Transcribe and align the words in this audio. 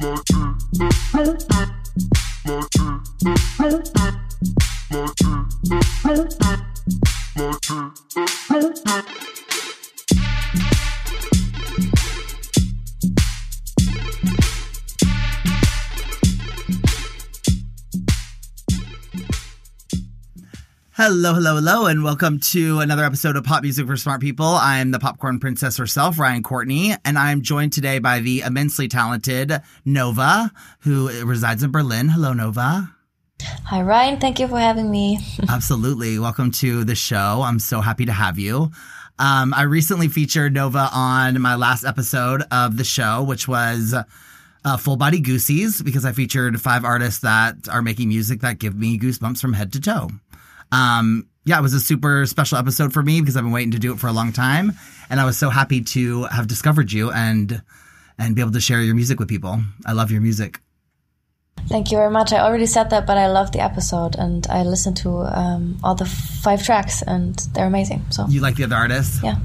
like 0.00 0.22
it. 0.30 1.79
Hello, 21.22 21.34
hello, 21.34 21.56
hello, 21.56 21.84
and 21.84 22.02
welcome 22.02 22.40
to 22.40 22.78
another 22.78 23.04
episode 23.04 23.36
of 23.36 23.44
Pop 23.44 23.62
Music 23.62 23.86
for 23.86 23.94
Smart 23.98 24.22
People. 24.22 24.46
I'm 24.46 24.90
the 24.90 24.98
popcorn 24.98 25.38
princess 25.38 25.76
herself, 25.76 26.18
Ryan 26.18 26.42
Courtney, 26.42 26.94
and 27.04 27.18
I'm 27.18 27.42
joined 27.42 27.74
today 27.74 27.98
by 27.98 28.20
the 28.20 28.40
immensely 28.40 28.88
talented 28.88 29.52
Nova, 29.84 30.50
who 30.78 31.10
resides 31.26 31.62
in 31.62 31.72
Berlin. 31.72 32.08
Hello, 32.08 32.32
Nova. 32.32 32.90
Hi, 33.42 33.82
Ryan. 33.82 34.18
Thank 34.18 34.40
you 34.40 34.48
for 34.48 34.58
having 34.58 34.90
me. 34.90 35.18
Absolutely. 35.50 36.18
Welcome 36.18 36.52
to 36.52 36.84
the 36.84 36.94
show. 36.94 37.42
I'm 37.44 37.58
so 37.58 37.82
happy 37.82 38.06
to 38.06 38.12
have 38.12 38.38
you. 38.38 38.70
Um, 39.18 39.52
I 39.52 39.64
recently 39.64 40.08
featured 40.08 40.54
Nova 40.54 40.88
on 40.90 41.38
my 41.42 41.54
last 41.54 41.84
episode 41.84 42.44
of 42.50 42.78
the 42.78 42.84
show, 42.84 43.24
which 43.24 43.46
was 43.46 43.94
uh, 44.64 44.76
Full 44.78 44.96
Body 44.96 45.20
Goosies, 45.20 45.82
because 45.82 46.06
I 46.06 46.12
featured 46.12 46.58
five 46.62 46.82
artists 46.82 47.20
that 47.20 47.68
are 47.68 47.82
making 47.82 48.08
music 48.08 48.40
that 48.40 48.58
give 48.58 48.74
me 48.74 48.98
goosebumps 48.98 49.38
from 49.38 49.52
head 49.52 49.74
to 49.74 49.80
toe. 49.82 50.08
Um, 50.72 51.26
yeah, 51.44 51.58
it 51.58 51.62
was 51.62 51.74
a 51.74 51.80
super 51.80 52.26
special 52.26 52.58
episode 52.58 52.92
for 52.92 53.02
me 53.02 53.20
because 53.20 53.36
I've 53.36 53.44
been 53.44 53.52
waiting 53.52 53.72
to 53.72 53.78
do 53.78 53.92
it 53.92 53.98
for 53.98 54.06
a 54.08 54.12
long 54.12 54.32
time, 54.32 54.72
and 55.08 55.20
I 55.20 55.24
was 55.24 55.38
so 55.38 55.50
happy 55.50 55.82
to 55.82 56.24
have 56.24 56.46
discovered 56.46 56.92
you 56.92 57.10
and 57.10 57.62
and 58.18 58.36
be 58.36 58.42
able 58.42 58.52
to 58.52 58.60
share 58.60 58.82
your 58.82 58.94
music 58.94 59.18
with 59.18 59.28
people. 59.28 59.60
I 59.86 59.92
love 59.92 60.10
your 60.10 60.20
music. 60.20 60.60
Thank 61.68 61.90
you 61.90 61.96
very 61.98 62.10
much. 62.10 62.32
I 62.32 62.40
already 62.40 62.66
said 62.66 62.90
that, 62.90 63.06
but 63.06 63.16
I 63.16 63.28
love 63.28 63.52
the 63.52 63.60
episode 63.60 64.14
and 64.16 64.46
I 64.48 64.62
listened 64.62 64.96
to 64.98 65.10
um, 65.10 65.78
all 65.82 65.94
the 65.94 66.04
five 66.04 66.62
tracks 66.62 67.02
and 67.02 67.36
they're 67.54 67.66
amazing. 67.66 68.04
So 68.10 68.26
you 68.28 68.40
like 68.40 68.56
the 68.56 68.64
other 68.64 68.76
artists? 68.76 69.22
Yeah. 69.22 69.36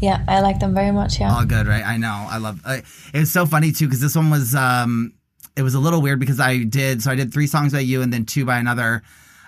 Yeah, 0.00 0.24
I 0.26 0.40
like 0.40 0.58
them 0.58 0.74
very 0.74 0.90
much. 0.90 1.20
Yeah. 1.20 1.32
All 1.34 1.44
good, 1.44 1.66
right? 1.66 1.84
I 1.84 1.96
know. 1.96 2.26
I 2.28 2.38
love. 2.38 2.60
Uh, 2.64 2.80
it 3.14 3.20
was 3.20 3.32
so 3.32 3.46
funny 3.46 3.70
too 3.72 3.86
because 3.86 4.00
this 4.00 4.16
one 4.16 4.30
was. 4.30 4.54
um 4.54 5.12
It 5.56 5.62
was 5.62 5.74
a 5.74 5.78
little 5.78 6.00
weird 6.02 6.18
because 6.18 6.40
I 6.40 6.64
did 6.64 7.02
so 7.02 7.10
I 7.10 7.14
did 7.14 7.32
three 7.32 7.46
songs 7.46 7.72
by 7.72 7.80
you 7.80 8.02
and 8.02 8.12
then 8.12 8.24
two 8.24 8.44
by 8.44 8.58
another. 8.58 9.02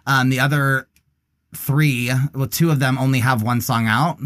Um, 0.07 0.29
the 0.29 0.41
other 0.41 0.87
three, 1.57 2.11
well, 2.35 2.49
two 2.49 2.71
of 2.71 2.79
them 2.79 2.99
only 2.99 3.21
have 3.21 3.43
one 3.43 3.61
song 3.61 3.87
out 3.87 4.19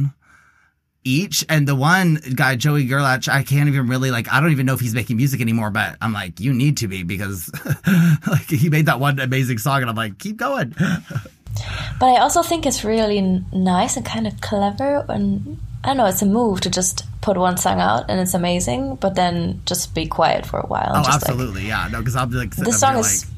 each. 1.05 1.45
And 1.49 1.67
the 1.67 1.75
one 1.75 2.19
guy, 2.35 2.57
Joey 2.57 2.85
Gerlach, 2.85 3.29
I 3.29 3.43
can't 3.43 3.69
even 3.69 3.89
really 3.89 4.11
like, 4.11 4.31
I 4.33 4.41
don't 4.41 4.53
even 4.53 4.67
know 4.67 4.75
if 4.75 4.81
he's 4.81 4.95
making 4.95 5.17
music 5.17 5.41
anymore, 5.41 5.71
but 5.71 5.97
I'm 6.01 6.13
like, 6.13 6.41
you 6.41 6.53
need 6.53 6.79
to 6.79 6.89
be 6.89 7.03
because 7.03 7.51
like 8.27 8.49
he 8.49 8.69
made 8.69 8.87
that 8.87 9.01
one 9.01 9.19
amazing 9.19 9.59
song 9.59 9.81
and 9.81 9.91
I'm 9.91 9.97
like, 9.97 10.19
keep 10.19 10.37
going. 10.37 10.71
but 12.01 12.07
I 12.07 12.21
also 12.21 12.43
think 12.43 12.67
it's 12.67 12.85
really 12.85 13.21
nice 13.53 13.97
and 13.97 14.05
kind 14.05 14.27
of 14.27 14.41
clever 14.41 15.05
and 15.09 15.59
I 15.85 15.89
don't 15.89 15.97
know, 15.99 16.07
it's 16.07 16.23
a 16.23 16.27
move 16.27 16.61
to 16.63 16.71
just 16.71 17.05
put 17.21 17.37
one 17.37 17.57
song 17.57 17.81
out 17.81 18.07
and 18.09 18.21
it's 18.21 18.35
amazing, 18.35 18.97
but 18.97 19.15
then 19.15 19.63
just 19.65 19.95
be 19.95 20.07
quiet 20.07 20.45
for 20.45 20.59
a 20.59 20.67
while. 20.67 20.93
Oh, 20.95 21.05
absolutely. 21.09 21.63
Like, 21.63 21.69
yeah. 21.69 21.89
No, 21.91 21.99
because 21.99 22.17
I'll 22.17 22.27
be 22.27 22.37
like, 22.37 22.55
this 22.55 22.81
song 22.81 22.97
is. 22.99 23.25
Like, 23.25 23.38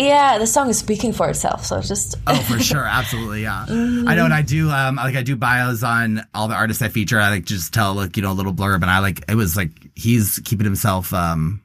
yeah, 0.00 0.38
the 0.38 0.46
song 0.46 0.70
is 0.70 0.78
speaking 0.78 1.12
for 1.12 1.28
itself. 1.28 1.66
So 1.66 1.80
just 1.82 2.16
oh, 2.26 2.34
for 2.42 2.58
sure, 2.58 2.84
absolutely, 2.84 3.42
yeah. 3.42 3.66
Mm-hmm. 3.68 4.08
I 4.08 4.14
know, 4.14 4.24
and 4.24 4.32
I 4.32 4.40
do 4.40 4.70
um 4.70 4.96
like 4.96 5.14
I 5.14 5.22
do 5.22 5.36
bios 5.36 5.82
on 5.82 6.22
all 6.34 6.48
the 6.48 6.54
artists 6.54 6.82
I 6.82 6.88
feature. 6.88 7.20
I 7.20 7.28
like 7.28 7.44
just 7.44 7.74
tell 7.74 7.94
like 7.94 8.16
you 8.16 8.22
know 8.22 8.32
a 8.32 8.34
little 8.34 8.54
blurb, 8.54 8.76
and 8.76 8.86
I 8.86 9.00
like 9.00 9.30
it 9.30 9.34
was 9.34 9.56
like 9.56 9.70
he's 9.94 10.40
keeping 10.44 10.64
himself 10.64 11.12
um 11.12 11.62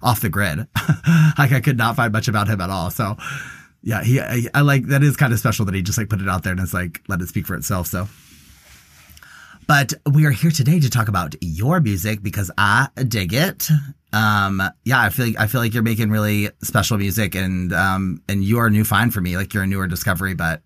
off 0.00 0.20
the 0.20 0.28
grid. 0.28 0.58
like 1.38 1.52
I 1.52 1.60
could 1.60 1.76
not 1.76 1.96
find 1.96 2.12
much 2.12 2.28
about 2.28 2.46
him 2.46 2.60
at 2.60 2.70
all. 2.70 2.90
So 2.90 3.16
yeah, 3.82 4.04
he 4.04 4.20
I, 4.20 4.42
I 4.54 4.60
like 4.60 4.86
that 4.86 5.02
is 5.02 5.16
kind 5.16 5.32
of 5.32 5.38
special 5.40 5.64
that 5.64 5.74
he 5.74 5.82
just 5.82 5.98
like 5.98 6.08
put 6.08 6.20
it 6.20 6.28
out 6.28 6.44
there 6.44 6.52
and 6.52 6.60
it's 6.60 6.74
like 6.74 7.02
let 7.08 7.20
it 7.20 7.28
speak 7.28 7.46
for 7.46 7.56
itself. 7.56 7.88
So. 7.88 8.08
But 9.68 9.94
we 10.08 10.26
are 10.26 10.30
here 10.30 10.52
today 10.52 10.78
to 10.78 10.88
talk 10.88 11.08
about 11.08 11.34
your 11.40 11.80
music 11.80 12.22
because 12.22 12.52
I 12.56 12.88
dig 13.08 13.32
it. 13.34 13.68
Um, 14.16 14.62
yeah, 14.84 15.00
I 15.00 15.10
feel 15.10 15.26
like, 15.26 15.38
I 15.38 15.46
feel 15.46 15.60
like 15.60 15.74
you're 15.74 15.82
making 15.82 16.10
really 16.10 16.50
special 16.62 16.96
music 16.98 17.34
and, 17.34 17.72
um, 17.72 18.22
and 18.28 18.42
you 18.42 18.58
are 18.58 18.66
a 18.66 18.70
new 18.70 18.84
find 18.84 19.12
for 19.12 19.20
me. 19.20 19.36
Like 19.36 19.52
you're 19.52 19.64
a 19.64 19.66
newer 19.66 19.86
discovery, 19.86 20.34
but 20.34 20.62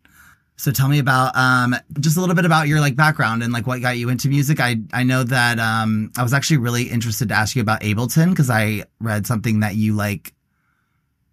so 0.57 0.71
tell 0.71 0.89
me 0.89 0.99
about, 0.99 1.37
um, 1.37 1.75
just 1.99 2.17
a 2.17 2.21
little 2.21 2.35
bit 2.35 2.45
about 2.45 2.69
your 2.69 2.81
like 2.81 2.97
background 2.97 3.43
and 3.43 3.53
like 3.53 3.67
what 3.67 3.81
got 3.81 3.97
you 3.97 4.09
into 4.09 4.29
music. 4.29 4.61
I, 4.61 4.77
I 4.93 5.03
know 5.03 5.25
that, 5.25 5.59
um, 5.59 6.13
I 6.17 6.23
was 6.23 6.33
actually 6.33 6.59
really 6.59 6.85
interested 6.85 7.29
to 7.31 7.35
ask 7.35 7.57
you 7.57 7.63
about 7.63 7.81
Ableton 7.81 8.31
because 8.31 8.51
I 8.51 8.85
read 9.01 9.27
something 9.27 9.61
that 9.61 9.75
you 9.75 9.95
like 9.95 10.33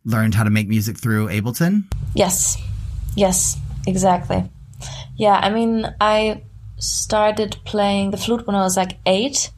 learned 0.05 0.34
how 0.34 0.44
to 0.44 0.49
make 0.49 0.67
music 0.67 0.97
through 0.97 1.28
Ableton. 1.28 1.84
Yes. 2.16 2.57
Yes, 3.16 3.57
exactly. 3.85 4.49
Yeah. 5.16 5.39
I 5.41 5.49
mean, 5.49 5.94
I, 6.01 6.44
started 6.79 7.57
playing 7.66 8.11
the 8.11 8.17
flute 8.17 8.45
when 8.45 8.55
I 8.55 8.61
was 8.61 8.78
like 8.78 8.99
eight. 9.07 9.49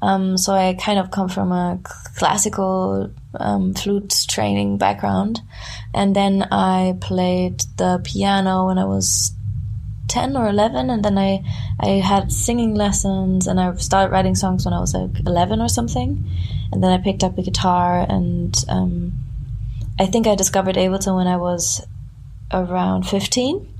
Um, 0.00 0.36
so 0.38 0.52
I 0.52 0.74
kind 0.74 0.98
of 0.98 1.10
come 1.10 1.28
from 1.28 1.50
a 1.50 1.80
classical 2.16 3.10
um, 3.34 3.74
flute 3.74 4.14
training 4.28 4.78
background, 4.78 5.40
and 5.92 6.14
then 6.14 6.46
I 6.52 6.96
played 7.00 7.60
the 7.76 8.00
piano 8.04 8.66
when 8.66 8.78
I 8.78 8.84
was 8.84 9.32
ten 10.06 10.36
or 10.36 10.48
eleven, 10.48 10.90
and 10.90 11.04
then 11.04 11.18
I 11.18 11.44
I 11.80 12.00
had 12.00 12.30
singing 12.30 12.74
lessons, 12.74 13.46
and 13.46 13.60
I 13.60 13.74
started 13.74 14.12
writing 14.12 14.36
songs 14.36 14.64
when 14.64 14.74
I 14.74 14.80
was 14.80 14.94
like 14.94 15.18
eleven 15.26 15.60
or 15.60 15.68
something, 15.68 16.24
and 16.72 16.82
then 16.82 16.92
I 16.92 16.98
picked 16.98 17.24
up 17.24 17.36
a 17.36 17.42
guitar, 17.42 18.06
and 18.08 18.56
um, 18.68 19.12
I 19.98 20.06
think 20.06 20.26
I 20.26 20.36
discovered 20.36 20.76
Ableton 20.76 21.16
when 21.16 21.26
I 21.26 21.36
was 21.36 21.84
around 22.52 23.02
fifteen. 23.02 23.74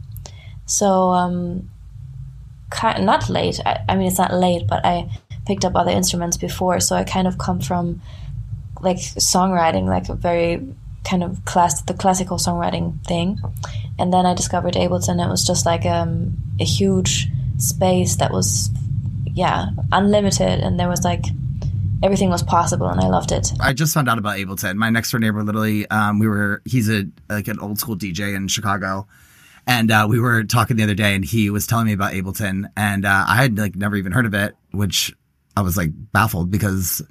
So 0.66 1.10
um, 1.10 1.70
kind 2.70 3.06
not 3.06 3.30
late. 3.30 3.60
I, 3.64 3.84
I, 3.88 3.96
mean, 3.96 4.08
it's 4.08 4.18
not 4.18 4.34
late, 4.34 4.66
but 4.66 4.84
I 4.84 5.08
picked 5.48 5.64
up 5.64 5.74
other 5.74 5.90
instruments 5.90 6.36
before, 6.36 6.78
so 6.78 6.94
I 6.94 7.02
kind 7.02 7.26
of 7.26 7.38
come 7.38 7.60
from 7.60 8.00
like 8.80 8.98
songwriting, 8.98 9.86
like 9.86 10.08
a 10.08 10.14
very 10.14 10.64
kind 11.04 11.24
of 11.24 11.44
class 11.44 11.82
the 11.82 11.94
classical 11.94 12.36
songwriting 12.36 13.04
thing, 13.06 13.40
and 13.98 14.12
then 14.12 14.26
I 14.26 14.34
discovered 14.34 14.74
Ableton. 14.74 15.24
It 15.24 15.28
was 15.28 15.44
just 15.44 15.66
like 15.66 15.84
um, 15.86 16.36
a 16.60 16.64
huge 16.64 17.28
space 17.56 18.16
that 18.16 18.30
was, 18.30 18.70
yeah, 19.24 19.70
unlimited, 19.90 20.60
and 20.60 20.78
there 20.78 20.88
was 20.88 21.02
like 21.02 21.24
everything 22.00 22.30
was 22.30 22.44
possible 22.44 22.86
and 22.86 23.00
I 23.00 23.08
loved 23.08 23.32
it. 23.32 23.50
I 23.58 23.72
just 23.72 23.92
found 23.92 24.08
out 24.08 24.18
about 24.18 24.36
Ableton. 24.36 24.76
My 24.76 24.88
next 24.88 25.10
door 25.10 25.18
neighbor 25.18 25.42
literally 25.42 25.88
um, 25.90 26.20
we 26.20 26.28
were 26.28 26.62
he's 26.64 26.88
a 26.88 27.06
like 27.28 27.48
an 27.48 27.58
old 27.58 27.80
school 27.80 27.96
DJ 27.96 28.36
in 28.36 28.46
Chicago 28.46 29.08
and 29.68 29.90
uh, 29.90 30.06
we 30.08 30.18
were 30.18 30.44
talking 30.44 30.78
the 30.78 30.82
other 30.82 30.94
day, 30.94 31.14
and 31.14 31.22
he 31.22 31.50
was 31.50 31.66
telling 31.66 31.86
me 31.86 31.92
about 31.92 32.14
Ableton, 32.14 32.70
and 32.74 33.04
uh, 33.04 33.24
I 33.28 33.36
had 33.36 33.58
like 33.58 33.76
never 33.76 33.96
even 33.96 34.12
heard 34.12 34.24
of 34.24 34.32
it, 34.32 34.56
which 34.70 35.14
I 35.58 35.62
was 35.62 35.76
like 35.76 35.90
baffled 36.12 36.50
because 36.50 37.02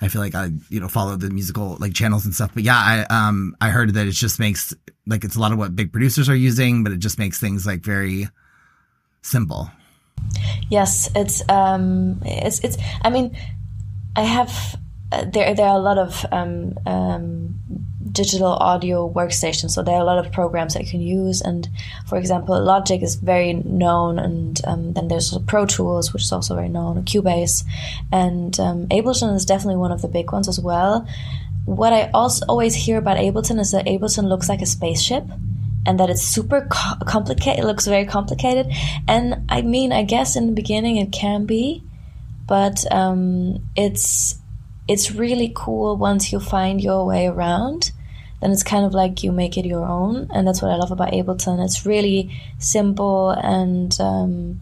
I 0.00 0.08
feel 0.08 0.20
like 0.20 0.34
I 0.34 0.50
you 0.68 0.80
know 0.80 0.88
follow 0.88 1.16
the 1.16 1.30
musical 1.30 1.76
like 1.78 1.94
channels 1.94 2.24
and 2.24 2.34
stuff. 2.34 2.50
But 2.52 2.64
yeah, 2.64 2.76
I 2.76 3.06
um 3.08 3.56
I 3.60 3.68
heard 3.70 3.94
that 3.94 4.08
it 4.08 4.12
just 4.12 4.40
makes 4.40 4.74
like 5.06 5.22
it's 5.22 5.36
a 5.36 5.40
lot 5.40 5.52
of 5.52 5.58
what 5.58 5.76
big 5.76 5.92
producers 5.92 6.28
are 6.28 6.34
using, 6.34 6.82
but 6.82 6.92
it 6.92 6.98
just 6.98 7.18
makes 7.18 7.38
things 7.38 7.64
like 7.64 7.82
very 7.82 8.28
simple. 9.22 9.70
Yes, 10.68 11.08
it's 11.14 11.48
um 11.48 12.20
it's 12.24 12.58
it's 12.64 12.76
I 13.02 13.10
mean 13.10 13.36
I 14.16 14.22
have 14.22 14.76
uh, 15.12 15.24
there 15.26 15.54
there 15.54 15.66
are 15.66 15.76
a 15.76 15.82
lot 15.82 15.98
of 15.98 16.26
um, 16.32 16.74
um, 16.86 17.54
digital 18.10 18.52
audio 18.52 19.08
workstations. 19.08 19.70
So 19.70 19.82
there 19.82 19.94
are 19.94 20.00
a 20.00 20.04
lot 20.04 20.18
of 20.18 20.32
programs 20.32 20.74
that 20.74 20.84
you 20.84 20.90
can 20.90 21.00
use. 21.00 21.40
And 21.40 21.68
for 22.08 22.18
example, 22.18 22.60
Logic 22.60 23.02
is 23.02 23.16
very 23.16 23.52
known, 23.54 24.18
and 24.18 24.60
um, 24.66 24.92
then 24.92 25.08
there's 25.08 25.36
Pro 25.46 25.66
Tools, 25.66 26.12
which 26.12 26.22
is 26.22 26.32
also 26.32 26.54
very 26.54 26.68
known, 26.68 27.04
Cubase, 27.04 27.64
and 28.10 28.58
um, 28.58 28.86
Ableton 28.88 29.34
is 29.34 29.44
definitely 29.44 29.76
one 29.76 29.92
of 29.92 30.02
the 30.02 30.08
big 30.08 30.32
ones 30.32 30.48
as 30.48 30.58
well. 30.58 31.06
What 31.64 31.92
I 31.92 32.10
also 32.12 32.44
always 32.48 32.74
hear 32.74 32.98
about 32.98 33.18
Ableton 33.18 33.60
is 33.60 33.70
that 33.72 33.86
Ableton 33.86 34.24
looks 34.24 34.48
like 34.48 34.62
a 34.62 34.66
spaceship. 34.66 35.24
And 35.84 35.98
that 35.98 36.10
it's 36.10 36.22
super 36.22 36.60
co- 36.70 37.04
complicated. 37.06 37.64
It 37.64 37.66
looks 37.66 37.88
very 37.88 38.04
complicated. 38.06 38.72
And 39.08 39.44
I 39.48 39.62
mean, 39.62 39.90
I 39.90 40.04
guess 40.04 40.36
in 40.36 40.46
the 40.46 40.52
beginning 40.52 40.98
it 40.98 41.10
can 41.10 41.44
be, 41.44 41.82
but 42.46 42.84
um, 42.92 43.58
it's 43.74 44.36
it's 44.88 45.12
really 45.12 45.52
cool 45.54 45.96
once 45.96 46.32
you 46.32 46.40
find 46.40 46.82
your 46.82 47.06
way 47.06 47.26
around 47.26 47.92
then 48.42 48.50
it's 48.50 48.64
kind 48.64 48.84
of 48.84 48.92
like 48.92 49.22
you 49.22 49.30
make 49.30 49.56
it 49.56 49.64
your 49.64 49.86
own. 49.86 50.28
And 50.34 50.46
that's 50.46 50.60
what 50.60 50.72
I 50.72 50.74
love 50.74 50.90
about 50.90 51.12
Ableton. 51.12 51.64
It's 51.64 51.86
really 51.86 52.36
simple 52.58 53.30
and 53.30 53.96
um, 54.00 54.60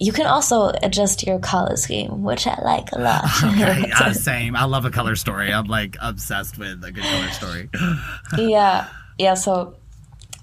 you 0.00 0.12
can 0.12 0.26
also 0.26 0.72
adjust 0.82 1.24
your 1.24 1.38
color 1.38 1.76
scheme, 1.76 2.24
which 2.24 2.48
I 2.48 2.60
like 2.62 2.90
a 2.92 2.98
lot. 2.98 3.24
okay, 3.44 3.90
uh, 3.94 4.12
same. 4.12 4.56
I 4.56 4.64
love 4.64 4.84
a 4.84 4.90
color 4.90 5.14
story. 5.14 5.52
I'm 5.52 5.66
like 5.66 5.96
obsessed 6.00 6.58
with 6.58 6.82
a 6.84 6.90
good 6.90 7.04
color 7.04 7.28
story. 7.28 7.70
yeah, 8.50 8.88
yeah. 9.18 9.34
So, 9.34 9.76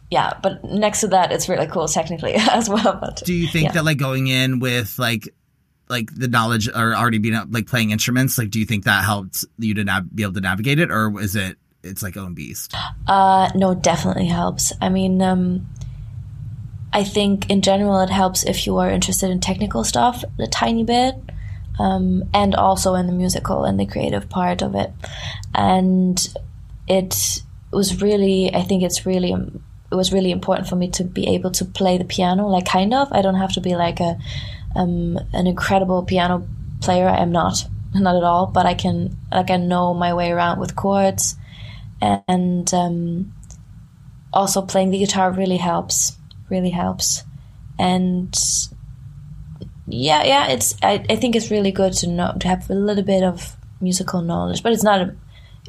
yeah, 0.09 0.39
but 0.41 0.63
next 0.63 1.01
to 1.01 1.07
that, 1.09 1.33
it's 1.33 1.49
really 1.49 1.67
cool 1.67 1.89
technically 1.89 2.33
as 2.35 2.69
well. 2.69 2.97
But 2.99 3.23
do 3.25 3.33
you 3.33 3.47
think 3.47 3.65
yeah. 3.65 3.71
that 3.73 3.85
like 3.85 3.97
going 3.97 4.27
in 4.27 4.59
with 4.59 4.97
like 4.97 5.33
like 5.89 6.13
the 6.15 6.27
knowledge 6.27 6.67
or 6.67 6.95
already 6.95 7.17
being 7.17 7.39
like 7.51 7.67
playing 7.67 7.91
instruments? 7.91 8.37
Like, 8.37 8.49
do 8.49 8.59
you 8.59 8.65
think 8.65 8.85
that 8.85 9.03
helped 9.03 9.45
you 9.57 9.73
to 9.75 9.83
nav- 9.83 10.15
be 10.15 10.23
able 10.23 10.33
to 10.33 10.41
navigate 10.41 10.79
it, 10.79 10.91
or 10.91 11.19
is 11.19 11.35
it 11.35 11.57
it's 11.83 12.01
like 12.01 12.17
own 12.17 12.33
beast? 12.33 12.73
Uh, 13.07 13.49
no, 13.55 13.75
definitely 13.75 14.27
helps. 14.27 14.71
I 14.81 14.89
mean, 14.89 15.21
um, 15.21 15.67
I 16.93 17.03
think 17.03 17.49
in 17.49 17.61
general 17.61 17.99
it 18.01 18.09
helps 18.09 18.43
if 18.43 18.65
you 18.65 18.77
are 18.77 18.89
interested 18.89 19.29
in 19.29 19.39
technical 19.39 19.83
stuff 19.83 20.23
a 20.39 20.47
tiny 20.47 20.83
bit, 20.83 21.15
um, 21.79 22.23
and 22.33 22.55
also 22.55 22.95
in 22.95 23.07
the 23.07 23.13
musical 23.13 23.65
and 23.65 23.79
the 23.79 23.85
creative 23.85 24.29
part 24.29 24.61
of 24.61 24.75
it. 24.75 24.91
And 25.53 26.25
it 26.87 27.41
was 27.71 28.01
really, 28.01 28.53
I 28.53 28.61
think 28.61 28.83
it's 28.83 29.05
really, 29.05 29.31
it 29.33 29.95
was 29.95 30.13
really 30.13 30.31
important 30.31 30.67
for 30.67 30.75
me 30.75 30.89
to 30.91 31.03
be 31.03 31.27
able 31.35 31.51
to 31.51 31.65
play 31.65 31.97
the 31.97 32.05
piano, 32.05 32.47
like 32.47 32.65
kind 32.65 32.93
of. 32.93 33.11
I 33.11 33.21
don't 33.21 33.35
have 33.35 33.53
to 33.53 33.61
be 33.61 33.75
like 33.75 33.99
a 33.99 34.17
um, 34.75 35.19
an 35.33 35.47
incredible 35.47 36.03
piano 36.03 36.47
player. 36.81 37.07
I 37.07 37.21
am 37.21 37.31
not, 37.31 37.65
not 37.93 38.15
at 38.15 38.23
all. 38.23 38.47
But 38.47 38.65
I 38.65 38.73
can, 38.73 39.17
like, 39.31 39.51
I 39.51 39.57
know 39.57 39.93
my 39.93 40.13
way 40.13 40.31
around 40.31 40.59
with 40.59 40.75
chords, 40.75 41.35
and 42.01 42.73
um, 42.73 43.33
also 44.31 44.61
playing 44.61 44.91
the 44.91 44.99
guitar 44.99 45.31
really 45.31 45.57
helps. 45.57 46.17
Really 46.49 46.69
helps, 46.69 47.23
and 47.79 48.37
yeah, 49.87 50.23
yeah, 50.23 50.47
it's. 50.49 50.75
I, 50.83 51.03
I 51.09 51.15
think 51.15 51.35
it's 51.35 51.49
really 51.49 51.71
good 51.71 51.93
to 51.93 52.07
know 52.07 52.35
to 52.39 52.47
have 52.47 52.69
a 52.69 52.73
little 52.73 53.03
bit 53.03 53.23
of 53.23 53.57
musical 53.81 54.21
knowledge, 54.21 54.61
but 54.61 54.71
it's 54.71 54.83
not. 54.83 55.01
A, 55.01 55.15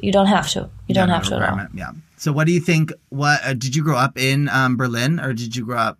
you 0.01 0.11
don't 0.11 0.27
have 0.27 0.49
to. 0.51 0.69
You 0.87 0.95
don't 0.95 1.09
have 1.09 1.23
to 1.29 1.35
at 1.35 1.49
all. 1.49 1.67
Yeah. 1.73 1.91
So, 2.17 2.31
what 2.31 2.45
do 2.45 2.53
you 2.53 2.59
think? 2.59 2.91
What 3.09 3.39
uh, 3.43 3.53
did 3.53 3.75
you 3.75 3.83
grow 3.83 3.97
up 3.97 4.17
in 4.17 4.49
um, 4.49 4.77
Berlin, 4.77 5.19
or 5.19 5.33
did 5.33 5.55
you 5.55 5.65
grow 5.65 5.77
up 5.77 5.99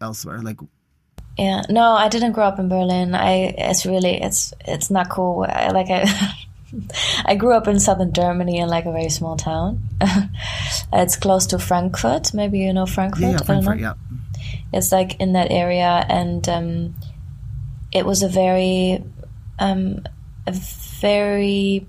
elsewhere? 0.00 0.40
Like, 0.40 0.58
yeah, 1.38 1.62
no, 1.68 1.92
I 1.92 2.08
didn't 2.08 2.32
grow 2.32 2.44
up 2.44 2.58
in 2.58 2.68
Berlin. 2.68 3.14
I 3.14 3.54
it's 3.58 3.84
really 3.84 4.22
it's 4.22 4.54
it's 4.60 4.90
not 4.90 5.10
cool. 5.10 5.44
I, 5.48 5.68
like 5.68 5.88
I. 5.90 6.06
I 7.24 7.36
grew 7.36 7.52
up 7.52 7.68
in 7.68 7.78
southern 7.78 8.12
Germany 8.12 8.58
in 8.58 8.68
like 8.68 8.86
a 8.86 8.92
very 8.92 9.08
small 9.08 9.36
town. 9.36 9.80
it's 10.92 11.16
close 11.16 11.46
to 11.46 11.58
Frankfurt. 11.58 12.34
Maybe 12.34 12.58
you 12.58 12.72
know 12.72 12.86
Frankfurt. 12.86 13.22
yeah, 13.22 13.30
yeah 13.30 13.36
Frankfurt, 13.38 13.78
yeah. 13.78 13.94
It's 14.72 14.92
like 14.92 15.18
in 15.20 15.32
that 15.34 15.50
area, 15.50 16.04
and 16.08 16.46
um, 16.48 16.94
it 17.92 18.04
was 18.04 18.22
a 18.22 18.28
very, 18.28 19.02
um, 19.58 20.04
a 20.46 20.52
very, 21.00 21.86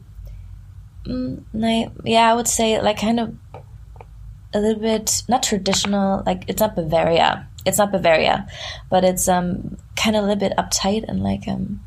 mm, 1.05 1.91
yeah, 2.03 2.31
I 2.31 2.35
would 2.35 2.47
say 2.47 2.79
like 2.79 2.99
kind 2.99 3.19
of 3.19 3.35
a 4.53 4.59
little 4.59 4.81
bit 4.81 5.23
not 5.27 5.43
traditional. 5.43 6.23
Like 6.25 6.43
it's 6.47 6.61
not 6.61 6.75
Bavaria. 6.75 7.46
It's 7.67 7.77
not 7.77 7.91
Bavaria, 7.91 8.47
but 8.89 9.03
it's 9.03 9.27
um 9.27 9.77
kind 9.95 10.15
of 10.15 10.23
a 10.23 10.27
little 10.27 10.39
bit 10.39 10.53
uptight 10.57 11.05
and 11.07 11.21
like 11.21 11.47
um 11.47 11.81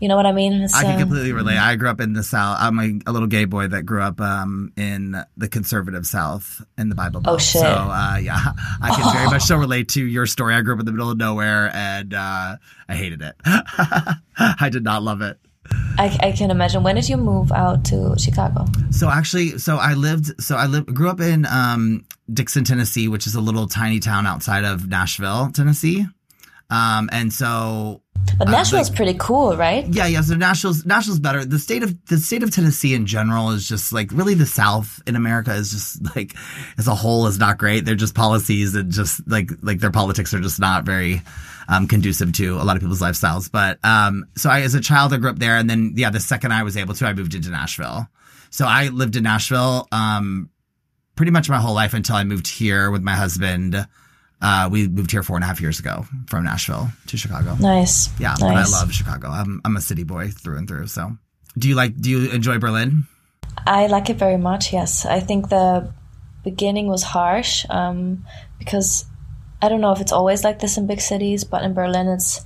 you 0.00 0.08
know 0.08 0.16
what 0.16 0.26
I 0.26 0.32
mean? 0.32 0.66
I 0.74 0.82
can 0.82 0.98
completely 0.98 1.32
relate. 1.32 1.56
I 1.56 1.74
grew 1.76 1.88
up 1.88 2.02
in 2.02 2.12
the 2.12 2.22
South. 2.22 2.58
I'm 2.60 2.78
a, 2.78 2.98
a, 3.06 3.12
little 3.12 3.28
gay 3.28 3.46
boy 3.46 3.68
that 3.68 3.84
grew 3.84 4.02
up 4.02 4.20
um, 4.20 4.70
in 4.76 5.16
the 5.38 5.48
conservative 5.48 6.06
South 6.06 6.62
in 6.76 6.90
the 6.90 6.94
Bible 6.94 7.22
Belt. 7.22 7.36
Oh 7.36 7.38
shit! 7.38 7.62
So 7.62 7.66
uh, 7.66 8.18
yeah, 8.20 8.36
I 8.82 8.94
can 8.94 9.04
oh. 9.06 9.12
very 9.12 9.26
much 9.26 9.44
so 9.44 9.56
relate 9.56 9.88
to 9.90 10.04
your 10.04 10.26
story. 10.26 10.54
I 10.54 10.60
grew 10.60 10.74
up 10.74 10.80
in 10.80 10.86
the 10.86 10.92
middle 10.92 11.10
of 11.10 11.16
nowhere 11.16 11.70
and 11.74 12.12
uh, 12.12 12.56
I 12.88 12.94
hated 12.94 13.22
it. 13.22 13.36
I 13.46 14.68
did 14.70 14.84
not 14.84 15.02
love 15.02 15.22
it. 15.22 15.38
I, 15.98 16.16
I, 16.20 16.32
can 16.32 16.50
imagine. 16.50 16.82
When 16.82 16.94
did 16.94 17.08
you 17.08 17.16
move 17.16 17.52
out 17.52 17.84
to 17.86 18.14
Chicago? 18.18 18.66
So 18.90 19.08
actually, 19.08 19.58
so 19.58 19.76
I 19.76 19.94
lived. 19.94 20.42
So 20.42 20.56
I 20.56 20.66
lived, 20.66 20.94
grew 20.94 21.08
up 21.08 21.20
in 21.20 21.46
um, 21.46 22.04
Dickson, 22.32 22.64
Tennessee, 22.64 23.08
which 23.08 23.26
is 23.26 23.34
a 23.34 23.40
little 23.40 23.66
tiny 23.66 24.00
town 24.00 24.26
outside 24.26 24.64
of 24.64 24.88
Nashville, 24.88 25.50
Tennessee. 25.52 26.06
Um, 26.68 27.08
and 27.12 27.32
so 27.32 28.02
but 28.38 28.48
Nashville's 28.48 28.88
uh, 28.88 28.90
like, 28.90 28.96
pretty 28.96 29.16
cool, 29.18 29.56
right? 29.56 29.86
Yeah, 29.88 30.06
yeah. 30.06 30.20
So 30.20 30.34
Nashville's 30.34 30.84
Nashville's 30.84 31.18
better. 31.18 31.44
The 31.44 31.58
state 31.58 31.82
of 31.82 31.94
the 32.06 32.18
state 32.18 32.42
of 32.42 32.50
Tennessee 32.50 32.94
in 32.94 33.06
general 33.06 33.50
is 33.50 33.66
just 33.66 33.92
like 33.92 34.10
really 34.12 34.34
the 34.34 34.46
South 34.46 35.00
in 35.06 35.16
America 35.16 35.54
is 35.54 35.70
just 35.70 36.16
like 36.16 36.34
as 36.78 36.86
a 36.86 36.94
whole 36.94 37.26
is 37.26 37.38
not 37.38 37.58
great. 37.58 37.84
They're 37.84 37.94
just 37.94 38.14
policies 38.14 38.74
and 38.74 38.92
just 38.92 39.26
like 39.26 39.50
like 39.62 39.80
their 39.80 39.90
politics 39.90 40.34
are 40.34 40.40
just 40.40 40.60
not 40.60 40.84
very 40.84 41.22
um, 41.68 41.88
conducive 41.88 42.32
to 42.34 42.56
a 42.56 42.64
lot 42.64 42.76
of 42.76 42.82
people's 42.82 43.00
lifestyles. 43.00 43.50
But 43.50 43.78
um, 43.84 44.26
so 44.36 44.50
I 44.50 44.60
as 44.60 44.74
a 44.74 44.80
child 44.80 45.12
I 45.12 45.16
grew 45.16 45.30
up 45.30 45.38
there, 45.38 45.56
and 45.56 45.68
then 45.68 45.94
yeah, 45.96 46.10
the 46.10 46.20
second 46.20 46.52
I 46.52 46.62
was 46.62 46.76
able 46.76 46.94
to, 46.94 47.06
I 47.06 47.12
moved 47.14 47.34
into 47.34 47.50
Nashville. 47.50 48.06
So 48.50 48.66
I 48.66 48.88
lived 48.88 49.16
in 49.16 49.24
Nashville 49.24 49.88
um, 49.92 50.50
pretty 51.14 51.32
much 51.32 51.48
my 51.48 51.58
whole 51.58 51.74
life 51.74 51.94
until 51.94 52.16
I 52.16 52.24
moved 52.24 52.46
here 52.46 52.90
with 52.90 53.02
my 53.02 53.14
husband 53.14 53.86
uh, 54.42 54.68
we 54.70 54.88
moved 54.88 55.10
here 55.10 55.22
four 55.22 55.36
and 55.36 55.44
a 55.44 55.46
half 55.46 55.60
years 55.60 55.80
ago 55.80 56.06
from 56.26 56.44
Nashville 56.44 56.88
to 57.06 57.16
Chicago. 57.16 57.56
Nice. 57.58 58.10
Yeah, 58.20 58.34
nice. 58.38 58.40
but 58.40 58.54
I 58.54 58.64
love 58.64 58.92
Chicago. 58.92 59.28
I'm 59.28 59.60
I'm 59.64 59.76
a 59.76 59.80
city 59.80 60.04
boy 60.04 60.28
through 60.28 60.58
and 60.58 60.68
through. 60.68 60.88
So, 60.88 61.16
do 61.56 61.68
you 61.68 61.74
like? 61.74 61.96
Do 61.96 62.10
you 62.10 62.30
enjoy 62.30 62.58
Berlin? 62.58 63.04
I 63.66 63.86
like 63.86 64.10
it 64.10 64.16
very 64.16 64.36
much. 64.36 64.72
Yes, 64.72 65.06
I 65.06 65.20
think 65.20 65.48
the 65.48 65.92
beginning 66.44 66.86
was 66.86 67.02
harsh 67.02 67.64
um, 67.70 68.24
because 68.58 69.06
I 69.62 69.68
don't 69.68 69.80
know 69.80 69.92
if 69.92 70.00
it's 70.00 70.12
always 70.12 70.44
like 70.44 70.58
this 70.58 70.76
in 70.76 70.86
big 70.86 71.00
cities, 71.00 71.44
but 71.44 71.62
in 71.62 71.72
Berlin, 71.72 72.08
it's 72.08 72.44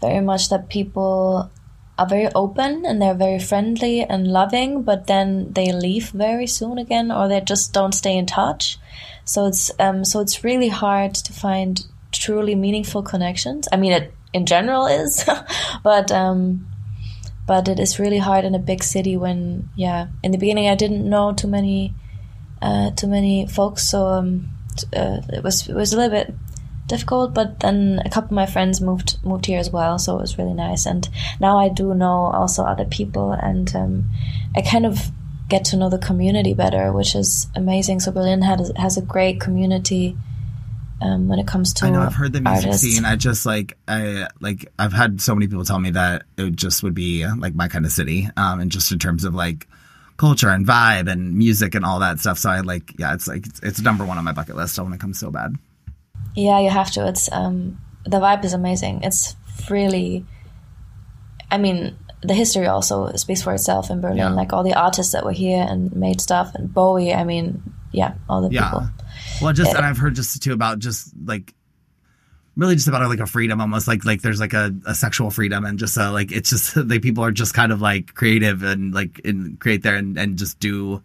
very 0.00 0.20
much 0.20 0.48
that 0.50 0.68
people 0.68 1.50
are 1.98 2.06
very 2.06 2.28
open 2.34 2.86
and 2.86 3.00
they're 3.00 3.14
very 3.14 3.38
friendly 3.38 4.02
and 4.02 4.26
loving, 4.26 4.82
but 4.82 5.06
then 5.06 5.52
they 5.52 5.72
leave 5.72 6.10
very 6.10 6.46
soon 6.46 6.78
again, 6.78 7.10
or 7.10 7.28
they 7.28 7.40
just 7.40 7.72
don't 7.72 7.92
stay 7.92 8.16
in 8.16 8.26
touch. 8.26 8.78
So 9.24 9.46
it's 9.46 9.70
um, 9.78 10.04
so 10.04 10.20
it's 10.20 10.44
really 10.44 10.68
hard 10.68 11.14
to 11.14 11.32
find 11.32 11.84
truly 12.10 12.54
meaningful 12.54 13.02
connections. 13.02 13.68
I 13.72 13.76
mean, 13.76 13.92
it 13.92 14.14
in 14.32 14.46
general 14.46 14.86
is, 14.86 15.24
but 15.82 16.10
um, 16.10 16.66
but 17.46 17.68
it 17.68 17.78
is 17.78 17.98
really 17.98 18.18
hard 18.18 18.44
in 18.44 18.54
a 18.54 18.58
big 18.58 18.82
city 18.82 19.16
when 19.16 19.70
yeah. 19.76 20.08
In 20.22 20.32
the 20.32 20.38
beginning, 20.38 20.68
I 20.68 20.74
didn't 20.74 21.08
know 21.08 21.32
too 21.32 21.48
many 21.48 21.94
uh, 22.60 22.90
too 22.92 23.08
many 23.08 23.46
folks, 23.46 23.88
so 23.88 24.06
um, 24.06 24.50
uh, 24.94 25.20
it 25.28 25.42
was 25.42 25.68
it 25.68 25.74
was 25.74 25.92
a 25.92 25.96
little 25.96 26.10
bit 26.10 26.34
difficult. 26.86 27.34
But 27.34 27.60
then 27.60 28.00
a 28.04 28.10
couple 28.10 28.28
of 28.28 28.32
my 28.32 28.46
friends 28.46 28.80
moved 28.80 29.18
moved 29.24 29.46
here 29.46 29.58
as 29.58 29.70
well, 29.70 29.98
so 29.98 30.18
it 30.18 30.20
was 30.20 30.38
really 30.38 30.54
nice. 30.54 30.86
And 30.86 31.08
now 31.40 31.58
I 31.58 31.68
do 31.68 31.94
know 31.94 32.30
also 32.32 32.62
other 32.64 32.84
people, 32.84 33.32
and 33.32 33.74
um, 33.74 34.10
I 34.56 34.62
kind 34.62 34.86
of 34.86 35.10
get 35.52 35.66
to 35.66 35.76
know 35.76 35.90
the 35.90 35.98
community 35.98 36.54
better, 36.54 36.92
which 36.92 37.14
is 37.14 37.46
amazing. 37.54 38.00
So 38.00 38.10
Berlin 38.10 38.40
has 38.40 38.72
has 38.76 38.96
a 38.96 39.02
great 39.02 39.38
community 39.38 40.16
um, 41.02 41.28
when 41.28 41.38
it 41.38 41.46
comes 41.46 41.74
to. 41.74 41.84
I 41.84 41.90
know 41.90 42.00
I've 42.00 42.14
heard 42.14 42.32
the 42.32 42.40
music 42.40 42.66
artists. 42.68 42.82
scene. 42.82 43.04
I 43.04 43.16
just 43.16 43.44
like 43.44 43.76
I 43.86 44.28
like 44.40 44.66
I've 44.78 44.94
had 44.94 45.20
so 45.20 45.34
many 45.34 45.46
people 45.48 45.64
tell 45.66 45.78
me 45.78 45.90
that 45.90 46.22
it 46.38 46.56
just 46.56 46.82
would 46.82 46.94
be 46.94 47.26
like 47.26 47.54
my 47.54 47.68
kind 47.68 47.84
of 47.84 47.92
city, 47.92 48.30
um, 48.38 48.60
and 48.60 48.70
just 48.70 48.90
in 48.92 48.98
terms 48.98 49.24
of 49.24 49.34
like 49.34 49.68
culture 50.16 50.48
and 50.48 50.66
vibe 50.66 51.10
and 51.10 51.36
music 51.36 51.74
and 51.74 51.84
all 51.84 52.00
that 52.00 52.18
stuff. 52.18 52.38
So 52.38 52.48
I 52.48 52.60
like 52.60 52.98
yeah, 52.98 53.12
it's 53.12 53.28
like 53.28 53.46
it's, 53.46 53.60
it's 53.60 53.80
number 53.82 54.06
one 54.06 54.16
on 54.16 54.24
my 54.24 54.32
bucket 54.32 54.56
list. 54.56 54.78
I 54.78 54.82
want 54.82 54.94
to 54.94 54.98
come 54.98 55.12
so 55.12 55.30
bad. 55.30 55.56
Yeah, 56.34 56.60
you 56.60 56.70
have 56.70 56.90
to. 56.92 57.06
It's 57.06 57.30
um 57.30 57.78
the 58.04 58.20
vibe 58.20 58.42
is 58.44 58.54
amazing. 58.54 59.02
It's 59.02 59.36
really. 59.68 60.24
I 61.50 61.58
mean, 61.58 61.98
the 62.22 62.34
history 62.34 62.66
also 62.66 63.12
speaks 63.16 63.42
for 63.42 63.52
itself 63.52 63.90
in 63.90 64.00
Berlin. 64.00 64.18
Yeah. 64.18 64.30
Like 64.30 64.52
all 64.52 64.62
the 64.62 64.74
artists 64.74 65.12
that 65.12 65.24
were 65.24 65.32
here 65.32 65.64
and 65.68 65.94
made 65.94 66.20
stuff, 66.20 66.54
and 66.54 66.72
Bowie. 66.72 67.12
I 67.12 67.24
mean, 67.24 67.62
yeah, 67.90 68.14
all 68.28 68.42
the 68.42 68.54
yeah. 68.54 68.64
people. 68.64 68.88
Well, 69.40 69.52
just 69.52 69.74
and 69.74 69.84
I've 69.84 69.98
heard 69.98 70.14
just 70.14 70.42
too 70.42 70.52
about 70.52 70.78
just 70.78 71.12
like 71.24 71.54
really 72.56 72.74
just 72.74 72.88
about 72.88 73.08
like 73.08 73.20
a 73.20 73.26
freedom 73.26 73.60
almost 73.60 73.88
like 73.88 74.04
like 74.04 74.22
there's 74.22 74.40
like 74.40 74.52
a, 74.52 74.74
a 74.86 74.94
sexual 74.94 75.30
freedom 75.30 75.64
and 75.64 75.78
just 75.78 75.96
uh, 75.96 76.12
like 76.12 76.30
it's 76.32 76.50
just 76.50 76.76
like 76.88 77.02
people 77.02 77.24
are 77.24 77.32
just 77.32 77.54
kind 77.54 77.72
of 77.72 77.80
like 77.80 78.14
creative 78.14 78.62
and 78.62 78.94
like 78.94 79.20
and 79.24 79.58
create 79.58 79.82
there 79.82 79.96
and, 79.96 80.18
and 80.18 80.36
just 80.36 80.60
do 80.60 81.02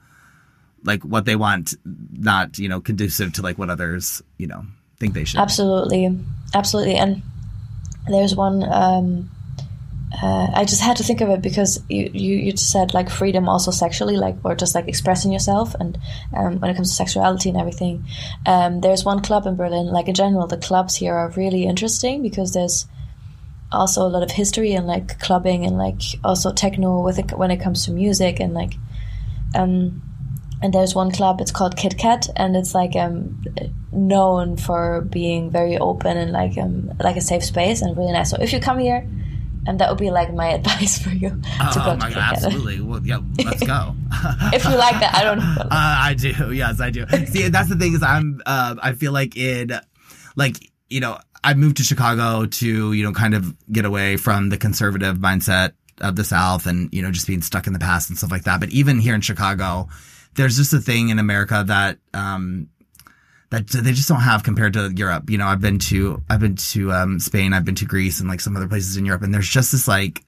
like 0.83 1.03
what 1.03 1.25
they 1.25 1.35
want 1.35 1.73
not 2.13 2.57
you 2.59 2.69
know 2.69 2.79
conducive 2.81 3.33
to 3.33 3.41
like 3.41 3.57
what 3.57 3.69
others 3.69 4.21
you 4.37 4.47
know 4.47 4.63
think 4.99 5.13
they 5.13 5.23
should 5.23 5.39
absolutely 5.39 6.09
absolutely 6.53 6.95
and 6.95 7.21
there's 8.07 8.35
one 8.35 8.63
um 8.71 9.29
uh, 10.11 10.47
I 10.53 10.63
just 10.63 10.81
had 10.81 10.97
to 10.97 11.03
think 11.03 11.19
of 11.19 11.29
it 11.29 11.41
because 11.41 11.83
you, 11.89 12.09
you, 12.13 12.35
you 12.37 12.57
said 12.57 12.93
like 12.93 13.09
freedom 13.09 13.49
also 13.49 13.71
sexually 13.71 14.15
like 14.15 14.37
or 14.43 14.55
just 14.55 14.73
like 14.73 14.87
expressing 14.87 15.33
yourself 15.33 15.75
and 15.75 15.97
um, 16.35 16.59
when 16.59 16.71
it 16.71 16.75
comes 16.75 16.89
to 16.89 16.95
sexuality 16.95 17.49
and 17.49 17.57
everything. 17.57 18.05
Um, 18.45 18.79
there's 18.79 19.03
one 19.03 19.21
club 19.21 19.45
in 19.45 19.57
Berlin 19.57 19.87
like 19.87 20.07
in 20.07 20.15
general 20.15 20.47
the 20.47 20.57
clubs 20.57 20.95
here 20.95 21.13
are 21.13 21.29
really 21.31 21.65
interesting 21.65 22.21
because 22.21 22.53
there's 22.53 22.87
also 23.69 24.07
a 24.07 24.07
lot 24.07 24.23
of 24.23 24.31
history 24.31 24.73
and 24.73 24.87
like 24.87 25.19
clubbing 25.19 25.65
and 25.65 25.77
like 25.77 26.01
also 26.23 26.53
techno 26.53 27.01
with 27.01 27.19
it 27.19 27.37
when 27.37 27.51
it 27.51 27.57
comes 27.57 27.83
to 27.85 27.91
music 27.91 28.39
and 28.39 28.53
like 28.53 28.75
um 29.55 30.01
and 30.61 30.73
there's 30.73 30.95
one 30.95 31.11
club 31.11 31.41
it's 31.41 31.51
called 31.51 31.75
Kit 31.75 31.97
Kat 31.97 32.29
and 32.37 32.55
it's 32.55 32.73
like 32.73 32.95
um 32.95 33.43
known 33.91 34.55
for 34.55 35.01
being 35.01 35.51
very 35.51 35.77
open 35.77 36.15
and 36.15 36.31
like 36.31 36.57
um 36.57 36.93
like 37.01 37.17
a 37.17 37.21
safe 37.21 37.43
space 37.43 37.81
and 37.81 37.97
really 37.97 38.13
nice. 38.13 38.31
So 38.31 38.37
if 38.39 38.53
you 38.53 38.61
come 38.61 38.79
here 38.79 39.05
and 39.67 39.79
that 39.79 39.89
would 39.89 39.99
be 39.99 40.09
like 40.09 40.33
my 40.33 40.47
advice 40.53 40.97
for 40.97 41.09
you 41.09 41.39
oh, 41.61 41.73
to 41.73 41.79
go 41.79 41.93
to 41.93 42.13
God, 42.13 42.17
absolutely. 42.17 42.81
Well 42.81 43.01
yeah 43.03 43.19
let's 43.43 43.63
go. 43.63 43.95
If 44.53 44.63
you 44.63 44.75
like 44.75 44.99
that 44.99 45.13
i 45.13 45.23
don't 45.23 45.39
know. 45.39 45.55
Uh, 45.59 45.67
i 45.71 46.13
do. 46.13 46.51
Yes 46.51 46.81
i 46.81 46.89
do. 46.89 47.05
See 47.27 47.47
that's 47.49 47.69
the 47.69 47.75
thing 47.75 47.93
is 47.93 48.03
i'm 48.03 48.41
uh, 48.45 48.75
i 48.81 48.93
feel 48.93 49.11
like 49.11 49.35
in 49.37 49.71
like 50.35 50.55
you 50.89 50.99
know 51.01 51.19
I 51.43 51.53
moved 51.53 51.77
to 51.77 51.83
Chicago 51.83 52.45
to, 52.45 52.93
you 52.93 53.03
know, 53.03 53.13
kind 53.13 53.33
of 53.33 53.55
get 53.71 53.85
away 53.85 54.17
from 54.17 54.49
the 54.49 54.57
conservative 54.57 55.17
mindset 55.17 55.71
of 56.01 56.15
the 56.15 56.23
South 56.23 56.65
and, 56.67 56.93
you 56.93 57.01
know, 57.01 57.11
just 57.11 57.27
being 57.27 57.41
stuck 57.41 57.67
in 57.67 57.73
the 57.73 57.79
past 57.79 58.09
and 58.09 58.17
stuff 58.17 58.31
like 58.31 58.43
that. 58.43 58.59
But 58.59 58.69
even 58.69 58.99
here 58.99 59.15
in 59.15 59.21
Chicago, 59.21 59.87
there's 60.35 60.57
just 60.57 60.73
a 60.73 60.79
thing 60.79 61.09
in 61.09 61.19
America 61.19 61.63
that, 61.65 61.99
um, 62.13 62.67
that 63.49 63.67
they 63.67 63.93
just 63.93 64.09
don't 64.09 64.19
have 64.19 64.43
compared 64.43 64.73
to 64.73 64.91
Europe. 64.95 65.29
You 65.29 65.37
know, 65.37 65.47
I've 65.47 65.61
been 65.61 65.79
to, 65.79 66.21
I've 66.29 66.41
been 66.41 66.55
to, 66.55 66.91
um, 66.91 67.19
Spain, 67.19 67.53
I've 67.53 67.65
been 67.65 67.75
to 67.75 67.85
Greece 67.85 68.19
and 68.19 68.29
like 68.29 68.41
some 68.41 68.57
other 68.57 68.67
places 68.67 68.97
in 68.97 69.05
Europe 69.05 69.21
and 69.21 69.33
there's 69.33 69.49
just 69.49 69.71
this 69.71 69.87
like, 69.87 70.23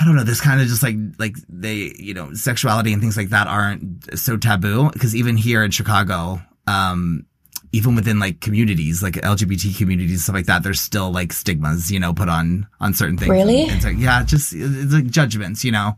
I 0.00 0.04
don't 0.04 0.14
know, 0.14 0.22
this 0.22 0.40
kind 0.40 0.60
of 0.60 0.68
just 0.68 0.84
like, 0.84 0.96
like 1.18 1.34
they, 1.48 1.92
you 1.98 2.14
know, 2.14 2.32
sexuality 2.32 2.92
and 2.92 3.02
things 3.02 3.16
like 3.16 3.30
that 3.30 3.48
aren't 3.48 4.16
so 4.18 4.36
taboo. 4.36 4.90
Cause 4.90 5.16
even 5.16 5.36
here 5.36 5.64
in 5.64 5.72
Chicago, 5.72 6.40
um, 6.68 7.26
even 7.72 7.96
within 7.96 8.20
like 8.20 8.40
communities, 8.40 9.02
like 9.02 9.14
LGBT 9.14 9.76
communities, 9.76 10.22
stuff 10.22 10.36
like 10.36 10.46
that, 10.46 10.62
there's 10.62 10.80
still 10.80 11.10
like 11.10 11.32
stigmas, 11.32 11.90
you 11.90 11.98
know, 11.98 12.14
put 12.14 12.28
on, 12.28 12.68
on 12.78 12.94
certain 12.94 13.18
things. 13.18 13.30
Really? 13.30 13.62
And 13.62 13.72
it's 13.72 13.84
like, 13.84 13.98
yeah, 13.98 14.22
just, 14.22 14.52
it's 14.54 14.92
like 14.92 15.06
judgments, 15.06 15.64
you 15.64 15.72
know, 15.72 15.94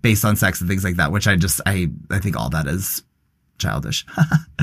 based 0.00 0.24
on 0.24 0.36
sex 0.36 0.62
and 0.62 0.70
things 0.70 0.84
like 0.84 0.96
that, 0.96 1.12
which 1.12 1.26
I 1.26 1.36
just, 1.36 1.60
I, 1.66 1.90
I 2.10 2.18
think 2.18 2.38
all 2.38 2.48
that 2.48 2.66
is 2.66 3.02
childish. 3.62 4.04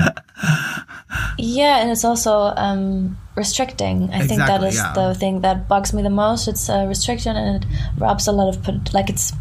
yeah, 1.38 1.80
and 1.80 1.90
it's 1.90 2.04
also 2.04 2.52
um, 2.56 3.18
restricting. 3.34 4.10
I 4.10 4.26
think 4.26 4.40
that 4.40 4.62
is 4.62 4.76
yeah. 4.76 4.92
the 4.92 5.14
thing 5.14 5.40
that 5.40 5.68
bugs 5.68 5.92
me 5.92 6.02
the 6.02 6.10
most. 6.10 6.48
It's 6.48 6.68
a 6.68 6.86
restriction, 6.86 7.36
and 7.36 7.64
it 7.64 7.68
robs 7.98 8.28
a 8.28 8.32
lot 8.32 8.54
of 8.54 8.94
like 8.94 9.10
it's 9.10 9.32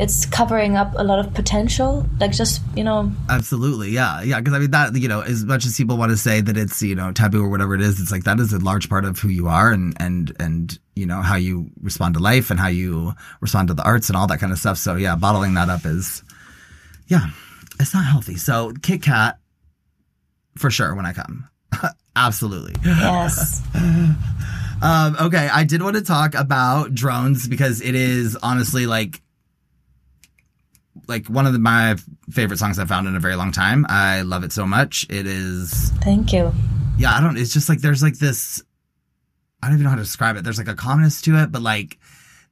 it's 0.00 0.26
covering 0.26 0.76
up 0.76 0.92
a 0.96 1.04
lot 1.04 1.18
of 1.18 1.32
potential. 1.34 2.06
Like 2.18 2.32
just 2.32 2.60
you 2.74 2.82
know, 2.82 3.12
Absolutely. 3.30 3.90
Yeah. 3.90 4.22
Yeah. 4.22 4.40
Cause 4.40 4.54
I 4.54 4.58
mean, 4.58 4.70
that, 4.72 4.96
you 4.96 5.08
know, 5.08 5.20
as 5.20 5.44
much 5.44 5.64
as 5.64 5.76
people 5.76 5.96
want 5.96 6.10
to 6.10 6.16
say 6.16 6.40
that 6.40 6.56
it's, 6.56 6.82
you 6.82 6.94
know, 6.94 7.12
taboo 7.12 7.44
or 7.44 7.48
whatever 7.48 7.74
it 7.74 7.80
is, 7.80 8.00
it's 8.00 8.10
like 8.10 8.24
that 8.24 8.40
is 8.40 8.52
a 8.52 8.58
large 8.58 8.88
part 8.88 9.04
of 9.04 9.18
who 9.18 9.28
you 9.28 9.46
are 9.48 9.70
and, 9.70 9.96
and, 10.00 10.34
and, 10.40 10.78
you 10.96 11.06
know, 11.06 11.22
how 11.22 11.36
you 11.36 11.70
respond 11.80 12.14
to 12.14 12.20
life 12.20 12.50
and 12.50 12.58
how 12.58 12.68
you 12.68 13.12
respond 13.40 13.68
to 13.68 13.74
the 13.74 13.84
arts 13.84 14.08
and 14.08 14.16
all 14.16 14.26
that 14.26 14.40
kind 14.40 14.52
of 14.52 14.58
stuff. 14.58 14.78
So 14.78 14.96
yeah, 14.96 15.14
bottling 15.14 15.54
that 15.54 15.68
up 15.68 15.86
is, 15.86 16.22
yeah, 17.06 17.28
it's 17.80 17.94
not 17.94 18.04
healthy. 18.04 18.36
So 18.36 18.72
Kit 18.82 19.02
Kat, 19.02 19.38
for 20.56 20.70
sure, 20.70 20.94
when 20.94 21.06
I 21.06 21.12
come. 21.12 21.48
Absolutely. 22.16 22.74
yes, 22.84 23.62
Um, 24.82 25.16
okay, 25.18 25.48
I 25.50 25.64
did 25.64 25.80
want 25.82 25.96
to 25.96 26.02
talk 26.02 26.34
about 26.34 26.94
drones 26.94 27.48
because 27.48 27.80
it 27.80 27.94
is 27.94 28.36
honestly 28.42 28.86
like 28.86 29.22
like 31.08 31.26
one 31.28 31.46
of 31.46 31.52
the, 31.54 31.58
my 31.58 31.96
favorite 32.30 32.58
songs 32.58 32.78
I've 32.78 32.88
found 32.88 33.06
in 33.08 33.16
a 33.16 33.20
very 33.20 33.34
long 33.36 33.50
time. 33.50 33.86
I 33.88 34.22
love 34.22 34.44
it 34.44 34.52
so 34.52 34.66
much. 34.66 35.06
It 35.08 35.26
is 35.26 35.90
thank 36.02 36.32
you. 36.34 36.52
yeah, 36.98 37.14
I 37.14 37.20
don't 37.20 37.36
it's 37.38 37.52
just 37.52 37.68
like 37.68 37.80
there's 37.80 38.02
like 38.02 38.18
this 38.18 38.62
I 39.62 39.68
don't 39.68 39.76
even 39.76 39.84
know 39.84 39.90
how 39.90 39.96
to 39.96 40.02
describe 40.02 40.36
it. 40.36 40.44
There's 40.44 40.58
like 40.58 40.68
a 40.68 40.74
calmness 40.74 41.22
to 41.22 41.36
it, 41.42 41.50
but 41.50 41.62
like 41.62 41.98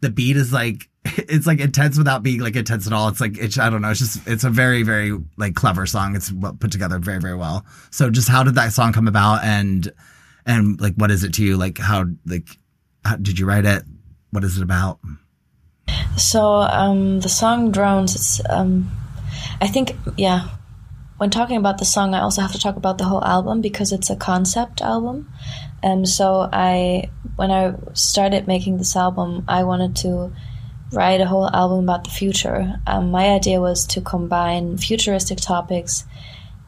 the 0.00 0.08
beat 0.10 0.36
is 0.36 0.52
like 0.52 0.88
it's 1.04 1.46
like 1.46 1.60
intense 1.60 1.98
without 1.98 2.22
being 2.22 2.40
like 2.40 2.56
intense 2.56 2.86
at 2.86 2.92
all. 2.92 3.08
It's 3.08 3.20
like 3.20 3.36
it's 3.36 3.58
I 3.58 3.70
don't 3.70 3.82
know. 3.82 3.90
It's 3.90 3.98
just 3.98 4.26
it's 4.26 4.44
a 4.44 4.50
very 4.50 4.82
very 4.82 5.18
like 5.36 5.54
clever 5.54 5.86
song. 5.86 6.14
It's 6.14 6.32
put 6.32 6.70
together 6.70 6.98
very 6.98 7.20
very 7.20 7.36
well. 7.36 7.64
So 7.90 8.10
just 8.10 8.28
how 8.28 8.42
did 8.42 8.54
that 8.54 8.72
song 8.72 8.92
come 8.92 9.08
about 9.08 9.42
and 9.42 9.92
and 10.46 10.80
like 10.80 10.94
what 10.94 11.10
is 11.10 11.24
it 11.24 11.34
to 11.34 11.44
you? 11.44 11.56
Like 11.56 11.78
how 11.78 12.06
like 12.24 12.48
how, 13.04 13.16
did 13.16 13.38
you 13.38 13.46
write 13.46 13.64
it? 13.64 13.82
What 14.30 14.44
is 14.44 14.56
it 14.56 14.62
about? 14.62 15.00
So 16.16 16.42
um, 16.42 17.20
the 17.20 17.28
song 17.28 17.72
"Drones." 17.72 18.14
It's 18.14 18.40
um, 18.48 18.90
I 19.60 19.66
think 19.66 19.96
yeah. 20.16 20.48
When 21.18 21.30
talking 21.30 21.56
about 21.56 21.78
the 21.78 21.84
song, 21.84 22.14
I 22.14 22.20
also 22.20 22.42
have 22.42 22.50
to 22.50 22.58
talk 22.58 22.74
about 22.74 22.98
the 22.98 23.04
whole 23.04 23.24
album 23.24 23.60
because 23.60 23.92
it's 23.92 24.10
a 24.10 24.16
concept 24.16 24.82
album. 24.82 25.32
Um, 25.84 26.04
so 26.04 26.48
I, 26.52 27.10
when 27.36 27.52
I 27.52 27.74
started 27.92 28.48
making 28.48 28.78
this 28.78 28.96
album, 28.96 29.44
I 29.46 29.62
wanted 29.62 29.94
to 29.96 30.32
write 30.92 31.20
a 31.20 31.26
whole 31.26 31.48
album 31.48 31.84
about 31.84 32.04
the 32.04 32.10
future. 32.10 32.80
Um, 32.86 33.10
my 33.10 33.30
idea 33.30 33.60
was 33.60 33.86
to 33.88 34.00
combine 34.00 34.76
futuristic 34.76 35.38
topics 35.38 36.04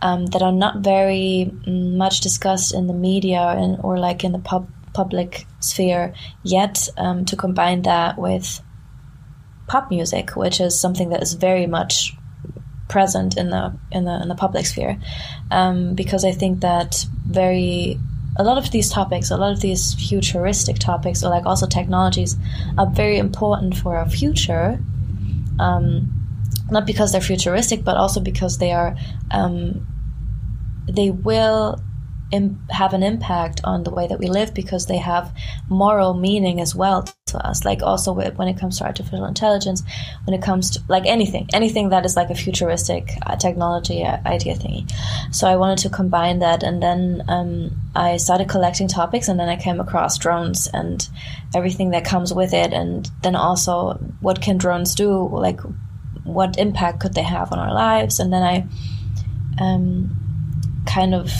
um, 0.00 0.26
that 0.26 0.42
are 0.42 0.52
not 0.52 0.78
very 0.78 1.52
mm, 1.66 1.94
much 1.96 2.20
discussed 2.20 2.74
in 2.74 2.86
the 2.86 2.94
media 2.94 3.40
and 3.40 3.78
or 3.82 3.98
like 3.98 4.24
in 4.24 4.32
the 4.32 4.38
pub- 4.38 4.70
public 4.92 5.46
sphere 5.60 6.14
yet. 6.42 6.88
Um, 6.96 7.24
to 7.26 7.36
combine 7.36 7.82
that 7.82 8.18
with 8.18 8.60
pop 9.66 9.90
music, 9.90 10.36
which 10.36 10.60
is 10.60 10.78
something 10.78 11.10
that 11.10 11.22
is 11.22 11.34
very 11.34 11.66
much 11.66 12.12
present 12.88 13.36
in 13.36 13.50
the 13.50 13.76
in 13.90 14.04
the 14.04 14.20
in 14.22 14.28
the 14.28 14.34
public 14.34 14.66
sphere, 14.66 14.98
um, 15.50 15.94
because 15.94 16.24
I 16.24 16.32
think 16.32 16.60
that 16.60 17.04
very 17.26 17.98
a 18.36 18.44
lot 18.44 18.58
of 18.58 18.70
these 18.70 18.90
topics, 18.90 19.30
a 19.30 19.36
lot 19.36 19.52
of 19.52 19.60
these 19.60 19.94
futuristic 19.94 20.78
topics, 20.78 21.22
or 21.22 21.30
like 21.30 21.46
also 21.46 21.66
technologies, 21.66 22.36
are 22.78 22.90
very 22.90 23.18
important 23.18 23.76
for 23.76 23.96
our 23.96 24.08
future. 24.08 24.78
Um, 25.58 26.12
not 26.70 26.86
because 26.86 27.12
they're 27.12 27.20
futuristic, 27.20 27.84
but 27.84 27.96
also 27.96 28.20
because 28.20 28.58
they 28.58 28.72
are 28.72 28.96
um, 29.30 29.86
they 30.88 31.10
will 31.10 31.80
Im- 32.32 32.66
have 32.70 32.94
an 32.94 33.02
impact 33.02 33.60
on 33.64 33.84
the 33.84 33.90
way 33.90 34.06
that 34.08 34.18
we 34.18 34.28
live 34.28 34.54
because 34.54 34.86
they 34.86 34.96
have 34.96 35.32
moral 35.68 36.14
meaning 36.14 36.60
as 36.60 36.74
well 36.74 37.06
to 37.34 37.46
us. 37.46 37.64
Like 37.64 37.82
also 37.82 38.12
when 38.12 38.48
it 38.48 38.58
comes 38.58 38.78
to 38.78 38.84
artificial 38.84 39.26
intelligence, 39.26 39.82
when 40.24 40.34
it 40.34 40.42
comes 40.42 40.70
to 40.70 40.80
like 40.88 41.06
anything, 41.06 41.48
anything 41.52 41.90
that 41.90 42.04
is 42.04 42.16
like 42.16 42.30
a 42.30 42.34
futuristic 42.34 43.10
uh, 43.26 43.36
technology 43.36 44.02
uh, 44.04 44.18
idea 44.26 44.54
thingy. 44.54 44.90
So 45.30 45.46
I 45.46 45.56
wanted 45.56 45.78
to 45.82 45.90
combine 45.90 46.38
that, 46.40 46.62
and 46.62 46.82
then 46.82 47.22
um, 47.28 47.70
I 47.94 48.16
started 48.16 48.48
collecting 48.48 48.88
topics, 48.88 49.28
and 49.28 49.38
then 49.38 49.48
I 49.48 49.56
came 49.56 49.80
across 49.80 50.18
drones 50.18 50.68
and 50.72 51.08
everything 51.54 51.90
that 51.90 52.04
comes 52.04 52.32
with 52.32 52.54
it, 52.54 52.72
and 52.72 53.10
then 53.22 53.36
also 53.36 53.94
what 54.20 54.40
can 54.40 54.56
drones 54.56 54.94
do, 54.94 55.28
like 55.28 55.60
what 56.24 56.58
impact 56.58 57.00
could 57.00 57.14
they 57.14 57.22
have 57.22 57.52
on 57.52 57.58
our 57.58 57.74
lives, 57.74 58.20
and 58.20 58.32
then 58.32 58.42
I 58.42 58.66
um, 59.60 60.16
kind 60.86 61.14
of 61.14 61.30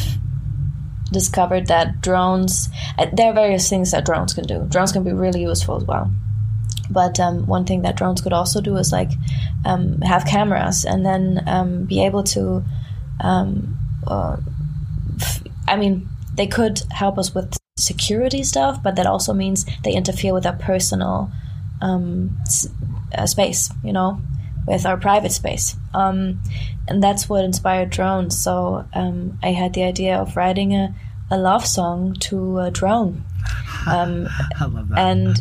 discovered 1.15 1.69
that 1.69 2.01
drones 2.03 2.69
uh, 2.99 3.07
there 3.13 3.31
are 3.31 3.35
various 3.35 3.69
things 3.71 3.93
that 3.93 4.05
drones 4.05 4.35
can 4.35 4.45
do. 4.45 4.67
Drones 4.69 4.93
can 4.93 5.03
be 5.05 5.13
really 5.13 5.43
useful 5.43 5.77
as 5.77 5.85
well. 5.85 6.11
But 6.91 7.19
um, 7.19 7.47
one 7.47 7.65
thing 7.65 7.83
that 7.83 7.97
drones 7.97 8.21
could 8.21 8.35
also 8.35 8.61
do 8.61 8.77
is 8.77 8.93
like 8.93 9.11
um, 9.65 10.01
have 10.03 10.27
cameras 10.27 10.85
and 10.85 11.07
then 11.07 11.43
um, 11.47 11.85
be 11.85 12.05
able 12.05 12.23
to 12.25 12.63
um, 13.21 13.79
uh, 14.07 14.37
mean 15.79 16.09
they 16.35 16.47
could 16.47 16.83
help 16.91 17.17
us 17.19 17.35
with 17.35 17.57
security 17.77 18.43
stuff 18.43 18.81
but 18.83 18.97
that 18.97 19.07
also 19.07 19.33
means 19.33 19.65
they 19.83 19.93
interfere 19.95 20.33
with 20.33 20.47
our 20.47 20.57
personal 20.57 21.31
um, 21.81 22.37
s- 22.43 22.69
uh, 23.17 23.27
space 23.27 23.71
you 23.83 23.93
know 23.93 24.21
with 24.67 24.87
our 24.87 24.97
private 24.97 25.33
space. 25.33 25.77
Um, 25.93 26.41
and 26.89 27.03
that's 27.03 27.29
what 27.29 27.45
inspired 27.45 27.91
drones. 27.91 28.39
So 28.39 28.85
um, 28.95 29.39
i 29.43 29.53
had 29.53 29.75
the 29.75 29.85
idea 29.85 30.17
of 30.17 30.37
writing 30.37 30.75
a, 30.75 30.95
a 31.31 31.39
love 31.39 31.67
song 31.67 32.15
to 32.15 32.59
a 32.61 32.71
drone 32.71 33.25
um, 33.87 34.29
I 34.59 34.67
love 34.67 34.89
that. 34.89 34.99
and 34.99 35.41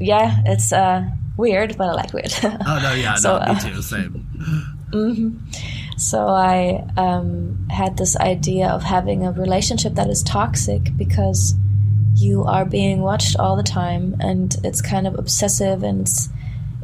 yeah 0.00 0.42
it's 0.46 0.72
uh, 0.72 1.08
weird 1.36 1.76
but 1.76 1.88
i 1.88 1.92
like 1.92 2.12
weird 2.12 2.32
oh 2.42 2.80
no, 2.82 2.92
yeah, 2.92 3.14
so, 3.16 3.38
no, 3.38 3.44
uh, 3.44 3.54
me 3.54 3.60
too, 3.60 3.82
same. 3.82 5.48
so 5.96 6.28
i 6.28 6.84
um, 6.96 7.66
had 7.70 7.96
this 7.96 8.16
idea 8.16 8.68
of 8.68 8.82
having 8.82 9.26
a 9.26 9.32
relationship 9.32 9.94
that 9.94 10.08
is 10.08 10.22
toxic 10.22 10.96
because 10.96 11.54
you 12.14 12.44
are 12.44 12.64
being 12.64 13.00
watched 13.00 13.36
all 13.38 13.56
the 13.56 13.62
time 13.62 14.16
and 14.20 14.56
it's 14.64 14.80
kind 14.80 15.06
of 15.06 15.18
obsessive 15.18 15.82
and 15.82 16.02
it's 16.02 16.30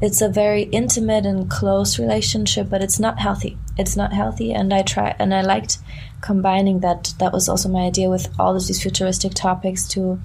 it's 0.02 0.20
a 0.20 0.28
very 0.28 0.64
intimate 0.64 1.24
and 1.24 1.48
close 1.50 1.98
relationship 1.98 2.68
but 2.68 2.82
it's 2.82 2.98
not 2.98 3.18
healthy 3.18 3.56
it's 3.78 3.96
not 3.96 4.12
healthy. 4.12 4.52
And 4.52 4.72
i 4.72 4.82
try 4.82 5.14
and 5.18 5.34
i 5.34 5.42
liked 5.42 5.78
combining 6.20 6.80
that. 6.80 7.14
That 7.18 7.32
was 7.32 7.48
also 7.48 7.68
my 7.68 7.82
idea 7.82 8.08
with 8.08 8.28
all 8.38 8.56
of 8.56 8.66
these 8.66 8.82
futuristic 8.82 9.34
topics 9.34 9.86
to 9.88 10.20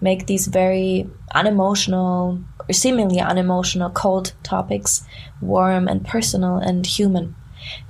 make 0.00 0.26
these 0.26 0.46
very 0.46 1.08
unemotional 1.34 2.40
or 2.68 2.72
seemingly 2.72 3.20
unemotional 3.20 3.90
cold 3.90 4.32
topics 4.42 5.02
warm 5.40 5.88
and 5.88 6.04
personal 6.04 6.56
and 6.56 6.86
human. 6.86 7.34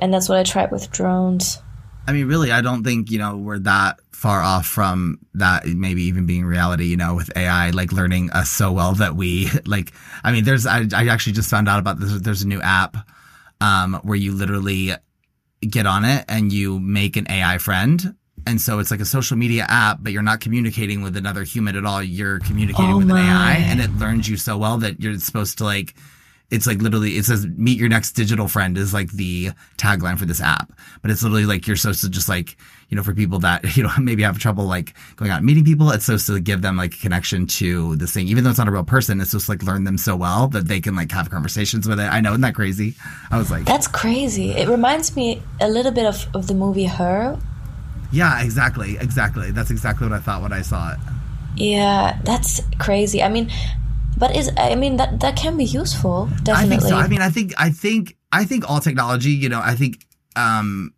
And 0.00 0.12
that's 0.12 0.28
what 0.28 0.38
i 0.38 0.42
tried 0.42 0.70
with 0.70 0.90
drones. 0.90 1.60
I 2.06 2.12
mean, 2.12 2.26
really, 2.26 2.52
I 2.52 2.60
don't 2.60 2.84
think, 2.84 3.10
you 3.10 3.18
know, 3.18 3.36
we're 3.36 3.58
that 3.60 4.00
far 4.12 4.40
off 4.40 4.66
from 4.66 5.18
that 5.34 5.66
maybe 5.66 6.04
even 6.04 6.24
being 6.24 6.44
reality, 6.44 6.86
you 6.86 6.96
know, 6.96 7.14
with 7.14 7.36
AI, 7.36 7.70
like 7.70 7.92
learning 7.92 8.30
us 8.30 8.48
so 8.48 8.72
well 8.72 8.94
that 8.94 9.16
we, 9.16 9.48
like, 9.66 9.92
I 10.22 10.32
mean, 10.32 10.44
there's, 10.44 10.66
I, 10.66 10.86
I 10.94 11.08
actually 11.08 11.32
just 11.32 11.50
found 11.50 11.68
out 11.68 11.80
about 11.80 11.98
this. 11.98 12.20
There's 12.20 12.42
a 12.42 12.48
new 12.48 12.60
app, 12.62 12.96
um, 13.60 14.00
where 14.02 14.16
you 14.16 14.32
literally 14.32 14.92
get 15.60 15.86
on 15.86 16.04
it 16.04 16.24
and 16.28 16.52
you 16.52 16.78
make 16.80 17.16
an 17.16 17.26
AI 17.30 17.58
friend. 17.58 18.14
And 18.46 18.60
so 18.60 18.78
it's 18.78 18.90
like 18.90 19.00
a 19.00 19.06
social 19.06 19.36
media 19.36 19.66
app, 19.68 19.98
but 20.00 20.12
you're 20.12 20.22
not 20.22 20.40
communicating 20.40 21.02
with 21.02 21.16
another 21.16 21.42
human 21.42 21.74
at 21.74 21.84
all. 21.84 22.02
You're 22.02 22.38
communicating 22.40 22.92
Oh 22.92 22.98
with 22.98 23.10
an. 23.10 23.16
AI 23.16 23.54
and 23.54 23.80
it 23.80 23.90
learns 23.96 24.28
you 24.28 24.36
so 24.36 24.56
well 24.56 24.78
that 24.78 25.00
you're 25.00 25.18
supposed 25.18 25.58
to 25.58 25.64
like, 25.64 25.94
it's 26.50 26.66
like 26.66 26.78
literally 26.78 27.16
it 27.16 27.24
says 27.24 27.44
meet 27.44 27.78
your 27.78 27.88
next 27.88 28.12
digital 28.12 28.46
friend 28.46 28.78
is 28.78 28.94
like 28.94 29.10
the 29.10 29.50
tagline 29.78 30.16
for 30.16 30.26
this 30.26 30.40
app 30.40 30.72
but 31.02 31.10
it's 31.10 31.22
literally 31.22 31.44
like 31.44 31.66
you're 31.66 31.74
supposed 31.74 32.02
to 32.02 32.08
just 32.08 32.28
like 32.28 32.56
you 32.88 32.96
know 32.96 33.02
for 33.02 33.14
people 33.14 33.38
that 33.40 33.76
you 33.76 33.82
know 33.82 33.90
maybe 34.00 34.22
have 34.22 34.38
trouble 34.38 34.64
like 34.64 34.94
going 35.16 35.30
out 35.30 35.38
and 35.38 35.46
meeting 35.46 35.64
people 35.64 35.90
it's 35.90 36.06
supposed 36.06 36.26
to 36.26 36.38
give 36.40 36.62
them 36.62 36.76
like 36.76 36.94
a 36.94 36.98
connection 36.98 37.46
to 37.46 37.96
this 37.96 38.12
thing 38.12 38.28
even 38.28 38.44
though 38.44 38.50
it's 38.50 38.58
not 38.58 38.68
a 38.68 38.70
real 38.70 38.84
person 38.84 39.20
it's 39.20 39.32
just 39.32 39.48
like 39.48 39.62
learn 39.62 39.84
them 39.84 39.98
so 39.98 40.14
well 40.16 40.48
that 40.48 40.68
they 40.68 40.80
can 40.80 40.94
like 40.94 41.10
have 41.10 41.30
conversations 41.30 41.88
with 41.88 41.98
it 41.98 42.04
i 42.04 42.20
know 42.20 42.30
isn't 42.30 42.42
that 42.42 42.54
crazy 42.54 42.94
i 43.30 43.38
was 43.38 43.50
like 43.50 43.64
That's 43.64 43.88
crazy. 43.88 44.50
It 44.50 44.68
reminds 44.68 45.16
me 45.16 45.42
a 45.60 45.68
little 45.68 45.92
bit 45.92 46.06
of, 46.06 46.26
of 46.34 46.46
the 46.46 46.54
movie 46.54 46.84
Her. 46.84 47.38
yeah 48.12 48.42
exactly 48.42 48.96
exactly 49.00 49.50
that's 49.50 49.70
exactly 49.70 50.08
what 50.08 50.16
i 50.16 50.20
thought 50.20 50.42
when 50.42 50.52
i 50.52 50.62
saw 50.62 50.92
it 50.92 50.98
Yeah, 51.56 52.20
that's 52.22 52.60
crazy. 52.78 53.22
I 53.22 53.30
mean, 53.30 53.48
but 54.18 54.36
is 54.36 54.50
I 54.58 54.74
mean 54.76 54.98
that 54.98 55.20
that 55.20 55.36
can 55.36 55.56
be 55.56 55.64
useful. 55.64 56.28
Definitely. 56.44 56.52
I 56.52 56.68
think 56.68 56.82
so. 56.82 56.96
I 56.96 57.08
mean, 57.08 57.22
I 57.22 57.30
think, 57.30 57.54
I 57.56 57.70
think, 57.70 58.14
I 58.30 58.44
think 58.44 58.68
all 58.68 58.78
technology, 58.80 59.30
you 59.30 59.48
know, 59.48 59.62
I 59.64 59.74
think, 59.74 60.04
um, 60.36 60.92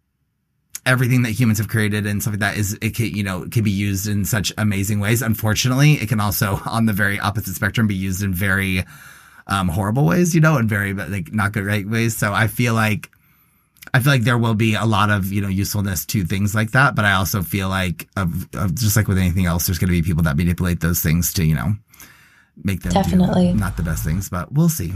everything 0.88 1.22
that 1.22 1.30
humans 1.30 1.58
have 1.58 1.68
created 1.68 2.06
and 2.06 2.22
stuff 2.22 2.32
like 2.32 2.40
that 2.40 2.56
is, 2.56 2.76
it 2.80 2.94
can, 2.94 3.06
you 3.06 3.22
know, 3.22 3.46
can 3.48 3.62
be 3.62 3.70
used 3.70 4.08
in 4.08 4.24
such 4.24 4.52
amazing 4.56 5.00
ways. 5.00 5.20
Unfortunately, 5.20 5.92
it 5.94 6.08
can 6.08 6.18
also, 6.18 6.58
on 6.66 6.86
the 6.86 6.92
very 6.92 7.20
opposite 7.20 7.54
spectrum, 7.54 7.86
be 7.86 7.94
used 7.94 8.22
in 8.22 8.32
very, 8.32 8.84
um, 9.46 9.68
horrible 9.68 10.04
ways, 10.06 10.34
you 10.34 10.40
know, 10.40 10.56
and 10.56 10.68
very, 10.68 10.94
like, 10.94 11.32
not 11.32 11.52
good 11.52 11.64
right 11.64 11.88
ways. 11.88 12.16
So 12.16 12.32
I 12.32 12.46
feel 12.46 12.74
like, 12.74 13.10
I 13.94 14.00
feel 14.00 14.12
like 14.12 14.22
there 14.22 14.38
will 14.38 14.54
be 14.54 14.74
a 14.74 14.84
lot 14.84 15.10
of, 15.10 15.32
you 15.32 15.40
know, 15.40 15.48
usefulness 15.48 16.04
to 16.06 16.24
things 16.24 16.54
like 16.54 16.72
that. 16.72 16.94
But 16.94 17.04
I 17.04 17.12
also 17.12 17.42
feel 17.42 17.68
like, 17.68 18.08
of, 18.16 18.48
of 18.54 18.74
just 18.74 18.96
like 18.96 19.08
with 19.08 19.18
anything 19.18 19.46
else, 19.46 19.66
there's 19.66 19.78
going 19.78 19.88
to 19.88 19.92
be 19.92 20.02
people 20.02 20.24
that 20.24 20.36
manipulate 20.36 20.80
those 20.80 21.02
things 21.02 21.32
to, 21.34 21.44
you 21.44 21.54
know, 21.54 21.74
make 22.64 22.82
them 22.82 22.92
do 22.92 23.02
Definitely. 23.02 23.52
not 23.52 23.76
the 23.76 23.82
best 23.82 24.04
things, 24.04 24.28
but 24.28 24.52
we'll 24.52 24.68
see. 24.68 24.92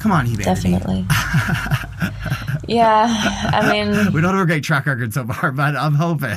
Come 0.00 0.12
on, 0.12 0.26
humanity. 0.26 0.44
Definitely. 0.44 1.06
yeah, 2.68 3.06
I 3.52 3.72
mean, 3.72 4.12
We 4.12 4.20
don't 4.20 4.34
have 4.34 4.42
a 4.42 4.46
great 4.46 4.64
track 4.64 4.86
record 4.86 5.14
so 5.14 5.26
far, 5.26 5.52
but 5.52 5.76
I'm 5.76 5.94
hoping. 5.94 6.36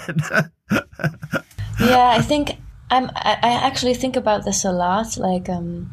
yeah, 1.79 2.09
I 2.09 2.21
think 2.21 2.51
I'm. 2.89 3.09
I, 3.15 3.37
I 3.43 3.53
actually 3.67 3.93
think 3.93 4.15
about 4.15 4.45
this 4.45 4.63
a 4.63 4.71
lot. 4.71 5.17
Like, 5.17 5.49
um, 5.49 5.91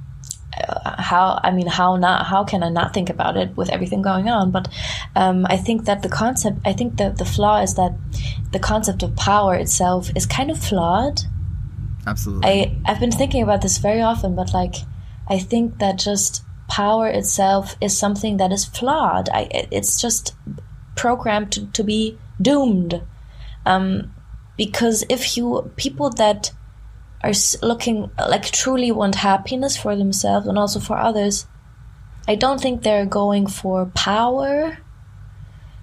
how 0.98 1.40
I 1.42 1.50
mean, 1.50 1.66
how 1.66 1.96
not? 1.96 2.26
How 2.26 2.44
can 2.44 2.62
I 2.62 2.68
not 2.68 2.94
think 2.94 3.10
about 3.10 3.36
it 3.36 3.56
with 3.56 3.70
everything 3.70 4.02
going 4.02 4.28
on? 4.28 4.50
But 4.50 4.68
um, 5.16 5.46
I 5.48 5.56
think 5.56 5.84
that 5.86 6.02
the 6.02 6.08
concept. 6.08 6.58
I 6.64 6.72
think 6.72 6.96
that 6.98 7.18
the 7.18 7.24
flaw 7.24 7.60
is 7.60 7.74
that 7.74 7.94
the 8.52 8.58
concept 8.58 9.02
of 9.02 9.16
power 9.16 9.54
itself 9.54 10.10
is 10.14 10.26
kind 10.26 10.50
of 10.50 10.58
flawed. 10.58 11.22
Absolutely. 12.06 12.48
I 12.48 12.76
I've 12.84 13.00
been 13.00 13.10
thinking 13.10 13.42
about 13.42 13.62
this 13.62 13.78
very 13.78 14.00
often, 14.00 14.36
but 14.36 14.54
like 14.54 14.76
I 15.28 15.38
think 15.38 15.78
that 15.78 15.98
just 15.98 16.42
power 16.68 17.08
itself 17.08 17.76
is 17.80 17.96
something 17.96 18.36
that 18.38 18.52
is 18.52 18.64
flawed. 18.64 19.28
I 19.30 19.48
it's 19.70 20.00
just 20.00 20.34
programmed 20.96 21.52
to, 21.52 21.66
to 21.66 21.84
be 21.84 22.18
doomed. 22.40 23.02
Um, 23.66 24.14
because 24.56 25.04
if 25.08 25.36
you 25.36 25.72
people 25.76 26.10
that 26.10 26.52
are 27.22 27.32
looking 27.62 28.10
like 28.18 28.44
truly 28.44 28.92
want 28.92 29.14
happiness 29.16 29.76
for 29.76 29.96
themselves 29.96 30.46
and 30.46 30.58
also 30.58 30.80
for 30.80 30.96
others, 30.96 31.46
I 32.28 32.34
don't 32.34 32.60
think 32.60 32.82
they're 32.82 33.06
going 33.06 33.46
for 33.46 33.86
power. 33.86 34.78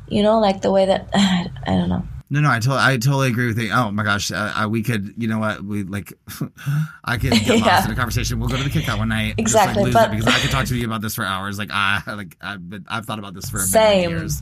You 0.08 0.24
know, 0.24 0.40
like 0.40 0.62
the 0.62 0.72
way 0.72 0.86
that 0.86 1.10
I 1.14 1.50
don't 1.66 1.90
know. 1.90 2.06
No, 2.34 2.40
no, 2.40 2.50
I 2.50 2.60
totally, 2.60 2.80
I 2.82 2.98
totally 2.98 3.28
agree 3.28 3.48
with 3.48 3.60
you. 3.60 3.72
Oh 3.74 3.92
my 3.92 4.04
gosh, 4.04 4.32
uh, 4.32 4.54
uh, 4.64 4.68
we 4.70 4.84
could, 4.84 5.14
you 5.18 5.28
know 5.28 5.38
what, 5.38 5.62
we 5.66 5.84
like, 5.84 6.14
I 7.04 7.18
could 7.18 7.32
get 7.32 7.50
lost 7.50 7.66
Yeah. 7.66 7.86
in 7.86 7.92
a 7.92 7.96
conversation. 7.96 8.40
We'll 8.40 8.48
go 8.48 8.56
to 8.56 8.64
the 8.64 8.70
Kit 8.70 8.86
Kat 8.86 8.98
one 8.98 9.10
night. 9.10 9.36
Exactly, 9.38 9.84
just, 9.84 9.94
like, 9.96 10.10
but- 10.10 10.16
it 10.16 10.20
because 10.22 10.34
I 10.34 10.40
could 10.40 10.50
talk 10.50 10.66
to 10.68 10.76
you 10.78 10.86
about 10.86 11.02
this 11.02 11.14
for 11.14 11.26
hours. 11.26 11.60
Like 11.60 11.70
I, 11.74 12.02
like 12.08 12.38
I've 12.40 12.70
been, 12.70 12.86
I've 12.88 13.06
thought 13.06 13.20
about 13.20 13.34
this 13.34 13.50
for 13.50 13.58
a 13.58 13.60
Same. 13.60 14.12
years. 14.12 14.42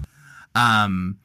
Um, 0.54 1.18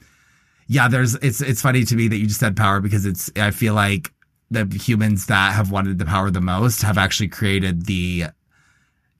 yeah, 0.66 0.88
there's, 0.88 1.14
it's, 1.16 1.42
it's 1.42 1.60
funny 1.60 1.84
to 1.84 1.94
me 1.96 2.08
that 2.08 2.16
you 2.16 2.26
just 2.26 2.40
said 2.40 2.56
power 2.56 2.80
because 2.80 3.04
it's, 3.04 3.30
I 3.36 3.50
feel 3.50 3.74
like 3.74 4.10
the 4.50 4.64
humans 4.64 5.26
that 5.26 5.52
have 5.52 5.70
wanted 5.70 5.98
the 5.98 6.06
power 6.06 6.30
the 6.30 6.40
most 6.40 6.80
have 6.80 6.96
actually 6.96 7.28
created 7.28 7.84
the 7.84 8.24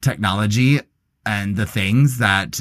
technology 0.01 0.81
and 1.27 1.57
the 1.57 1.67
things 1.67 2.19
that 2.19 2.61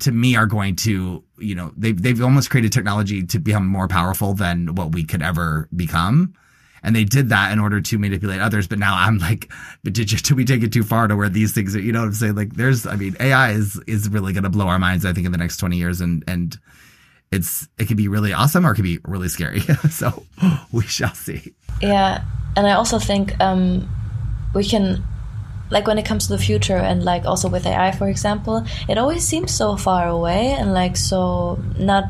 to 0.00 0.12
me 0.12 0.36
are 0.36 0.46
going 0.46 0.76
to 0.76 1.24
you 1.38 1.54
know 1.54 1.72
they've 1.76 2.00
they've 2.00 2.22
almost 2.22 2.50
created 2.50 2.72
technology 2.72 3.24
to 3.26 3.38
become 3.38 3.66
more 3.66 3.88
powerful 3.88 4.34
than 4.34 4.74
what 4.74 4.92
we 4.92 5.04
could 5.04 5.22
ever 5.22 5.68
become. 5.74 6.34
And 6.82 6.96
they 6.96 7.04
did 7.04 7.28
that 7.28 7.52
in 7.52 7.58
order 7.58 7.82
to 7.82 7.98
manipulate 7.98 8.40
others. 8.40 8.66
But 8.66 8.78
now 8.78 8.94
i'm 8.96 9.18
like 9.18 9.50
but 9.84 9.92
did, 9.92 10.10
you, 10.10 10.18
did 10.18 10.36
we 10.36 10.44
take 10.44 10.62
it 10.62 10.72
too 10.72 10.82
far 10.82 11.08
to 11.08 11.16
where 11.16 11.28
these 11.28 11.52
things 11.52 11.76
are 11.76 11.80
you 11.80 11.92
know 11.92 12.00
what 12.00 12.06
i'm 12.06 12.14
saying? 12.14 12.34
Like 12.34 12.54
there's 12.54 12.86
i 12.86 12.96
mean 12.96 13.16
ai 13.20 13.50
is 13.52 13.80
is 13.86 14.08
really 14.08 14.32
going 14.32 14.44
to 14.44 14.50
blow 14.50 14.66
our 14.66 14.78
minds 14.78 15.04
i 15.04 15.12
think 15.12 15.26
in 15.26 15.32
the 15.32 15.38
next 15.38 15.58
20 15.58 15.76
years. 15.76 16.00
And 16.00 16.24
and 16.26 16.58
it's 17.32 17.68
it 17.78 17.86
could 17.86 17.96
be 17.96 18.08
really 18.08 18.32
awesome 18.32 18.66
or 18.66 18.72
it 18.72 18.74
could 18.74 18.84
be 18.84 18.98
really 19.04 19.28
scary. 19.28 19.62
So 19.90 20.24
we 20.72 20.82
shall 20.82 21.14
see. 21.14 21.54
Yeah, 21.80 22.22
and 22.56 22.66
I 22.66 22.72
also 22.72 22.98
think 22.98 23.38
um, 23.40 23.88
we 24.54 24.64
can, 24.64 25.02
like, 25.70 25.86
when 25.86 25.98
it 25.98 26.04
comes 26.04 26.26
to 26.26 26.32
the 26.36 26.42
future 26.42 26.76
and 26.76 27.04
like 27.04 27.24
also 27.24 27.48
with 27.48 27.66
AI, 27.66 27.92
for 27.92 28.08
example, 28.08 28.64
it 28.88 28.98
always 28.98 29.24
seems 29.24 29.52
so 29.54 29.76
far 29.76 30.08
away 30.08 30.52
and 30.52 30.74
like 30.74 30.96
so 30.96 31.58
not, 31.78 32.04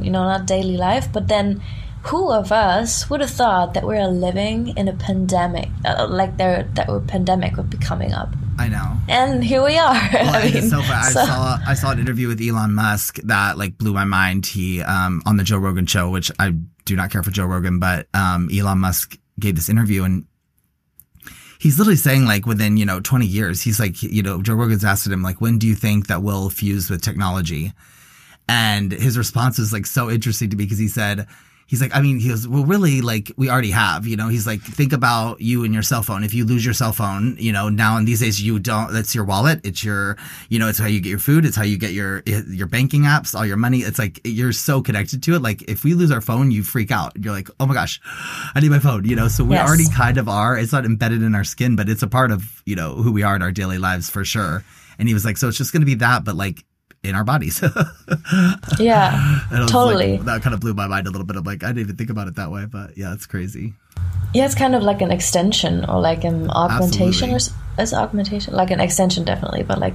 you 0.00 0.10
know, 0.10 0.24
not 0.24 0.46
daily 0.46 0.76
life. 0.76 1.08
But 1.12 1.28
then, 1.28 1.62
who 2.02 2.30
of 2.30 2.52
us 2.52 3.10
would 3.10 3.20
have 3.20 3.30
thought 3.30 3.74
that 3.74 3.84
we're 3.84 4.06
living 4.06 4.76
in 4.76 4.86
a 4.86 4.92
pandemic, 4.92 5.68
uh, 5.84 6.06
like 6.08 6.36
there 6.36 6.68
that 6.74 6.88
a 6.88 7.00
pandemic 7.00 7.56
would 7.56 7.70
be 7.70 7.78
coming 7.78 8.12
up? 8.12 8.28
i 8.58 8.68
know 8.68 8.96
And 9.08 9.44
here 9.44 9.62
we 9.62 9.76
are. 9.76 9.92
Well, 10.14 10.34
I 10.34 10.50
mean, 10.50 10.62
so. 10.70 10.78
I 10.80 11.10
so- 11.10 11.24
saw 11.26 11.58
I 11.66 11.74
saw 11.74 11.90
an 11.90 11.98
interview 11.98 12.28
with 12.28 12.40
Elon 12.40 12.72
Musk 12.74 13.18
that 13.24 13.58
like 13.58 13.76
blew 13.76 13.92
my 13.92 14.04
mind. 14.04 14.46
He 14.46 14.80
um 14.82 15.20
on 15.26 15.36
the 15.36 15.44
Joe 15.44 15.58
Rogan 15.58 15.86
show, 15.86 16.08
which 16.08 16.30
I 16.38 16.52
do 16.84 16.96
not 16.96 17.10
care 17.10 17.22
for 17.22 17.30
Joe 17.30 17.44
Rogan, 17.46 17.80
but 17.80 18.06
um 18.14 18.48
Elon 18.52 18.78
Musk 18.78 19.18
gave 19.38 19.56
this 19.56 19.68
interview 19.68 20.04
and 20.04 20.24
he's 21.58 21.78
literally 21.78 21.96
saying 21.96 22.24
like 22.24 22.46
within 22.46 22.76
you 22.76 22.86
know 22.86 23.00
20 23.00 23.26
years 23.26 23.62
he's 23.62 23.80
like 23.80 24.02
you 24.02 24.22
know 24.22 24.42
Joe 24.42 24.54
Rogan's 24.54 24.84
asked 24.84 25.06
him 25.06 25.22
like 25.22 25.40
when 25.40 25.58
do 25.58 25.66
you 25.66 25.74
think 25.74 26.06
that 26.06 26.22
we'll 26.22 26.50
fuse 26.50 26.90
with 26.90 27.02
technology? 27.02 27.72
And 28.48 28.92
his 28.92 29.18
response 29.18 29.58
was 29.58 29.72
like 29.72 29.86
so 29.86 30.08
interesting 30.08 30.50
to 30.50 30.56
me 30.56 30.64
because 30.64 30.78
he 30.78 30.88
said 30.88 31.26
he's 31.66 31.80
like 31.80 31.94
i 31.94 32.00
mean 32.00 32.18
he 32.18 32.28
goes 32.28 32.46
well 32.46 32.64
really 32.64 33.00
like 33.00 33.32
we 33.36 33.50
already 33.50 33.70
have 33.70 34.06
you 34.06 34.16
know? 34.16 34.28
He's 34.28 34.46
like 34.46 34.60
think 34.62 34.92
about 34.92 35.40
you 35.40 35.64
and 35.64 35.72
your 35.74 35.82
cell 35.82 36.02
phone. 36.02 36.22
If 36.24 36.32
you 36.34 36.44
lose 36.44 36.64
your 36.64 36.74
cell 36.74 36.92
phone 36.92 37.36
you 37.38 37.52
know 37.52 37.68
now 37.68 37.96
in 37.98 38.04
these 38.04 38.20
days 38.20 38.40
you 38.40 38.58
don't 38.58 38.92
that's 38.92 39.14
your 39.14 39.24
wallet. 39.24 39.60
It's 39.64 39.82
your 39.84 40.16
you 40.48 40.58
know 40.58 40.68
it's 40.68 40.78
how 40.78 40.86
you 40.86 41.00
get 41.00 41.10
your 41.10 41.18
food. 41.18 41.44
It's 41.44 41.56
how 41.56 41.64
you 41.64 41.78
get 41.78 41.92
your 41.92 42.22
eh, 42.26 42.42
your 42.48 42.66
banking 42.66 43.02
apps 43.02 43.34
all 43.34 43.44
your 43.46 43.56
money. 43.56 43.78
It's 43.78 43.98
like 43.98 44.20
you're 44.24 44.52
so 44.52 44.80
connected 44.82 45.22
to 45.24 45.34
it. 45.34 45.42
Like 45.42 45.62
if 45.68 45.84
we 45.84 45.94
lose 45.94 46.10
our 46.10 46.20
phone 46.20 46.50
you 46.50 46.62
freak 46.62 46.90
out. 46.90 47.12
You're 47.16 47.32
like 47.32 47.48
oh 47.60 47.66
my 47.66 47.74
gosh 47.74 48.00
i 48.54 48.60
need 48.60 48.70
my 48.70 48.78
phone 48.78 49.04
you 49.04 49.16
know? 49.16 49.28
So 49.28 49.44
we 49.44 49.54
Yes. 49.56 49.68
already 49.68 49.86
kind 49.90 50.18
of 50.18 50.28
are. 50.28 50.56
It's 50.58 50.72
not 50.72 50.84
embedded 50.84 51.22
in 51.22 51.34
our 51.34 51.44
skin 51.44 51.76
but 51.76 51.88
it's 51.88 52.02
a 52.02 52.08
part 52.08 52.30
of 52.30 52.62
you 52.64 52.76
know 52.76 52.94
who 52.94 53.12
we 53.12 53.22
are 53.22 53.34
in 53.36 53.42
our 53.42 53.52
daily 53.52 53.78
lives 53.78 54.08
for 54.10 54.24
sure. 54.24 54.62
And 54.98 55.08
he 55.08 55.14
was 55.14 55.24
like 55.24 55.36
so 55.36 55.48
it's 55.48 55.58
just 55.58 55.72
going 55.72 55.82
to 55.82 55.86
be 55.86 55.96
that 55.96 56.24
but 56.24 56.36
like 56.36 56.64
in 57.08 57.14
our 57.14 57.24
bodies 57.24 57.62
yeah, 58.78 59.40
totally. 59.68 60.16
like- 60.18 60.26
that 60.26 60.42
kind 60.42 60.54
of 60.54 60.60
blew 60.60 60.74
my 60.74 60.86
mind 60.86 61.06
a 61.06 61.10
little 61.10 61.26
bit. 61.26 61.36
I'm 61.36 61.44
like, 61.44 61.62
I 61.64 61.68
didn't 61.68 61.80
even 61.80 61.96
think 61.96 62.10
about 62.10 62.28
it 62.28 62.34
that 62.36 62.50
way, 62.50 62.66
but 62.66 62.96
yeah, 62.96 63.12
it's 63.12 63.26
crazy. 63.26 63.74
Yeah, 64.34 64.44
it's 64.44 64.54
kind 64.54 64.74
of 64.74 64.82
like 64.82 65.00
an 65.00 65.10
extension 65.10 65.84
or 65.88 66.00
like 66.00 66.24
an 66.24 66.50
augmentation 66.50 67.30
or 67.32 67.36
is 67.78 67.94
augmentation 67.94 68.54
like 68.54 68.70
an 68.70 68.80
extension 68.80 69.24
definitely, 69.24 69.62
but 69.62 69.78
like 69.78 69.94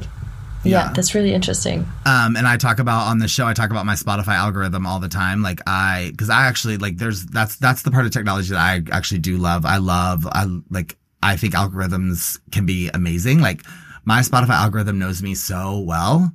yeah, 0.64 0.86
Yeah. 0.88 0.94
that's 0.94 1.16
really 1.16 1.34
interesting. 1.34 1.88
Um, 2.06 2.36
and 2.36 2.48
I 2.48 2.56
talk 2.58 2.78
about 2.80 3.08
on 3.08 3.18
the 3.18 3.28
show, 3.28 3.48
I 3.48 3.54
talk 3.54 3.72
about 3.72 3.86
my 3.88 3.96
Spotify 3.96 4.36
algorithm 4.36 4.86
all 4.86 5.00
the 5.00 5.10
time. 5.10 5.42
Like 5.42 5.60
I, 5.66 6.14
cause 6.18 6.30
I 6.30 6.46
actually 6.46 6.78
like, 6.78 6.98
there's, 6.98 7.26
that's, 7.26 7.56
that's 7.58 7.82
the 7.82 7.90
part 7.90 8.06
of 8.06 8.12
technology 8.12 8.50
that 8.50 8.60
I 8.60 8.84
actually 8.96 9.22
do 9.22 9.38
love. 9.38 9.66
I 9.66 9.78
love, 9.78 10.28
I 10.28 10.46
like, 10.70 10.98
I 11.24 11.36
think 11.36 11.56
algorithms 11.56 12.40
can 12.52 12.68
be 12.68 12.90
amazing. 12.94 13.40
Like 13.42 13.64
my 14.06 14.20
Spotify 14.22 14.50
algorithm 14.52 15.00
knows 15.00 15.24
me 15.24 15.34
so 15.34 15.80
well. 15.80 16.32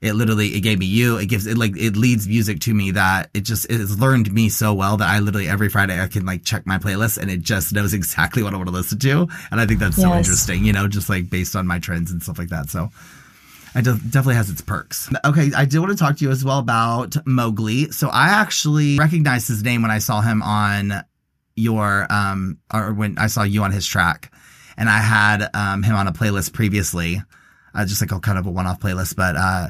It 0.00 0.12
literally, 0.14 0.48
it 0.48 0.60
gave 0.60 0.78
me 0.78 0.86
you. 0.86 1.16
It 1.16 1.26
gives, 1.26 1.46
it 1.46 1.58
like, 1.58 1.76
it 1.76 1.96
leads 1.96 2.28
music 2.28 2.60
to 2.60 2.74
me 2.74 2.92
that 2.92 3.30
it 3.34 3.40
just, 3.40 3.64
it 3.66 3.80
has 3.80 3.98
learned 3.98 4.32
me 4.32 4.48
so 4.48 4.72
well 4.72 4.96
that 4.96 5.08
I 5.08 5.18
literally 5.18 5.48
every 5.48 5.68
Friday 5.68 6.00
I 6.00 6.06
can 6.06 6.24
like 6.24 6.44
check 6.44 6.66
my 6.66 6.78
playlist 6.78 7.18
and 7.18 7.30
it 7.30 7.40
just 7.40 7.72
knows 7.72 7.94
exactly 7.94 8.42
what 8.42 8.54
I 8.54 8.56
want 8.56 8.68
to 8.68 8.74
listen 8.74 8.98
to. 9.00 9.28
And 9.50 9.60
I 9.60 9.66
think 9.66 9.80
that's 9.80 9.96
so 9.96 10.14
interesting, 10.14 10.64
you 10.64 10.72
know, 10.72 10.86
just 10.86 11.08
like 11.08 11.28
based 11.28 11.56
on 11.56 11.66
my 11.66 11.78
trends 11.78 12.12
and 12.12 12.22
stuff 12.22 12.38
like 12.38 12.50
that. 12.50 12.70
So, 12.70 12.90
it 13.74 13.84
definitely 13.84 14.34
has 14.34 14.50
its 14.50 14.60
perks. 14.60 15.10
Okay, 15.24 15.50
I 15.56 15.64
did 15.64 15.78
want 15.78 15.92
to 15.92 15.96
talk 15.96 16.16
to 16.16 16.24
you 16.24 16.30
as 16.30 16.44
well 16.44 16.58
about 16.58 17.16
Mowgli. 17.26 17.90
So 17.90 18.08
I 18.08 18.28
actually 18.28 18.98
recognized 18.98 19.48
his 19.48 19.62
name 19.62 19.82
when 19.82 19.90
I 19.90 19.98
saw 19.98 20.20
him 20.20 20.42
on 20.42 21.04
your 21.54 22.06
um 22.10 22.58
or 22.72 22.92
when 22.94 23.18
I 23.18 23.26
saw 23.26 23.42
you 23.42 23.62
on 23.62 23.72
his 23.72 23.86
track, 23.86 24.32
and 24.76 24.88
I 24.88 24.98
had 24.98 25.48
um 25.54 25.82
him 25.82 25.96
on 25.96 26.06
a 26.06 26.12
playlist 26.12 26.52
previously, 26.52 27.22
uh, 27.74 27.84
just 27.84 28.00
like 28.00 28.12
a 28.12 28.20
kind 28.20 28.38
of 28.38 28.46
a 28.46 28.50
one-off 28.50 28.80
playlist. 28.80 29.16
But 29.16 29.36
uh, 29.36 29.68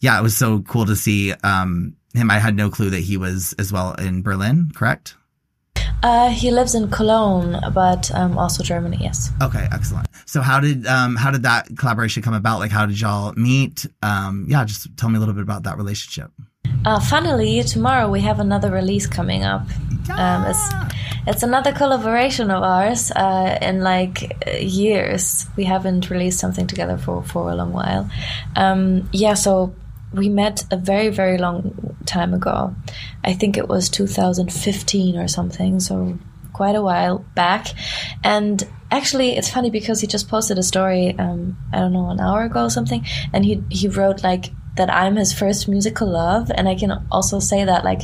yeah, 0.00 0.18
it 0.18 0.22
was 0.22 0.36
so 0.36 0.60
cool 0.60 0.86
to 0.86 0.96
see 0.96 1.32
um 1.44 1.96
him. 2.14 2.30
I 2.30 2.38
had 2.38 2.56
no 2.56 2.70
clue 2.70 2.90
that 2.90 3.00
he 3.00 3.16
was 3.16 3.54
as 3.58 3.72
well 3.72 3.94
in 3.94 4.22
Berlin. 4.22 4.70
Correct? 4.74 5.14
Uh, 6.02 6.30
he 6.30 6.50
lives 6.50 6.74
in 6.74 6.90
Cologne, 6.90 7.60
but 7.74 8.10
um, 8.14 8.38
also 8.38 8.62
Germany. 8.62 8.96
Yes. 9.00 9.30
Okay, 9.42 9.66
excellent. 9.70 10.08
So 10.24 10.40
how 10.40 10.58
did 10.58 10.86
um, 10.86 11.16
how 11.16 11.30
did 11.30 11.42
that 11.42 11.68
collaboration 11.76 12.22
come 12.22 12.34
about? 12.34 12.58
Like, 12.58 12.70
how 12.70 12.86
did 12.86 12.98
y'all 12.98 13.34
meet? 13.34 13.86
Um, 14.02 14.46
yeah, 14.48 14.64
just 14.64 14.96
tell 14.96 15.10
me 15.10 15.16
a 15.16 15.20
little 15.20 15.34
bit 15.34 15.42
about 15.42 15.64
that 15.64 15.76
relationship. 15.76 16.30
Uh, 16.84 16.98
funnily, 17.00 17.62
tomorrow 17.62 18.08
we 18.08 18.20
have 18.20 18.40
another 18.40 18.70
release 18.70 19.06
coming 19.06 19.44
up. 19.44 19.62
Um, 20.10 20.46
it's, 20.46 20.70
it's 21.26 21.42
another 21.42 21.72
collaboration 21.72 22.50
of 22.50 22.62
ours. 22.62 23.10
Uh, 23.10 23.58
in 23.60 23.82
like 23.82 24.32
years, 24.58 25.46
we 25.56 25.64
haven't 25.64 26.08
released 26.08 26.38
something 26.38 26.66
together 26.66 26.96
for 26.96 27.22
for 27.22 27.50
a 27.50 27.54
long 27.54 27.72
while. 27.74 28.08
Um, 28.56 29.08
yeah, 29.12 29.34
so 29.34 29.74
we 30.12 30.28
met 30.28 30.64
a 30.70 30.76
very 30.76 31.08
very 31.08 31.38
long 31.38 31.96
time 32.06 32.34
ago. 32.34 32.74
I 33.24 33.32
think 33.32 33.56
it 33.56 33.68
was 33.68 33.88
2015 33.88 35.16
or 35.16 35.28
something. 35.28 35.80
So 35.80 36.18
quite 36.52 36.74
a 36.74 36.82
while 36.82 37.24
back, 37.34 37.68
and 38.24 38.66
actually 38.90 39.36
it's 39.36 39.48
funny 39.48 39.70
because 39.70 40.00
he 40.00 40.06
just 40.06 40.28
posted 40.28 40.58
a 40.58 40.62
story. 40.62 41.16
Um, 41.18 41.56
I 41.72 41.78
don't 41.78 41.92
know 41.92 42.10
an 42.10 42.20
hour 42.20 42.42
ago 42.42 42.64
or 42.64 42.70
something, 42.70 43.04
and 43.32 43.44
he 43.44 43.62
he 43.70 43.88
wrote 43.88 44.22
like 44.22 44.50
that 44.76 44.92
I'm 44.92 45.16
his 45.16 45.32
first 45.32 45.68
musical 45.68 46.08
love, 46.08 46.50
and 46.54 46.68
I 46.68 46.74
can 46.74 47.06
also 47.10 47.38
say 47.38 47.64
that 47.64 47.84
like 47.84 48.02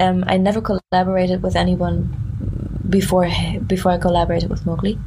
um, 0.00 0.24
I 0.26 0.36
never 0.36 0.60
collaborated 0.60 1.42
with 1.42 1.56
anyone 1.56 2.80
before 2.88 3.28
before 3.66 3.92
I 3.92 3.98
collaborated 3.98 4.50
with 4.50 4.66
Mowgli. 4.66 4.98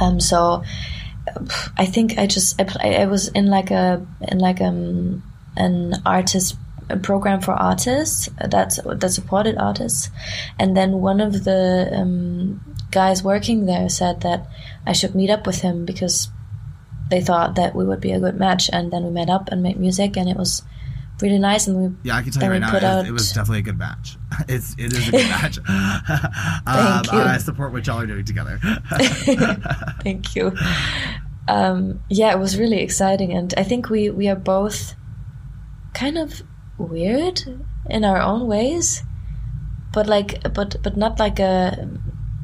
Um, 0.00 0.20
so 0.20 0.62
I 1.76 1.86
think 1.86 2.18
I 2.18 2.26
just 2.26 2.60
I, 2.60 3.02
I 3.02 3.06
was 3.06 3.28
in 3.28 3.46
like 3.46 3.70
a 3.70 4.06
in 4.28 4.38
like 4.38 4.60
um 4.60 5.22
an 5.56 5.94
artist 6.04 6.56
a 6.90 6.96
program 6.96 7.40
for 7.40 7.52
artists 7.52 8.28
that's 8.38 8.76
that 8.82 9.10
supported 9.10 9.56
artists, 9.56 10.10
and 10.58 10.76
then 10.76 11.00
one 11.00 11.20
of 11.20 11.44
the 11.44 11.88
um, 11.92 12.60
guys 12.90 13.22
working 13.22 13.66
there 13.66 13.88
said 13.88 14.20
that 14.20 14.46
I 14.86 14.92
should 14.92 15.14
meet 15.14 15.30
up 15.30 15.46
with 15.46 15.62
him 15.62 15.84
because 15.84 16.28
they 17.10 17.20
thought 17.20 17.54
that 17.56 17.74
we 17.74 17.84
would 17.84 18.00
be 18.00 18.12
a 18.12 18.20
good 18.20 18.38
match, 18.38 18.68
and 18.72 18.92
then 18.92 19.04
we 19.04 19.10
met 19.10 19.30
up 19.30 19.48
and 19.50 19.62
made 19.62 19.78
music, 19.78 20.16
and 20.16 20.28
it 20.28 20.36
was 20.36 20.62
really 21.22 21.38
nice. 21.38 21.66
And 21.66 21.76
we 21.76 22.08
yeah, 22.08 22.16
I 22.16 22.22
can 22.22 22.32
tell 22.32 22.44
you 22.44 22.50
right 22.50 22.58
now, 22.58 22.76
it, 22.76 22.84
out... 22.84 23.06
it, 23.06 23.12
was 23.12 23.32
definitely 23.32 23.60
a 23.60 23.62
good 23.62 23.78
match. 23.78 24.16
It's 24.48 24.74
it 24.76 24.92
is 24.92 25.08
a 25.08 25.10
good 25.10 25.28
match. 25.28 25.58
um, 25.58 25.64
I 26.66 27.38
support 27.38 27.72
what 27.72 27.86
y'all 27.86 28.00
are 28.00 28.06
doing 28.06 28.24
together. 28.24 28.58
Thank 30.02 30.34
you. 30.34 30.52
Um, 31.46 32.02
yeah, 32.10 32.32
it 32.32 32.38
was 32.38 32.58
really 32.58 32.80
exciting, 32.80 33.32
and 33.32 33.54
I 33.56 33.62
think 33.62 33.88
we 33.88 34.10
we 34.10 34.28
are 34.28 34.36
both 34.36 34.94
kind 35.94 36.18
of 36.18 36.42
weird 36.78 37.42
in 37.88 38.04
our 38.04 38.20
own 38.20 38.46
ways, 38.46 39.02
but 39.92 40.06
like 40.06 40.42
but 40.52 40.76
but 40.82 40.96
not 40.96 41.18
like 41.18 41.38
a 41.38 41.88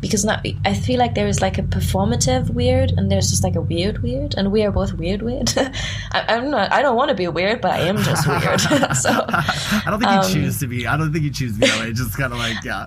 because 0.01 0.25
not 0.25 0.47
I 0.65 0.73
feel 0.75 0.99
like 0.99 1.15
there 1.15 1.27
is 1.27 1.43
like 1.43 1.59
a 1.59 1.63
performative 1.63 2.51
weird 2.51 2.93
and 2.97 3.11
there's 3.11 3.29
just 3.29 3.45
like 3.45 3.55
a 3.55 3.61
weird 3.61 4.03
weird 4.03 4.35
and 4.35 4.51
we 4.51 4.65
are 4.65 4.71
both 4.71 4.95
weird 4.95 5.21
weird. 5.21 5.53
I, 6.13 6.25
am 6.29 6.51
not 6.51 6.73
I 6.73 6.81
don't 6.81 6.97
want 6.97 7.11
to 7.11 7.15
be 7.15 7.29
weird, 7.29 7.61
but 7.61 7.73
I 7.73 7.81
am 7.81 7.99
just 7.99 8.27
weird. 8.27 8.61
so 8.97 9.11
I 9.29 9.85
don't 9.87 10.01
think 10.01 10.11
um, 10.11 10.25
you 10.25 10.35
choose 10.35 10.59
to 10.61 10.67
be. 10.67 10.87
I 10.87 10.97
don't 10.97 11.13
think 11.13 11.25
you 11.25 11.31
choose 11.31 11.55
to 11.55 11.61
be 11.61 11.67
that 11.67 11.81
way. 11.81 11.89
It's 11.89 12.01
just 12.01 12.17
kind 12.17 12.33
of 12.33 12.39
like 12.39 12.65
yeah. 12.65 12.87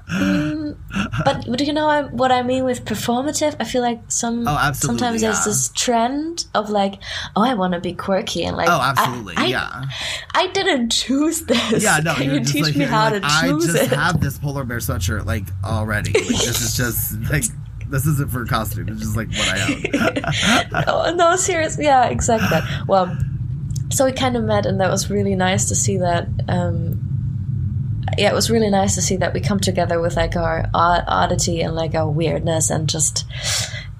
But, 1.26 1.46
do 1.58 1.64
you 1.64 1.74
know 1.74 2.08
what 2.12 2.32
I 2.32 2.44
mean 2.44 2.64
with 2.64 2.86
performative? 2.86 3.56
I 3.60 3.66
feel 3.66 3.82
like 3.82 4.02
some 4.12 4.46
oh, 4.48 4.72
sometimes 4.74 5.22
yeah. 5.22 5.30
there's 5.30 5.46
this 5.46 5.70
trend 5.70 6.46
of 6.54 6.70
like 6.70 7.02
oh 7.36 7.44
I 7.44 7.54
want 7.54 7.74
to 7.74 7.80
be 7.80 7.94
quirky 7.94 8.44
and 8.44 8.58
like 8.58 8.68
oh 8.70 8.82
absolutely 8.82 9.36
I, 9.38 9.46
yeah. 9.46 9.70
I, 10.34 10.44
I, 10.44 10.48
didn't 10.48 10.90
choose 10.92 11.42
this. 11.42 11.84
Yeah, 11.84 12.00
no, 12.04 12.16
Can 12.16 12.34
you 12.34 12.44
teach 12.44 12.64
like, 12.64 12.76
me 12.76 12.86
how 12.86 13.12
like, 13.12 13.22
to 13.22 13.28
choose 13.42 13.70
it? 13.70 13.76
I 13.76 13.80
just 13.80 13.92
it? 13.94 13.96
have 13.96 14.22
this 14.22 14.38
polar 14.38 14.64
bear 14.64 14.80
sweatshirt 14.80 15.26
like 15.26 15.46
already. 15.64 16.12
Like, 16.12 16.28
this 16.28 16.62
is 16.62 16.78
just 16.84 17.32
like 17.32 17.44
this 17.90 18.06
isn't 18.08 18.32
for 18.32 18.46
costume. 18.46 18.90
It's 18.90 19.02
just 19.02 19.16
like 19.16 19.30
what 19.30 19.48
I 19.48 20.72
own. 20.72 21.16
no, 21.16 21.16
no, 21.16 21.36
seriously, 21.36 21.86
yeah, 21.86 22.08
exactly. 22.08 22.60
Well, 22.88 23.16
so 23.90 24.06
we 24.06 24.12
kind 24.12 24.36
of 24.36 24.44
met, 24.44 24.66
and 24.66 24.82
that 24.82 24.90
was 24.90 25.10
really 25.10 25.36
nice 25.36 25.66
to 25.70 25.76
see 25.76 25.98
that. 25.98 26.28
Um, 26.48 27.13
yeah, 28.18 28.30
it 28.32 28.34
was 28.34 28.50
really 28.50 28.70
nice 28.70 28.96
to 28.96 29.02
see 29.02 29.18
that 29.18 29.34
we 29.34 29.40
come 29.40 29.60
together 29.60 30.00
with 30.00 30.16
like 30.16 30.36
our 30.36 30.70
oddity 30.74 31.62
and 31.62 31.76
like 31.76 31.96
our 31.96 32.10
weirdness, 32.10 32.70
and 32.70 32.90
just 32.90 33.26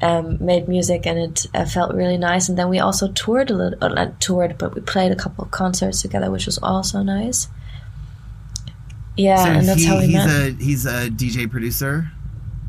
um, 0.02 0.38
made 0.44 0.68
music, 0.68 1.06
and 1.06 1.20
it 1.20 1.46
uh, 1.54 1.66
felt 1.66 1.94
really 1.94 2.18
nice. 2.18 2.50
And 2.50 2.58
then 2.58 2.70
we 2.70 2.80
also 2.80 3.12
toured 3.12 3.50
a 3.50 3.54
little, 3.54 3.84
uh, 3.84 3.90
not 3.90 4.20
toured, 4.20 4.58
but 4.58 4.76
we 4.76 4.82
played 4.82 5.12
a 5.12 5.16
couple 5.16 5.44
of 5.44 5.52
concerts 5.52 6.02
together, 6.02 6.30
which 6.30 6.46
was 6.46 6.60
also 6.62 7.02
nice. 7.02 7.48
Yeah, 9.16 9.44
so 9.44 9.50
and 9.52 9.68
that's 9.68 9.82
he, 9.82 9.88
how 9.88 9.98
we 9.98 10.08
he's 10.08 10.14
met. 10.14 10.30
A, 10.30 10.52
he's 10.54 10.86
a 10.86 11.10
DJ 11.10 11.50
producer. 11.50 12.12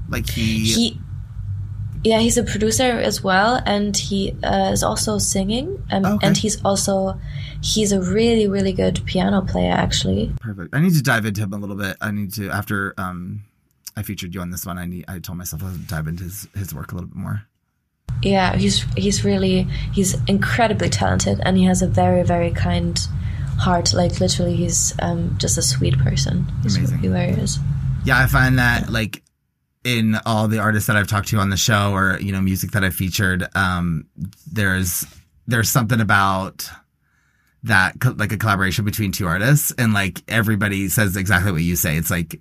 Like 0.08 0.28
he, 0.28 0.72
he 0.72 1.00
yeah, 2.04 2.18
he's 2.18 2.36
a 2.36 2.44
producer 2.44 2.84
as 2.84 3.24
well, 3.24 3.62
and 3.64 3.96
he 3.96 4.36
uh, 4.42 4.70
is 4.72 4.82
also 4.82 5.16
singing, 5.16 5.82
um, 5.90 6.04
okay. 6.04 6.26
and 6.26 6.36
he's 6.36 6.62
also 6.62 7.18
he's 7.62 7.92
a 7.92 8.00
really 8.00 8.46
really 8.46 8.74
good 8.74 9.00
piano 9.06 9.40
player 9.40 9.72
actually. 9.72 10.30
Perfect. 10.40 10.74
I 10.74 10.80
need 10.80 10.92
to 10.94 11.02
dive 11.02 11.24
into 11.24 11.40
him 11.40 11.54
a 11.54 11.56
little 11.56 11.76
bit. 11.76 11.96
I 12.02 12.10
need 12.10 12.34
to 12.34 12.50
after 12.50 12.94
um, 12.98 13.44
I 13.96 14.02
featured 14.02 14.34
you 14.34 14.42
on 14.42 14.50
this 14.50 14.66
one. 14.66 14.76
I 14.76 14.84
need 14.84 15.06
I 15.08 15.18
told 15.18 15.38
myself 15.38 15.62
I 15.62 15.70
would 15.70 15.86
dive 15.86 16.06
into 16.06 16.24
his 16.24 16.46
his 16.54 16.74
work 16.74 16.92
a 16.92 16.94
little 16.94 17.08
bit 17.08 17.16
more. 17.16 17.46
Yeah, 18.22 18.54
he's 18.54 18.82
he's 18.96 19.24
really 19.24 19.62
he's 19.94 20.14
incredibly 20.28 20.90
talented, 20.90 21.40
and 21.42 21.56
he 21.56 21.64
has 21.64 21.80
a 21.80 21.88
very 21.88 22.22
very 22.22 22.50
kind 22.50 23.00
heart. 23.58 23.94
Like 23.94 24.20
literally, 24.20 24.56
he's 24.56 24.94
um, 25.00 25.36
just 25.38 25.56
a 25.56 25.62
sweet 25.62 25.98
person. 25.98 26.46
He's 26.62 26.76
Amazing. 26.76 26.98
He 26.98 27.08
is. 27.08 27.58
Yeah, 28.04 28.18
I 28.18 28.26
find 28.26 28.58
that 28.58 28.90
like 28.90 29.22
in 29.84 30.16
all 30.24 30.48
the 30.48 30.58
artists 30.58 30.86
that 30.86 30.96
I've 30.96 31.06
talked 31.06 31.28
to 31.28 31.38
on 31.38 31.50
the 31.50 31.56
show 31.56 31.92
or 31.92 32.18
you 32.20 32.32
know 32.32 32.40
music 32.40 32.72
that 32.72 32.82
I've 32.82 32.94
featured, 32.94 33.46
um, 33.54 34.06
there's 34.50 35.06
there's 35.46 35.70
something 35.70 36.00
about 36.00 36.68
that 37.64 38.00
co- 38.00 38.14
like 38.16 38.32
a 38.32 38.36
collaboration 38.36 38.84
between 38.84 39.12
two 39.12 39.26
artists, 39.26 39.72
and 39.76 39.92
like 39.92 40.22
everybody 40.28 40.88
says 40.88 41.16
exactly 41.16 41.52
what 41.52 41.62
you 41.62 41.76
say. 41.76 41.96
It's 41.96 42.10
like 42.10 42.40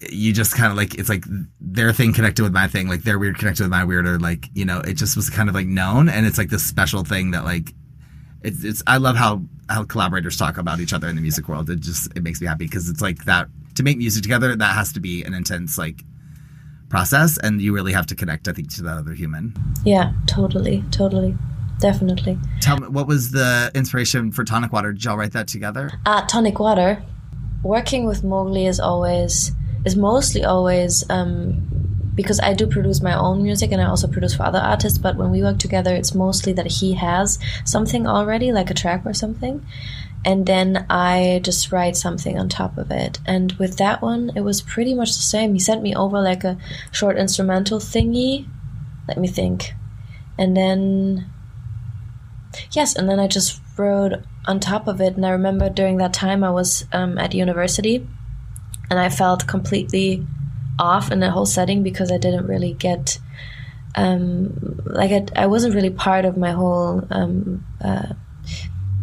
you 0.00 0.32
just 0.32 0.54
kind 0.54 0.70
of 0.70 0.76
like 0.76 0.94
it's 0.94 1.08
like 1.08 1.24
their 1.60 1.92
thing 1.92 2.12
connected 2.12 2.42
with 2.42 2.52
my 2.52 2.68
thing, 2.68 2.88
like 2.88 3.02
their 3.02 3.18
weird 3.18 3.38
connected 3.38 3.64
with 3.64 3.70
my 3.70 3.84
weird, 3.84 4.06
or 4.06 4.18
like 4.18 4.48
you 4.54 4.64
know 4.64 4.80
it 4.80 4.94
just 4.94 5.16
was 5.16 5.30
kind 5.30 5.48
of 5.48 5.54
like 5.54 5.66
known, 5.66 6.08
and 6.08 6.26
it's 6.26 6.38
like 6.38 6.50
this 6.50 6.64
special 6.64 7.02
thing 7.02 7.30
that 7.32 7.44
like 7.44 7.72
it's 8.42 8.62
it's 8.62 8.82
I 8.86 8.98
love 8.98 9.16
how 9.16 9.42
how 9.68 9.84
collaborators 9.84 10.36
talk 10.36 10.58
about 10.58 10.80
each 10.80 10.92
other 10.92 11.08
in 11.08 11.16
the 11.16 11.22
music 11.22 11.48
world. 11.48 11.70
It 11.70 11.80
just 11.80 12.14
it 12.16 12.22
makes 12.22 12.40
me 12.40 12.46
happy 12.46 12.66
because 12.66 12.88
it's 12.88 13.00
like 13.00 13.24
that 13.24 13.48
to 13.74 13.82
make 13.82 13.98
music 13.98 14.22
together 14.22 14.54
that 14.54 14.74
has 14.74 14.92
to 14.92 15.00
be 15.00 15.24
an 15.24 15.34
intense 15.34 15.78
like 15.78 16.02
process 16.88 17.38
and 17.38 17.60
you 17.60 17.74
really 17.74 17.92
have 17.92 18.06
to 18.06 18.14
connect 18.14 18.48
i 18.48 18.52
think 18.52 18.72
to 18.74 18.82
that 18.82 18.98
other 18.98 19.12
human. 19.12 19.54
Yeah 19.84 20.12
totally 20.26 20.84
totally. 20.90 21.36
Definitely. 21.80 22.36
Tell 22.60 22.76
me 22.78 22.88
what 22.88 23.06
was 23.06 23.30
the 23.30 23.70
inspiration 23.72 24.32
for 24.32 24.42
tonic 24.42 24.72
water? 24.72 24.92
Did 24.92 25.04
y'all 25.04 25.16
write 25.16 25.32
that 25.32 25.46
together? 25.46 25.92
Uh, 26.04 26.26
tonic 26.26 26.58
water 26.58 27.02
working 27.62 28.04
with 28.04 28.24
mowgli 28.24 28.66
is 28.66 28.80
always 28.80 29.52
is 29.84 29.96
mostly 29.96 30.44
always 30.44 31.08
um, 31.08 31.68
because 32.14 32.40
I 32.40 32.52
do 32.52 32.66
produce 32.66 33.00
my 33.00 33.16
own 33.16 33.44
music 33.44 33.70
and 33.70 33.80
I 33.80 33.86
also 33.86 34.08
produce 34.08 34.34
for 34.34 34.42
other 34.42 34.58
artists. 34.58 34.98
But 34.98 35.16
when 35.16 35.30
we 35.30 35.40
work 35.40 35.58
together, 35.58 35.94
it's 35.94 36.14
mostly 36.14 36.52
that 36.54 36.66
he 36.66 36.94
has 36.94 37.38
something 37.64 38.08
already, 38.08 38.50
like 38.50 38.70
a 38.70 38.74
track 38.74 39.02
or 39.06 39.14
something, 39.14 39.64
and 40.24 40.46
then 40.46 40.84
I 40.90 41.40
just 41.42 41.70
write 41.72 41.96
something 41.96 42.38
on 42.38 42.48
top 42.48 42.76
of 42.76 42.90
it. 42.90 43.18
And 43.24 43.52
with 43.52 43.78
that 43.78 44.02
one, 44.02 44.32
it 44.34 44.40
was 44.40 44.60
pretty 44.60 44.94
much 44.94 45.14
the 45.14 45.22
same. 45.22 45.54
He 45.54 45.60
sent 45.60 45.82
me 45.82 45.94
over 45.94 46.20
like 46.20 46.44
a 46.44 46.58
short 46.90 47.16
instrumental 47.16 47.78
thingy. 47.78 48.48
Let 49.06 49.18
me 49.18 49.28
think. 49.28 49.74
And 50.36 50.56
then, 50.56 51.30
yes, 52.72 52.96
and 52.96 53.08
then 53.08 53.20
I 53.20 53.28
just 53.28 53.60
wrote 53.76 54.14
on 54.46 54.60
top 54.60 54.88
of 54.88 55.00
it. 55.00 55.14
And 55.16 55.24
I 55.24 55.30
remember 55.30 55.70
during 55.70 55.98
that 55.98 56.12
time 56.12 56.42
I 56.42 56.50
was 56.50 56.84
um, 56.92 57.16
at 57.18 57.34
university 57.34 58.06
and 58.90 58.98
I 58.98 59.08
felt 59.08 59.46
completely 59.46 60.26
off 60.78 61.10
in 61.12 61.20
the 61.20 61.30
whole 61.30 61.46
setting 61.46 61.82
because 61.82 62.10
I 62.10 62.18
didn't 62.18 62.46
really 62.46 62.72
get. 62.72 63.18
Um, 63.94 64.80
like 64.84 65.10
I, 65.10 65.42
I 65.42 65.46
wasn't 65.46 65.74
really 65.74 65.90
part 65.90 66.24
of 66.24 66.36
my 66.36 66.52
whole 66.52 67.04
um, 67.10 67.66
uh, 67.80 68.12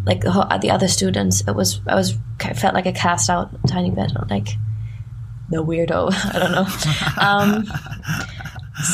like 0.06 0.22
the, 0.22 0.60
the 0.62 0.72
other 0.72 0.88
students, 0.88 1.42
it 1.48 1.56
was 1.56 1.82
I 1.88 1.96
was 1.96 2.18
I 2.42 2.54
felt 2.54 2.74
like 2.74 2.86
a 2.86 2.92
cast 2.92 3.30
out 3.30 3.50
tiny 3.68 3.92
bit, 3.92 4.12
like 4.30 4.50
the 5.50 5.64
weirdo. 5.64 6.12
I 6.34 6.40
don't 6.40 6.52
know. 6.52 6.68
Um, 7.18 7.66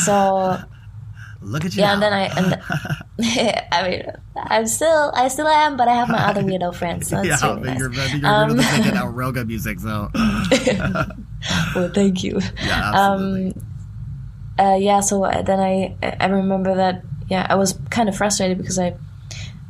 so 0.04 0.58
look 1.40 1.64
at 1.64 1.74
you. 1.74 1.82
Yeah, 1.82 1.88
now. 1.88 1.92
and 1.94 2.02
then 2.02 2.12
I 2.12 2.24
and 2.38 3.66
I 3.72 3.88
mean 3.88 4.02
I'm 4.36 4.66
still 4.66 5.12
I 5.14 5.28
still 5.28 5.48
am, 5.48 5.76
but 5.76 5.88
I 5.88 5.94
have 5.94 6.08
my 6.08 6.28
other 6.28 6.42
weirdo 6.42 6.74
friends. 6.74 7.08
So 7.08 7.22
yeah, 7.22 7.36
really 7.42 7.62
nice. 7.62 7.78
you're, 7.78 7.92
you're 7.92 8.26
um, 8.26 8.56
making 8.56 8.96
out 8.96 9.14
real 9.14 9.32
good 9.32 9.48
music. 9.48 9.80
So 9.80 10.08
well, 11.74 11.90
thank 11.92 12.24
you. 12.24 12.40
Yeah, 12.64 12.92
absolutely. 12.94 13.54
Um, 14.58 14.66
uh, 14.66 14.76
yeah, 14.76 15.00
so 15.00 15.28
then 15.44 15.60
I 15.60 15.96
I 16.20 16.26
remember 16.26 16.74
that 16.74 17.02
yeah 17.28 17.46
I 17.48 17.56
was 17.56 17.78
kind 17.90 18.08
of 18.08 18.16
frustrated 18.16 18.58
because 18.58 18.78
I 18.78 18.94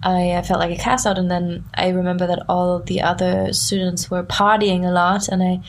I 0.02 0.42
felt 0.42 0.60
like 0.60 0.76
a 0.76 0.82
cast 0.82 1.06
out, 1.06 1.18
and 1.18 1.30
then 1.30 1.64
I 1.74 1.88
remember 1.88 2.26
that 2.26 2.44
all 2.48 2.80
the 2.80 3.02
other 3.02 3.52
students 3.52 4.10
were 4.10 4.24
partying 4.24 4.84
a 4.84 4.90
lot, 4.90 5.28
and 5.28 5.42
I 5.42 5.60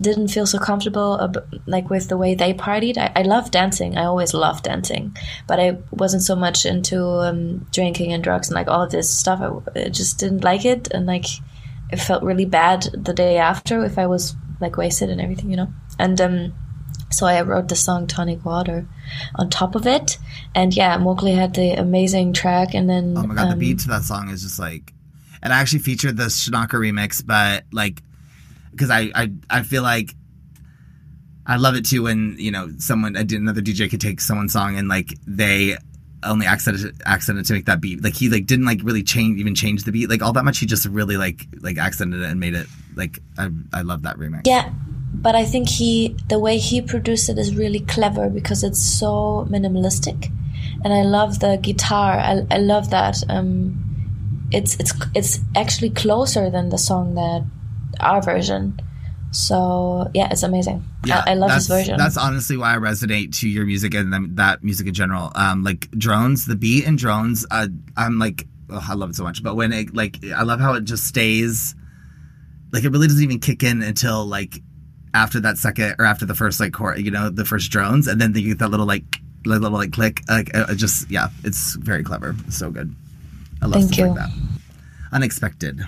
didn't 0.00 0.28
feel 0.28 0.46
so 0.46 0.58
comfortable 0.58 1.20
ab- 1.20 1.62
like 1.66 1.90
with 1.90 2.08
the 2.08 2.16
way 2.16 2.34
they 2.34 2.54
partied. 2.54 2.98
I, 2.98 3.12
I 3.16 3.22
love 3.22 3.50
dancing. 3.50 3.96
I 3.96 4.04
always 4.04 4.34
loved 4.34 4.64
dancing, 4.64 5.16
but 5.46 5.58
I 5.58 5.78
wasn't 5.90 6.22
so 6.22 6.36
much 6.36 6.64
into 6.64 7.04
um, 7.04 7.66
drinking 7.72 8.12
and 8.12 8.22
drugs 8.22 8.48
and 8.48 8.54
like 8.54 8.68
all 8.68 8.82
of 8.82 8.90
this 8.90 9.12
stuff. 9.12 9.40
I, 9.40 9.80
I 9.80 9.88
just 9.88 10.18
didn't 10.18 10.44
like 10.44 10.64
it, 10.64 10.88
and 10.92 11.06
like 11.06 11.26
it 11.90 12.00
felt 12.00 12.22
really 12.22 12.46
bad 12.46 12.82
the 12.92 13.12
day 13.12 13.36
after 13.36 13.84
if 13.84 13.98
I 13.98 14.06
was 14.06 14.34
like 14.60 14.76
wasted 14.76 15.10
and 15.10 15.20
everything, 15.20 15.50
you 15.50 15.56
know. 15.56 15.72
And 15.98 16.20
um, 16.20 16.54
so 17.12 17.26
I 17.26 17.40
wrote 17.42 17.68
the 17.68 17.76
song 17.76 18.06
"Tonic 18.06 18.44
Water" 18.44 18.86
on 19.36 19.50
top 19.50 19.74
of 19.74 19.86
it, 19.86 20.18
and 20.54 20.74
yeah, 20.74 20.96
Mowgli 20.96 21.32
had 21.32 21.54
the 21.54 21.72
amazing 21.72 22.32
track, 22.32 22.74
and 22.74 22.88
then 22.88 23.14
Oh 23.16 23.24
my 23.24 23.34
god, 23.34 23.48
the 23.48 23.52
um, 23.52 23.58
beat 23.58 23.80
to 23.80 23.88
that 23.88 24.02
song 24.02 24.30
is 24.30 24.42
just 24.42 24.58
like, 24.58 24.92
and 25.42 25.52
I 25.52 25.60
actually 25.60 25.80
featured 25.80 26.16
the 26.16 26.24
Shanaka 26.24 26.74
remix, 26.74 27.24
but 27.24 27.64
like, 27.72 28.02
because 28.70 28.90
I, 28.90 29.10
I 29.14 29.32
I 29.50 29.62
feel 29.62 29.82
like 29.82 30.14
I 31.46 31.56
love 31.56 31.74
it 31.74 31.84
too 31.84 32.02
when 32.04 32.36
you 32.38 32.50
know 32.50 32.70
someone 32.78 33.16
another 33.16 33.60
DJ 33.60 33.90
could 33.90 34.00
take 34.00 34.20
someone's 34.20 34.52
song 34.52 34.76
and 34.76 34.88
like 34.88 35.14
they 35.26 35.76
only 36.24 36.46
accented 36.46 37.00
accented 37.04 37.46
to 37.46 37.52
make 37.52 37.66
that 37.66 37.80
beat. 37.80 38.02
Like 38.02 38.14
he 38.14 38.28
like 38.28 38.46
didn't 38.46 38.64
like 38.64 38.80
really 38.82 39.02
change 39.02 39.38
even 39.38 39.54
change 39.54 39.84
the 39.84 39.92
beat. 39.92 40.08
Like 40.08 40.22
all 40.22 40.32
that 40.34 40.44
much 40.44 40.58
he 40.58 40.66
just 40.66 40.86
really 40.86 41.16
like 41.16 41.46
like 41.60 41.78
accented 41.78 42.20
it 42.20 42.30
and 42.30 42.38
made 42.38 42.54
it 42.54 42.66
like 42.94 43.18
I 43.38 43.50
I 43.72 43.82
love 43.82 44.02
that 44.02 44.16
remix. 44.16 44.42
Yeah, 44.44 44.70
but 45.12 45.34
I 45.34 45.44
think 45.44 45.68
he 45.68 46.16
the 46.28 46.38
way 46.38 46.58
he 46.58 46.80
produced 46.80 47.28
it 47.28 47.38
is 47.38 47.54
really 47.54 47.80
clever 47.80 48.28
because 48.30 48.64
it's 48.64 48.82
so 48.82 49.46
minimalistic, 49.50 50.32
and 50.84 50.92
I 50.92 51.02
love 51.02 51.40
the 51.40 51.58
guitar. 51.60 52.18
I, 52.18 52.46
I 52.50 52.58
love 52.58 52.90
that. 52.90 53.22
Um, 53.28 54.48
it's 54.50 54.78
it's 54.80 54.92
it's 55.14 55.40
actually 55.54 55.90
closer 55.90 56.50
than 56.50 56.70
the 56.70 56.78
song 56.78 57.14
that 57.14 57.44
our 58.00 58.22
version. 58.22 58.80
So 59.32 60.10
yeah, 60.14 60.28
it's 60.30 60.42
amazing. 60.42 60.84
I, 61.06 61.22
I 61.28 61.34
love 61.34 61.50
that's, 61.50 61.66
his 61.66 61.76
version. 61.76 61.96
That's 61.96 62.16
honestly 62.16 62.56
why 62.56 62.74
I 62.74 62.76
resonate 62.76 63.38
to 63.40 63.48
your 63.48 63.64
music 63.64 63.94
and 63.94 64.12
then 64.12 64.34
that 64.36 64.62
music 64.62 64.86
in 64.86 64.94
general. 64.94 65.32
Um, 65.34 65.62
like 65.62 65.90
drones, 65.92 66.46
the 66.46 66.56
beat 66.56 66.84
in 66.84 66.96
drones, 66.96 67.46
uh, 67.50 67.68
I'm 67.96 68.18
like, 68.18 68.46
oh, 68.70 68.84
I 68.86 68.94
love 68.94 69.10
it 69.10 69.16
so 69.16 69.24
much. 69.24 69.42
But 69.42 69.56
when 69.56 69.72
it 69.72 69.94
like, 69.94 70.18
I 70.36 70.42
love 70.42 70.60
how 70.60 70.74
it 70.74 70.84
just 70.84 71.04
stays. 71.04 71.74
Like 72.72 72.84
it 72.84 72.90
really 72.90 73.06
doesn't 73.06 73.22
even 73.22 73.38
kick 73.38 73.62
in 73.62 73.82
until 73.82 74.24
like 74.24 74.62
after 75.14 75.40
that 75.40 75.58
second 75.58 75.96
or 75.98 76.04
after 76.04 76.24
the 76.24 76.34
first 76.34 76.60
like 76.60 76.72
chord, 76.72 76.98
you 76.98 77.10
know, 77.10 77.30
the 77.30 77.44
first 77.44 77.70
drones, 77.70 78.06
and 78.06 78.20
then 78.20 78.34
you 78.34 78.48
get 78.48 78.58
that 78.58 78.68
little 78.68 78.86
like 78.86 79.04
like 79.44 79.60
little 79.60 79.78
like 79.78 79.92
click. 79.92 80.22
Like 80.28 80.54
uh, 80.54 80.74
just 80.74 81.10
yeah, 81.10 81.28
it's 81.44 81.74
very 81.74 82.02
clever. 82.02 82.34
It's 82.46 82.56
so 82.56 82.70
good. 82.70 82.94
I 83.60 83.66
love 83.66 83.74
Thank 83.74 83.94
stuff 83.94 83.98
you. 83.98 84.06
like 84.06 84.16
that. 84.16 84.30
Unexpected. 85.12 85.80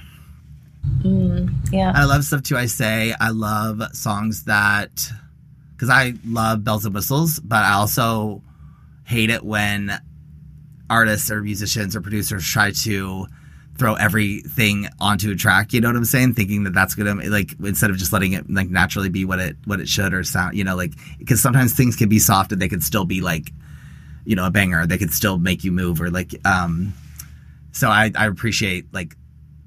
yeah. 1.72 1.92
I 1.94 2.04
love 2.04 2.24
stuff 2.24 2.42
too. 2.42 2.56
I 2.56 2.66
say 2.66 3.14
I 3.18 3.30
love 3.30 3.82
songs 3.94 4.44
that 4.44 5.10
because 5.72 5.90
I 5.90 6.14
love 6.26 6.62
bells 6.64 6.84
and 6.84 6.94
whistles, 6.94 7.40
but 7.40 7.64
I 7.64 7.72
also 7.72 8.42
hate 9.04 9.30
it 9.30 9.44
when 9.44 9.92
artists 10.88 11.30
or 11.30 11.40
musicians 11.40 11.96
or 11.96 12.00
producers 12.00 12.46
try 12.46 12.70
to 12.70 13.26
throw 13.78 13.94
everything 13.94 14.88
onto 15.00 15.30
a 15.30 15.34
track. 15.34 15.72
You 15.72 15.80
know 15.80 15.88
what 15.88 15.96
I'm 15.96 16.04
saying? 16.04 16.34
Thinking 16.34 16.64
that 16.64 16.74
that's 16.74 16.94
gonna 16.94 17.14
like 17.28 17.54
instead 17.64 17.90
of 17.90 17.96
just 17.96 18.12
letting 18.12 18.32
it 18.32 18.48
like 18.50 18.68
naturally 18.70 19.08
be 19.08 19.24
what 19.24 19.38
it 19.38 19.56
what 19.64 19.80
it 19.80 19.88
should 19.88 20.14
or 20.14 20.24
sound. 20.24 20.56
You 20.56 20.64
know, 20.64 20.76
like 20.76 20.92
because 21.18 21.40
sometimes 21.40 21.74
things 21.74 21.96
can 21.96 22.08
be 22.08 22.18
soft 22.18 22.52
and 22.52 22.60
they 22.60 22.68
could 22.68 22.82
still 22.82 23.04
be 23.04 23.20
like 23.20 23.52
you 24.24 24.36
know 24.36 24.46
a 24.46 24.50
banger. 24.50 24.86
They 24.86 24.98
could 24.98 25.12
still 25.12 25.38
make 25.38 25.64
you 25.64 25.72
move 25.72 26.00
or 26.00 26.10
like 26.10 26.34
um. 26.46 26.94
So 27.72 27.88
I 27.88 28.12
I 28.14 28.26
appreciate 28.26 28.92
like 28.92 29.16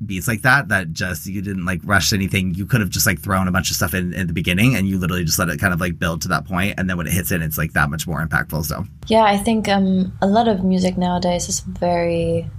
beats 0.06 0.28
like 0.28 0.44
that 0.44 0.68
that 0.68 0.94
just 0.94 1.26
you 1.26 1.42
didn't 1.42 1.66
like 1.66 1.82
rush 1.84 2.14
anything 2.14 2.54
you 2.54 2.68
could 2.68 2.82
have 2.82 2.90
just 2.90 3.08
like 3.08 3.20
thrown 3.20 3.48
a 3.48 3.52
bunch 3.52 3.72
of 3.72 3.76
stuff 3.76 3.96
in 3.96 4.14
in 4.14 4.28
the 4.28 4.34
beginning 4.34 4.76
and 4.76 4.88
you 4.88 5.00
literally 5.00 5.24
just 5.24 5.40
let 5.40 5.50
it 5.50 5.60
kind 5.60 5.74
of 5.74 5.82
like 5.82 5.98
build 5.98 6.22
to 6.22 6.28
that 6.28 6.46
point 6.46 6.76
and 6.78 6.88
then 6.88 6.98
when 6.98 7.08
it 7.08 7.14
hits 7.14 7.32
in 7.32 7.42
it's 7.42 7.58
like 7.58 7.74
that 7.74 7.90
much 7.90 8.06
more 8.06 8.24
impactful 8.24 8.64
so 8.64 8.86
Yeah, 9.08 9.24
I 9.24 9.38
think 9.38 9.68
um, 9.70 10.14
a 10.22 10.28
lot 10.28 10.48
of 10.48 10.64
music 10.64 10.98
nowadays 10.98 11.48
is 11.48 11.62
very 11.62 12.50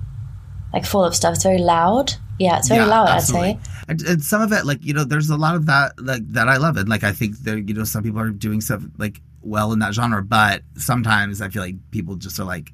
like 0.72 0.84
full 0.84 1.04
of 1.04 1.14
stuff. 1.14 1.34
It's 1.34 1.42
very 1.42 1.58
loud. 1.58 2.14
Yeah, 2.38 2.58
it's 2.58 2.68
very 2.68 2.86
loud. 2.86 3.08
I'd 3.08 3.22
say. 3.22 3.58
and, 3.88 4.00
and 4.02 4.22
some 4.22 4.42
of 4.42 4.52
it 4.52 4.64
like 4.64 4.84
you 4.84 4.92
know 4.94 5.04
there's 5.04 5.30
a 5.30 5.36
lot 5.36 5.54
of 5.56 5.66
that 5.66 5.92
like 6.00 6.22
that 6.32 6.46
i 6.48 6.56
love 6.58 6.76
and 6.76 6.88
like 6.88 7.02
i 7.02 7.10
think 7.10 7.36
there 7.38 7.56
you 7.56 7.74
know 7.74 7.84
some 7.84 8.02
people 8.02 8.20
are 8.20 8.30
doing 8.30 8.60
stuff 8.60 8.82
like 8.98 9.20
well 9.42 9.72
in 9.72 9.78
that 9.78 9.94
genre 9.94 10.22
but 10.22 10.62
sometimes 10.76 11.40
i 11.40 11.48
feel 11.48 11.62
like 11.62 11.74
people 11.90 12.14
just 12.16 12.38
are 12.38 12.44
like 12.44 12.70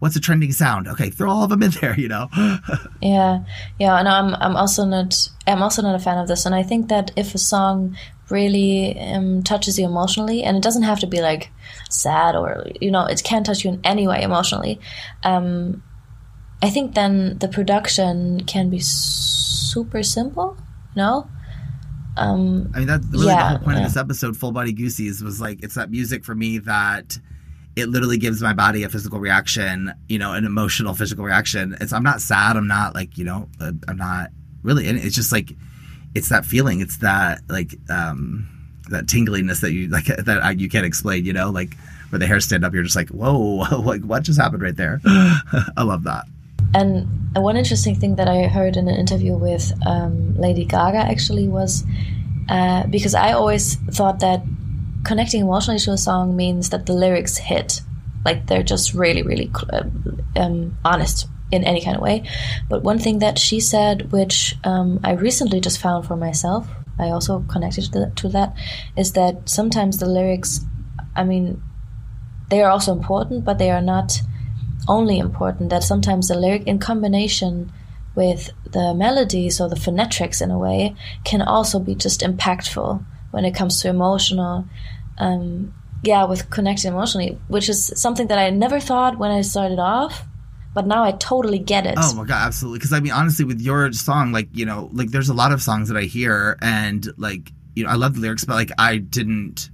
what's 0.00 0.16
a 0.16 0.20
trending 0.20 0.50
sound 0.50 0.88
okay 0.88 1.08
throw 1.08 1.30
all 1.30 1.44
of 1.44 1.50
them 1.50 1.62
in 1.62 1.70
there 1.80 1.98
you 1.98 2.08
know 2.08 2.28
Yeah, 3.00 3.44
yeah, 3.78 3.98
and 3.98 4.08
I'm 4.08 4.34
I'm 4.34 4.56
also 4.56 4.84
not 4.84 5.28
I'm 5.46 5.62
also 5.62 5.80
not 5.82 5.94
a 5.94 5.98
fan 5.98 6.18
of 6.18 6.28
this, 6.28 6.44
and 6.44 6.54
I 6.54 6.62
think 6.62 6.88
that 6.88 7.12
if 7.16 7.34
a 7.34 7.38
song 7.38 7.96
really 8.28 8.98
um, 9.00 9.42
touches 9.42 9.78
you 9.78 9.86
emotionally, 9.86 10.42
and 10.42 10.56
it 10.56 10.62
doesn't 10.62 10.82
have 10.82 11.00
to 11.00 11.06
be 11.06 11.20
like 11.22 11.50
sad 11.88 12.36
or 12.36 12.66
you 12.80 12.90
know 12.90 13.06
it 13.06 13.22
can 13.24 13.42
touch 13.44 13.64
you 13.64 13.70
in 13.70 13.80
any 13.84 14.06
way 14.06 14.22
emotionally. 14.22 14.80
Um, 15.22 15.82
I 16.62 16.70
think 16.70 16.94
then 16.94 17.38
the 17.38 17.48
production 17.48 18.44
can 18.44 18.68
be 18.68 18.80
super 18.80 20.02
simple. 20.02 20.56
No. 20.94 21.28
um, 22.16 22.70
I 22.74 22.78
mean, 22.80 22.88
that's 22.88 23.06
really 23.06 23.26
the 23.26 23.36
whole 23.36 23.58
point 23.58 23.78
yeah. 23.78 23.84
of 23.84 23.92
this 23.92 23.96
episode, 23.96 24.36
Full 24.36 24.52
Body 24.52 24.72
Goosies, 24.72 25.22
was 25.22 25.40
like, 25.40 25.62
it's 25.62 25.74
that 25.74 25.90
music 25.90 26.24
for 26.24 26.34
me 26.34 26.58
that 26.58 27.18
it 27.76 27.86
literally 27.86 28.18
gives 28.18 28.42
my 28.42 28.52
body 28.52 28.82
a 28.82 28.88
physical 28.88 29.20
reaction, 29.20 29.92
you 30.08 30.18
know, 30.18 30.32
an 30.32 30.44
emotional 30.44 30.94
physical 30.94 31.24
reaction. 31.24 31.76
It's, 31.80 31.92
I'm 31.92 32.02
not 32.02 32.20
sad. 32.20 32.56
I'm 32.56 32.66
not 32.66 32.94
like, 32.94 33.16
you 33.16 33.24
know, 33.24 33.48
uh, 33.60 33.72
I'm 33.88 33.96
not 33.96 34.30
really, 34.62 34.88
in 34.88 34.96
it. 34.96 35.04
it's 35.04 35.14
just 35.14 35.32
like, 35.32 35.52
it's 36.14 36.28
that 36.28 36.44
feeling. 36.44 36.80
It's 36.80 36.98
that 36.98 37.40
like, 37.48 37.74
um, 37.88 38.48
that 38.90 39.06
tingliness 39.06 39.60
that 39.60 39.72
you 39.72 39.88
like, 39.88 40.04
that 40.18 40.42
I, 40.42 40.50
you 40.50 40.68
can't 40.68 40.84
explain, 40.84 41.24
you 41.24 41.32
know, 41.32 41.50
like 41.50 41.76
where 42.10 42.18
the 42.18 42.26
hairs 42.26 42.44
stand 42.44 42.64
up, 42.64 42.74
you're 42.74 42.82
just 42.82 42.96
like, 42.96 43.08
whoa, 43.08 43.80
like 43.80 44.02
what 44.02 44.24
just 44.24 44.38
happened 44.38 44.62
right 44.62 44.76
there? 44.76 45.00
I 45.06 45.84
love 45.84 46.02
that. 46.04 46.26
And 46.74 47.30
one 47.34 47.56
interesting 47.56 47.94
thing 47.94 48.16
that 48.16 48.28
I 48.28 48.44
heard 48.44 48.76
in 48.76 48.88
an 48.88 48.96
interview 48.96 49.36
with 49.36 49.72
um, 49.86 50.34
Lady 50.36 50.64
Gaga 50.64 50.98
actually 50.98 51.48
was 51.48 51.84
uh, 52.48 52.86
because 52.86 53.14
I 53.14 53.32
always 53.32 53.76
thought 53.76 54.20
that 54.20 54.42
connecting 55.04 55.42
emotionally 55.42 55.78
to 55.80 55.92
a 55.92 55.98
song 55.98 56.36
means 56.36 56.70
that 56.70 56.86
the 56.86 56.92
lyrics 56.92 57.36
hit, 57.36 57.80
like 58.24 58.46
they're 58.46 58.62
just 58.62 58.94
really, 58.94 59.22
really 59.22 59.50
uh, 59.72 59.84
um, 60.36 60.76
honest 60.84 61.26
in 61.52 61.64
any 61.64 61.82
kind 61.82 61.96
of 61.96 62.02
way. 62.02 62.28
But 62.68 62.82
one 62.82 62.98
thing 62.98 63.20
that 63.20 63.38
she 63.38 63.60
said, 63.60 64.12
which 64.12 64.56
um, 64.64 65.00
I 65.02 65.12
recently 65.12 65.60
just 65.60 65.80
found 65.80 66.06
for 66.06 66.16
myself, 66.16 66.68
I 66.98 67.10
also 67.10 67.40
connected 67.48 67.92
to, 67.92 68.12
to 68.14 68.28
that, 68.30 68.54
is 68.96 69.12
that 69.12 69.48
sometimes 69.48 69.98
the 69.98 70.06
lyrics, 70.06 70.60
I 71.16 71.24
mean, 71.24 71.62
they 72.50 72.62
are 72.62 72.70
also 72.70 72.92
important, 72.92 73.44
but 73.44 73.58
they 73.58 73.70
are 73.70 73.80
not 73.80 74.20
only 74.88 75.18
important 75.18 75.70
that 75.70 75.84
sometimes 75.84 76.28
the 76.28 76.34
lyric 76.34 76.66
in 76.66 76.78
combination 76.78 77.72
with 78.14 78.50
the 78.64 78.94
melodies 78.94 79.60
or 79.60 79.68
the 79.68 79.76
phonetics 79.76 80.40
in 80.40 80.50
a 80.50 80.58
way 80.58 80.94
can 81.24 81.42
also 81.42 81.78
be 81.78 81.94
just 81.94 82.20
impactful 82.20 83.04
when 83.30 83.44
it 83.44 83.54
comes 83.54 83.80
to 83.80 83.88
emotional 83.88 84.64
um, 85.18 85.72
yeah 86.02 86.24
with 86.24 86.50
connecting 86.50 86.92
emotionally 86.92 87.38
which 87.48 87.68
is 87.68 87.92
something 87.94 88.26
that 88.26 88.38
i 88.38 88.50
never 88.50 88.80
thought 88.80 89.18
when 89.18 89.30
i 89.30 89.40
started 89.42 89.78
off 89.78 90.24
but 90.74 90.86
now 90.86 91.04
i 91.04 91.12
totally 91.12 91.58
get 91.58 91.86
it 91.86 91.94
Oh 91.98 92.14
my 92.14 92.24
god, 92.24 92.46
absolutely. 92.46 92.78
Because 92.78 92.92
I 92.92 93.00
mean, 93.00 93.12
honestly, 93.12 93.44
with 93.44 93.60
your 93.60 93.92
song, 93.92 94.32
like 94.32 94.48
you 94.52 94.64
know, 94.64 94.88
like 94.92 95.10
there's 95.10 95.28
a 95.28 95.34
lot 95.34 95.52
of 95.52 95.60
songs 95.60 95.88
that 95.88 95.96
I 95.96 96.04
hear, 96.04 96.56
and 96.62 97.06
like 97.18 97.52
you 97.74 97.84
know, 97.84 97.90
I 97.90 97.94
love 97.94 98.14
the 98.14 98.20
lyrics, 98.20 98.44
but 98.44 98.54
like 98.54 98.70
I 98.78 98.98
didn't 98.98 99.68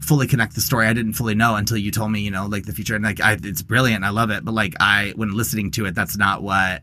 fully 0.00 0.26
connect 0.26 0.54
the 0.54 0.60
story. 0.60 0.86
I 0.86 0.92
didn't 0.92 1.14
fully 1.14 1.34
know 1.34 1.54
until 1.56 1.76
you 1.76 1.90
told 1.90 2.10
me, 2.12 2.20
you 2.20 2.30
know, 2.30 2.46
like 2.46 2.64
the 2.66 2.72
future, 2.72 2.94
and 2.94 3.04
like 3.04 3.20
I, 3.20 3.36
it's 3.42 3.62
brilliant. 3.62 4.04
I 4.04 4.10
love 4.10 4.30
it, 4.30 4.44
but 4.44 4.54
like 4.54 4.74
I, 4.80 5.12
when 5.16 5.30
listening 5.36 5.70
to 5.72 5.86
it, 5.86 5.94
that's 5.94 6.16
not 6.16 6.42
what 6.42 6.82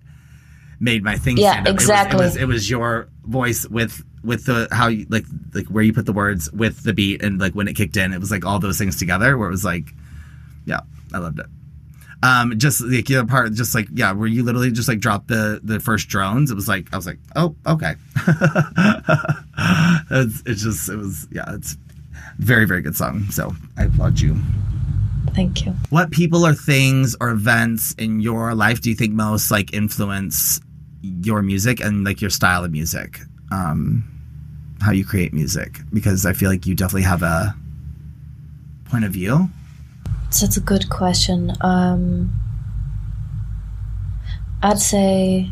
made 0.79 1.03
my 1.03 1.17
thing 1.17 1.37
Yeah, 1.37 1.61
up. 1.61 1.67
It 1.67 1.73
was- 1.73 1.83
exactly. 1.83 2.19
It 2.19 2.23
was, 2.23 2.35
it 2.37 2.47
was 2.47 2.69
your 2.69 3.07
voice 3.23 3.65
with 3.67 4.03
with 4.23 4.45
the 4.45 4.67
how 4.71 4.87
you 4.87 5.05
like 5.09 5.25
like 5.53 5.67
where 5.67 5.83
you 5.83 5.93
put 5.93 6.05
the 6.07 6.11
words 6.13 6.51
with 6.51 6.81
the 6.83 6.93
beat 6.93 7.21
and 7.23 7.39
like 7.39 7.53
when 7.53 7.67
it 7.67 7.73
kicked 7.75 7.95
in, 7.97 8.11
it 8.13 8.19
was 8.19 8.31
like 8.31 8.43
all 8.45 8.59
those 8.59 8.77
things 8.77 8.97
together. 8.97 9.37
Where 9.37 9.47
it 9.47 9.51
was 9.51 9.63
like, 9.65 9.87
yeah, 10.65 10.81
I 11.13 11.19
loved 11.19 11.39
it. 11.39 11.45
Um, 12.23 12.57
just 12.57 12.81
like 12.81 13.05
the 13.05 13.17
other 13.17 13.27
part, 13.27 13.53
just 13.53 13.75
like 13.75 13.87
yeah, 13.93 14.11
where 14.11 14.27
you 14.27 14.43
literally 14.43 14.71
just 14.71 14.87
like 14.87 14.99
dropped 14.99 15.27
the 15.27 15.59
the 15.63 15.79
first 15.79 16.07
drones. 16.09 16.49
It 16.51 16.55
was 16.55 16.67
like 16.67 16.91
I 16.91 16.95
was 16.97 17.05
like, 17.05 17.19
oh, 17.35 17.55
okay. 17.67 17.93
it's, 20.11 20.41
it's 20.45 20.63
just 20.63 20.89
it 20.89 20.95
was 20.97 21.27
yeah, 21.31 21.45
it's 21.53 21.77
very 22.39 22.65
very 22.65 22.81
good 22.81 22.95
song. 22.95 23.23
So 23.31 23.53
I 23.77 23.83
applaud 23.85 24.19
you. 24.19 24.37
thank 25.33 25.65
you 25.65 25.73
What 25.89 26.11
people 26.11 26.45
or 26.45 26.53
things 26.53 27.15
or 27.19 27.29
events 27.29 27.93
in 27.97 28.19
your 28.21 28.53
life 28.55 28.81
do 28.81 28.89
you 28.89 28.95
think 28.95 29.13
most 29.13 29.51
like 29.51 29.73
influence 29.73 30.59
your 31.01 31.41
music 31.41 31.79
and 31.79 32.03
like 32.03 32.21
your 32.21 32.29
style 32.29 32.63
of 32.63 32.71
music? 32.71 33.19
Um, 33.51 34.03
how 34.81 34.91
you 34.91 35.05
create 35.05 35.33
music? 35.33 35.79
Because 35.93 36.25
I 36.25 36.33
feel 36.33 36.49
like 36.49 36.65
you 36.65 36.75
definitely 36.75 37.03
have 37.03 37.23
a 37.23 37.55
point 38.85 39.05
of 39.05 39.11
view. 39.11 39.49
So 40.29 40.45
That's 40.45 40.57
a 40.57 40.61
good 40.61 40.89
question. 40.89 41.53
Um, 41.61 42.33
I'd 44.61 44.79
say 44.79 45.51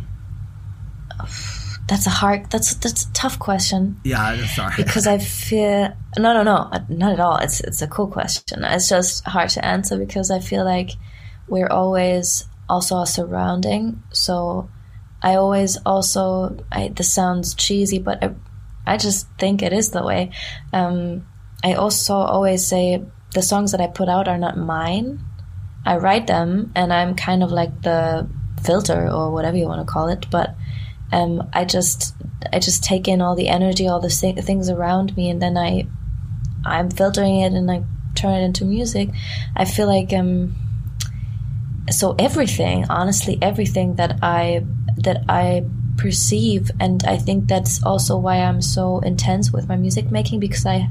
that's 1.94 2.08
a 2.08 2.10
hard 2.10 2.50
that's 2.50 2.74
that's 2.84 3.06
a 3.06 3.14
tough 3.14 3.38
question 3.38 4.02
Yeah, 4.04 4.34
sorry. 4.48 4.74
because 4.78 5.06
I 5.06 5.20
feel 5.20 5.94
no 6.18 6.34
no 6.34 6.42
no 6.42 6.72
not 6.90 7.12
at 7.14 7.20
all. 7.20 7.38
It's 7.38 7.60
it's 7.62 7.84
a 7.84 7.88
cool 7.88 8.08
question. 8.08 8.64
It's 8.64 8.90
just 8.90 9.24
hard 9.26 9.50
to 9.52 9.64
answer 9.64 9.96
because 10.06 10.32
I 10.32 10.40
feel 10.40 10.66
like 10.66 10.90
we're 11.48 11.70
always 11.82 12.48
also 12.68 12.98
a 13.02 13.06
surrounding. 13.06 14.02
So 14.12 14.72
I 15.22 15.36
always 15.36 15.78
also 15.86 16.58
I 16.72 16.88
this 16.98 17.14
sounds 17.14 17.54
cheesy, 17.54 18.00
but 18.00 18.24
I, 18.24 18.34
I 18.88 18.98
just 18.98 19.28
think 19.38 19.62
it 19.62 19.72
is 19.72 19.92
the 19.92 20.04
way. 20.04 20.32
Um, 20.74 21.28
I 21.64 21.74
also 21.76 22.16
always 22.16 22.66
say 22.66 23.06
the 23.36 23.42
songs 23.44 23.72
that 23.72 23.82
I 23.82 23.88
put 23.88 24.10
out 24.10 24.28
are 24.28 24.40
not 24.40 24.58
mine. 24.58 25.20
I 25.86 25.98
write 25.98 26.26
them, 26.26 26.72
and 26.76 26.92
I'm 26.92 27.14
kind 27.14 27.44
of 27.44 27.52
like 27.52 27.74
the 27.84 28.28
filter 28.66 29.10
or 29.12 29.32
whatever 29.32 29.58
you 29.58 29.68
want 29.68 29.86
to 29.86 29.94
call 29.94 30.08
it. 30.10 30.26
But 30.32 30.56
um, 31.14 31.50
I 31.54 31.66
just 31.66 32.16
I 32.52 32.60
just 32.60 32.84
take 32.84 33.08
in 33.08 33.22
all 33.22 33.36
the 33.36 33.48
energy, 33.48 33.88
all 33.88 34.02
the 34.02 34.10
things 34.10 34.70
around 34.70 35.16
me, 35.16 35.30
and 35.30 35.42
then 35.42 35.58
I 35.58 35.88
I'm 36.66 36.90
filtering 36.90 37.42
it 37.42 37.54
and 37.54 37.70
I 37.70 37.84
turn 38.16 38.34
it 38.34 38.44
into 38.44 38.66
music. 38.66 39.10
I 39.56 39.66
feel 39.66 39.88
like 39.88 40.12
um 40.14 40.56
so 41.92 42.16
everything, 42.18 42.86
honestly, 42.90 43.38
everything 43.42 43.96
that 43.96 44.20
I 44.22 44.66
that 44.98 45.24
I 45.30 45.66
perceive, 45.98 46.72
and 46.80 47.04
I 47.06 47.18
think 47.18 47.48
that's 47.48 47.84
also 47.84 48.18
why 48.18 48.38
I'm 48.38 48.62
so 48.62 49.00
intense 49.00 49.52
with 49.52 49.68
my 49.70 49.76
music 49.76 50.12
making 50.12 50.40
because 50.40 50.66
I 50.66 50.90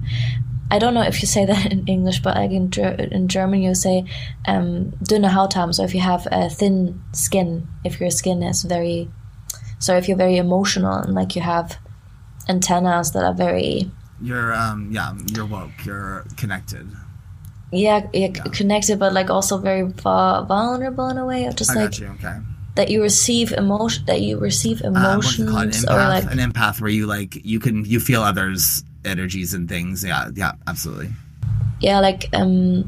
I 0.70 0.78
don't 0.78 0.94
know 0.94 1.02
if 1.02 1.20
you 1.20 1.28
say 1.28 1.44
that 1.50 1.72
in 1.72 1.87
English, 1.87 2.20
but 2.20 2.37
like 2.37 2.50
in, 2.50 2.70
Ger- 2.70 3.08
in 3.11 3.28
German 3.28 3.62
you 3.62 3.74
say 3.74 4.04
um, 4.46 4.92
dünne 5.04 5.30
Hautfarben. 5.30 5.74
So 5.74 5.85
if 5.85 5.94
you 5.94 6.00
have 6.00 6.26
a 6.30 6.48
thin 6.48 7.02
skin, 7.12 7.68
if 7.85 8.00
your 8.00 8.11
skin 8.11 8.42
is 8.42 8.62
very, 8.62 9.11
so 9.83 9.97
if 9.99 10.07
you're 10.07 10.16
very 10.27 10.38
emotional 10.38 10.95
and 11.03 11.12
like 11.18 11.35
you 11.37 11.42
have 11.42 11.77
antennas 12.49 13.11
that 13.12 13.25
are 13.25 13.35
very 13.35 13.90
You're 14.23 14.55
um 14.55 14.90
yeah, 14.95 15.11
you're 15.35 15.47
woke. 15.47 15.75
You're 15.85 16.25
connected. 16.38 16.87
yeah, 17.73 18.07
yeah, 18.14 18.29
connected, 18.55 18.99
but 19.03 19.12
like 19.12 19.31
also 19.31 19.59
very 19.59 19.83
vul- 20.05 20.45
vulnerable 20.47 21.09
in 21.11 21.18
a 21.18 21.27
way, 21.27 21.47
or 21.47 21.53
just 21.53 21.71
I 21.73 21.75
like 21.75 21.90
got 21.90 21.99
you. 21.99 22.09
Okay. 22.21 22.37
that 22.79 22.88
you 22.92 23.03
receive 23.03 23.53
emotion, 23.53 24.05
that 24.07 24.21
you 24.23 24.38
receive 24.38 24.79
Um, 24.85 24.95
it 24.95 24.99
emotions, 25.01 25.51
called? 25.51 25.75
An 25.75 25.85
or 25.90 25.99
empath. 25.99 26.14
like 26.14 26.25
An 26.33 26.38
empath 26.38 26.81
where 26.81 26.90
you 26.99 27.07
like 27.07 27.33
you 27.45 27.59
can 27.59 27.85
you 27.85 27.99
feel 28.01 28.23
others' 28.23 28.85
energies 29.05 29.55
and 29.55 29.68
things. 29.68 30.05
Yeah, 30.05 30.31
yeah, 30.37 30.53
absolutely. 30.71 31.11
yeah, 31.81 31.99
like 31.99 32.29
um, 32.33 32.87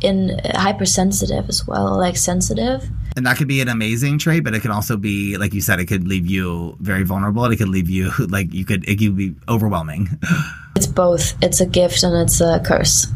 in 0.00 0.16
uh, 0.40 0.58
hypersensitive 0.58 1.48
as 1.52 1.66
well, 1.68 1.98
like 1.98 2.16
sensitive. 2.16 2.88
And 3.16 3.26
that 3.26 3.36
could 3.36 3.48
be 3.48 3.60
an 3.60 3.68
amazing 3.68 4.18
trait, 4.18 4.44
but 4.44 4.54
it 4.54 4.60
can 4.60 4.70
also 4.70 4.96
be, 4.96 5.36
like 5.36 5.52
you 5.52 5.60
said, 5.60 5.80
it 5.80 5.86
could 5.86 6.06
leave 6.06 6.26
you 6.26 6.76
very 6.80 7.02
vulnerable. 7.02 7.44
It 7.46 7.56
could 7.56 7.68
leave 7.68 7.90
you 7.90 8.10
like 8.28 8.52
you 8.52 8.64
could 8.64 8.88
it 8.88 8.96
could 8.98 9.16
be 9.16 9.34
overwhelming. 9.48 10.08
It's 10.76 10.86
both. 10.86 11.34
It's 11.42 11.60
a 11.60 11.66
gift 11.66 12.02
and 12.04 12.16
it's 12.16 12.40
a 12.40 12.58
curse. 12.64 13.06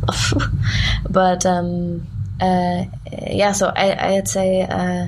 but 1.10 1.46
um, 1.46 2.06
uh, 2.38 2.84
yeah, 3.26 3.52
so 3.52 3.72
I, 3.74 4.16
I'd 4.16 4.28
say. 4.28 4.62
Uh, 4.62 5.06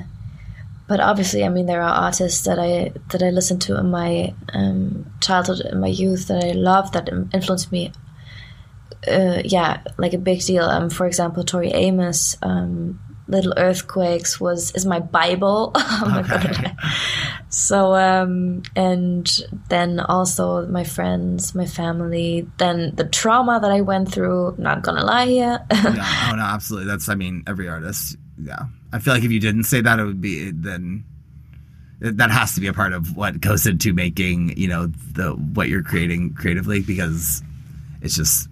but 0.87 1.01
obviously, 1.01 1.43
I 1.43 1.49
mean, 1.49 1.65
there 1.65 1.81
are 1.81 2.05
artists 2.05 2.45
that 2.45 2.57
I 2.57 2.93
that 3.09 3.21
I 3.21 3.29
listened 3.29 3.61
to 3.63 3.77
in 3.77 3.91
my 3.91 4.33
um, 4.53 5.05
childhood, 5.19 5.59
in 5.71 5.79
my 5.79 5.87
youth, 5.87 6.29
that 6.29 6.43
I 6.43 6.53
love, 6.53 6.93
that 6.93 7.09
influenced 7.33 7.71
me. 7.71 7.91
Uh, 9.07 9.41
yeah, 9.43 9.81
like 9.97 10.13
a 10.13 10.17
big 10.17 10.41
deal. 10.41 10.63
Um, 10.63 10.89
for 10.89 11.05
example, 11.05 11.43
Tori 11.43 11.71
Amos, 11.73 12.37
um, 12.41 12.99
"Little 13.27 13.53
Earthquakes" 13.57 14.39
was 14.39 14.71
is 14.71 14.85
my 14.85 14.99
bible. 14.99 15.71
I'm 15.75 16.27
not 16.27 16.45
Okay. 16.45 16.71
So 17.49 17.95
um, 17.95 18.63
and 18.75 19.29
then 19.69 19.99
also 19.99 20.67
my 20.67 20.83
friends, 20.83 21.55
my 21.55 21.65
family, 21.65 22.47
then 22.57 22.93
the 22.95 23.05
trauma 23.05 23.59
that 23.61 23.71
I 23.71 23.81
went 23.81 24.11
through. 24.11 24.55
Not 24.57 24.81
gonna 24.81 25.03
lie 25.03 25.27
here. 25.27 25.59
yeah. 25.71 26.29
Oh 26.31 26.35
no, 26.35 26.43
absolutely. 26.43 26.87
That's 26.87 27.09
I 27.09 27.15
mean 27.15 27.43
every 27.47 27.67
artist. 27.67 28.17
Yeah. 28.41 28.63
I 28.93 28.99
feel 28.99 29.13
like 29.13 29.23
if 29.23 29.31
you 29.31 29.39
didn't 29.39 29.63
say 29.63 29.81
that, 29.81 29.99
it 29.99 30.03
would 30.05 30.21
be 30.21 30.51
then. 30.51 31.03
That 31.99 32.29
has 32.29 32.53
to 32.53 32.61
be 32.61 32.67
a 32.67 32.73
part 32.73 32.93
of 32.93 33.17
what 33.17 33.41
goes 33.41 33.65
into 33.65 33.91
making 33.91 34.55
you 34.55 34.67
know 34.67 34.85
the 35.13 35.31
what 35.31 35.67
you're 35.67 35.81
creating 35.81 36.35
creatively 36.35 36.81
because 36.81 37.41
it's 38.03 38.15
just 38.15 38.47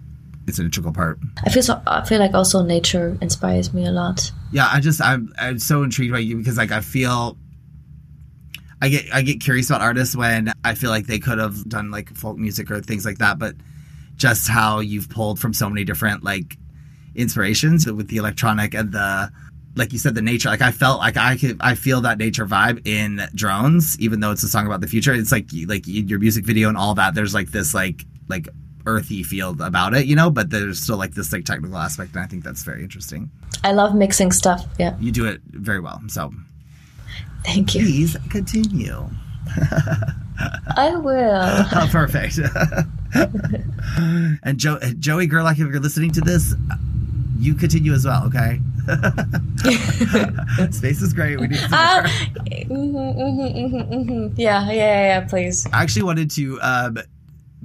it's 0.46 0.58
an 0.58 0.66
integral 0.66 0.92
part. 0.92 1.18
I 1.44 1.50
feel 1.50 1.62
so. 1.62 1.80
I 1.86 2.04
feel 2.04 2.20
like 2.20 2.34
also 2.34 2.62
nature 2.62 3.18
inspires 3.20 3.74
me 3.74 3.86
a 3.86 3.90
lot. 3.90 4.30
Yeah, 4.52 4.68
I 4.72 4.80
just 4.80 5.00
I'm 5.00 5.32
I'm 5.38 5.58
so 5.58 5.82
intrigued 5.82 6.12
by 6.12 6.20
you 6.20 6.36
because 6.36 6.56
like 6.56 6.70
I 6.72 6.80
feel 6.80 7.36
I 8.80 8.88
get 8.88 9.06
I 9.12 9.22
get 9.22 9.40
curious 9.40 9.70
about 9.70 9.80
artists 9.80 10.14
when 10.14 10.52
I 10.64 10.74
feel 10.74 10.90
like 10.90 11.06
they 11.06 11.18
could 11.18 11.38
have 11.38 11.68
done 11.68 11.90
like 11.90 12.14
folk 12.14 12.38
music 12.38 12.70
or 12.70 12.80
things 12.80 13.04
like 13.04 13.18
that, 13.18 13.38
but 13.38 13.56
just 14.16 14.48
how 14.48 14.80
you've 14.80 15.08
pulled 15.08 15.38
from 15.38 15.52
so 15.52 15.68
many 15.68 15.84
different 15.84 16.22
like 16.22 16.56
inspirations 17.14 17.86
with 17.90 18.08
the 18.08 18.16
electronic 18.16 18.74
and 18.74 18.92
the 18.92 19.30
like 19.74 19.92
you 19.92 19.98
said 19.98 20.14
the 20.14 20.22
nature 20.22 20.48
like 20.48 20.62
I 20.62 20.70
felt 20.70 21.00
like 21.00 21.16
I 21.16 21.36
could 21.36 21.56
I 21.60 21.74
feel 21.74 22.02
that 22.02 22.18
nature 22.18 22.46
vibe 22.46 22.86
in 22.86 23.20
drones 23.34 23.98
even 24.00 24.20
though 24.20 24.30
it's 24.30 24.42
a 24.42 24.48
song 24.48 24.66
about 24.66 24.80
the 24.80 24.86
future 24.86 25.12
it's 25.12 25.32
like 25.32 25.48
like 25.66 25.84
your 25.86 26.18
music 26.18 26.44
video 26.44 26.68
and 26.68 26.78
all 26.78 26.94
that 26.94 27.14
there's 27.14 27.34
like 27.34 27.50
this 27.50 27.74
like 27.74 28.04
like 28.28 28.48
earthy 28.86 29.22
feel 29.22 29.50
about 29.62 29.94
it 29.94 30.06
you 30.06 30.14
know 30.16 30.30
but 30.30 30.50
there's 30.50 30.80
still 30.80 30.96
like 30.96 31.14
this 31.14 31.32
like 31.32 31.44
technical 31.44 31.76
aspect 31.76 32.14
and 32.14 32.22
I 32.22 32.26
think 32.26 32.44
that's 32.44 32.62
very 32.62 32.82
interesting 32.82 33.30
I 33.64 33.72
love 33.72 33.94
mixing 33.94 34.32
stuff. 34.32 34.64
Yeah, 34.78 34.96
you 35.00 35.10
do 35.10 35.24
it 35.24 35.40
very 35.50 35.80
well. 35.80 36.00
So 36.08 36.30
thank 37.44 37.74
you. 37.74 37.82
please 37.82 38.16
continue. 38.28 39.08
I 40.76 40.94
will. 40.96 41.64
Oh, 41.74 41.88
perfect. 41.90 42.38
and 44.42 44.58
jo- 44.58 44.78
Joey 44.98 45.26
Gerlach, 45.26 45.58
if 45.58 45.66
you're 45.66 45.80
listening 45.80 46.12
to 46.12 46.20
this, 46.20 46.54
you 47.38 47.54
continue 47.54 47.92
as 47.94 48.04
well, 48.04 48.26
okay? 48.26 48.60
Space 50.70 51.02
is 51.02 51.12
great. 51.12 51.40
We 51.40 51.48
need 51.48 51.58
some 51.60 51.70
Ah, 51.72 52.02
more. 52.02 52.44
mhm, 52.44 53.16
mhm, 53.16 53.56
mhm, 53.56 53.90
mhm. 53.90 54.32
Yeah, 54.36 54.66
yeah, 54.66 54.72
yeah, 54.72 55.02
yeah, 55.20 55.26
please. 55.26 55.66
I 55.72 55.82
actually 55.82 56.04
wanted 56.04 56.30
to 56.32 56.60
um, 56.60 56.98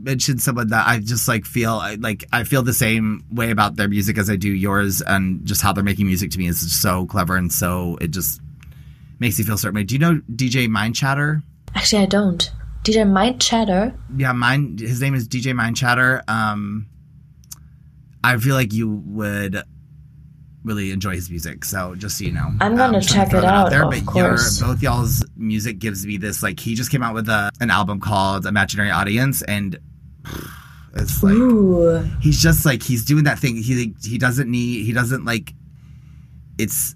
mention 0.04 0.38
someone 0.40 0.70
that 0.70 0.88
I 0.88 1.00
just 1.00 1.28
like 1.28 1.46
feel 1.46 1.74
I- 1.76 1.96
like 1.96 2.26
I 2.34 2.44
feel 2.44 2.64
the 2.64 2.74
same 2.74 3.24
way 3.32 3.52
about 3.52 3.76
their 3.76 3.88
music 3.88 4.18
as 4.18 4.30
I 4.30 4.36
do 4.36 4.50
yours, 4.50 5.02
and 5.02 5.46
just 5.46 5.62
how 5.62 5.74
they're 5.74 5.84
making 5.84 6.08
music 6.08 6.32
to 6.32 6.38
me 6.40 6.48
is 6.48 6.60
so 6.82 7.06
clever 7.06 7.36
and 7.36 7.52
so 7.52 7.98
it 8.02 8.12
just 8.12 8.42
makes 9.20 9.38
you 9.38 9.46
feel 9.46 9.58
certain 9.58 9.76
way. 9.76 9.84
Do 9.84 9.96
you 9.96 10.00
know 10.00 10.22
DJ 10.36 10.68
Mindchatter? 10.68 11.44
Actually, 11.76 12.04
I 12.04 12.06
don't. 12.08 12.52
DJ 12.84 13.06
Mindchatter. 13.06 13.96
yeah, 14.18 14.32
mine. 14.32 14.78
His 14.80 15.00
name 15.02 15.14
is 15.14 15.28
DJ 15.28 15.54
Mindchatter. 15.54 16.28
Um, 16.28 16.88
I 18.24 18.38
feel 18.38 18.56
like 18.56 18.74
you 18.74 18.90
would 18.90 19.64
really 20.64 20.92
enjoy 20.92 21.16
his 21.16 21.30
music. 21.30 21.66
So 21.66 21.96
just 21.96 22.18
so 22.18 22.26
you 22.26 22.32
know, 22.32 22.48
I'm 22.60 22.74
Um, 22.74 22.76
gonna 22.78 23.00
just 23.00 23.14
trying 23.14 23.26
to 23.26 23.32
check 23.32 23.38
it 23.40 23.42
that 23.46 23.54
out, 23.54 23.74
of 23.74 23.90
but 23.92 24.06
course. 24.06 24.60
Your, 24.60 24.70
both 24.70 24.82
y'all's 24.84 25.26
music 25.36 25.80
gives 25.80 26.06
me 26.06 26.18
this 26.18 26.44
like 26.44 26.60
he 26.60 26.76
just 26.76 26.92
came 26.92 27.02
out 27.04 27.14
with 27.14 27.30
a, 27.30 27.52
an 27.60 27.70
album 27.72 28.00
called 28.00 28.46
Imaginary 28.46 28.92
Audience, 28.92 29.42
and 29.44 29.78
it's 30.96 31.24
like 31.24 31.34
Ooh. 31.34 32.00
he's 32.22 32.42
just 32.42 32.66
like 32.66 32.84
he's 32.84 33.06
doing 33.06 33.24
that 33.24 33.40
thing. 33.40 33.56
He 33.56 33.94
he 34.04 34.18
doesn't 34.18 34.50
need 34.50 34.86
he 34.86 34.94
doesn't 34.94 35.26
like 35.26 35.54
it's 36.58 36.96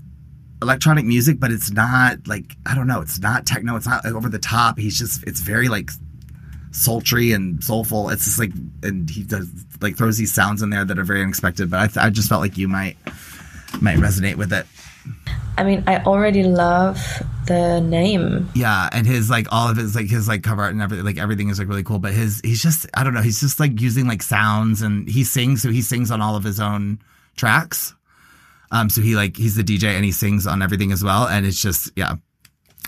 electronic 0.62 1.06
music, 1.06 1.40
but 1.40 1.52
it's 1.52 1.72
not 1.72 2.28
like 2.28 2.56
I 2.66 2.76
don't 2.76 2.88
know. 2.88 3.02
It's 3.02 3.20
not 3.20 3.46
techno. 3.46 3.76
It's 3.76 3.88
not 3.88 4.04
like, 4.04 4.14
over 4.14 4.30
the 4.30 4.40
top. 4.40 4.78
He's 4.78 4.98
just 4.98 5.24
it's 5.24 5.40
very 5.40 5.70
like 5.70 5.92
sultry 6.72 7.32
and 7.32 7.64
soulful. 7.64 8.10
It's 8.10 8.26
just 8.26 8.40
like 8.40 8.52
and 8.84 9.10
he 9.10 9.24
does 9.24 9.50
like 9.82 9.96
throws 9.96 10.18
these 10.18 10.34
sounds 10.34 10.62
in 10.62 10.70
there 10.70 10.86
that 10.86 11.00
are 11.00 11.04
very 11.04 11.22
unexpected. 11.22 11.70
But 11.70 11.80
I, 11.80 11.88
th- 11.88 12.06
I 12.06 12.10
just 12.10 12.30
felt 12.30 12.42
like 12.42 12.58
you 12.58 12.68
might 12.68 12.98
might 13.82 13.98
resonate 13.98 14.36
with 14.36 14.52
it. 14.52 14.66
I 15.58 15.64
mean, 15.64 15.84
I 15.88 16.00
already 16.04 16.44
love 16.44 17.00
the 17.48 17.80
name. 17.80 18.50
Yeah, 18.56 18.90
and 18.92 19.08
his 19.08 19.30
like 19.30 19.48
all 19.52 19.70
of 19.70 19.78
his 19.78 19.96
like 19.96 20.08
his 20.08 20.28
like 20.28 20.44
cover 20.44 20.64
art 20.64 20.74
and 20.74 20.82
everything 20.82 21.06
like 21.06 21.18
everything 21.18 21.50
is 21.50 21.60
like 21.60 21.68
really 21.68 21.84
cool. 21.84 22.00
But 22.00 22.14
his 22.14 22.42
he's 22.44 22.62
just 22.62 22.88
I 22.94 23.04
don't 23.04 23.14
know. 23.14 23.22
He's 23.22 23.40
just 23.40 23.60
like 23.60 23.80
using 23.80 24.08
like 24.08 24.22
sounds 24.22 24.82
and 24.82 25.08
he 25.08 25.24
sings. 25.24 25.62
So 25.62 25.70
he 25.70 25.82
sings 25.82 26.12
on 26.12 26.22
all 26.22 26.36
of 26.36 26.44
his 26.44 26.60
own 26.60 27.00
tracks. 27.36 27.94
Um, 28.72 28.90
so 28.90 29.02
he 29.02 29.16
like 29.16 29.38
he's 29.38 29.56
the 29.56 29.64
DJ 29.64 29.96
and 29.96 30.04
he 30.04 30.12
sings 30.12 30.46
on 30.48 30.62
everything 30.62 30.92
as 30.92 31.04
well. 31.04 31.28
And 31.28 31.46
it's 31.46 31.62
just 31.62 31.92
yeah, 31.96 32.16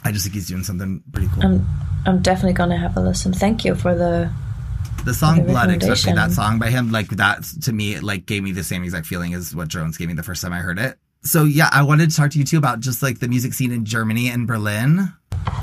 I 0.03 0.11
just 0.11 0.25
think 0.25 0.35
he's 0.35 0.47
doing 0.47 0.63
something 0.63 1.01
pretty 1.11 1.29
cool. 1.33 1.45
I'm 1.45 1.65
I'm 2.05 2.21
definitely 2.21 2.53
gonna 2.53 2.77
have 2.77 2.97
a 2.97 2.99
listen. 3.01 3.31
Thank 3.33 3.63
you 3.63 3.75
for 3.75 3.95
the. 3.95 4.31
the 5.05 5.13
song 5.13 5.37
the 5.37 5.43
Blood, 5.43 5.69
especially 5.69 6.13
that 6.13 6.31
song 6.31 6.59
by 6.59 6.69
him, 6.69 6.91
like 6.91 7.09
that 7.11 7.43
to 7.63 7.71
me, 7.71 7.93
it 7.93 8.03
like 8.03 8.25
gave 8.25 8.43
me 8.43 8.51
the 8.51 8.63
same 8.63 8.83
exact 8.83 9.05
feeling 9.05 9.33
as 9.33 9.55
what 9.55 9.69
Drones 9.69 9.97
gave 9.97 10.09
me 10.09 10.15
the 10.15 10.23
first 10.23 10.41
time 10.41 10.51
I 10.51 10.59
heard 10.59 10.79
it. 10.79 10.97
So 11.23 11.43
yeah, 11.43 11.69
I 11.71 11.83
wanted 11.83 12.09
to 12.09 12.15
talk 12.15 12.31
to 12.31 12.39
you 12.39 12.45
too 12.45 12.57
about 12.57 12.79
just 12.79 13.03
like 13.03 13.19
the 13.19 13.27
music 13.27 13.53
scene 13.53 13.71
in 13.71 13.85
Germany 13.85 14.29
and 14.29 14.47
Berlin. 14.47 15.13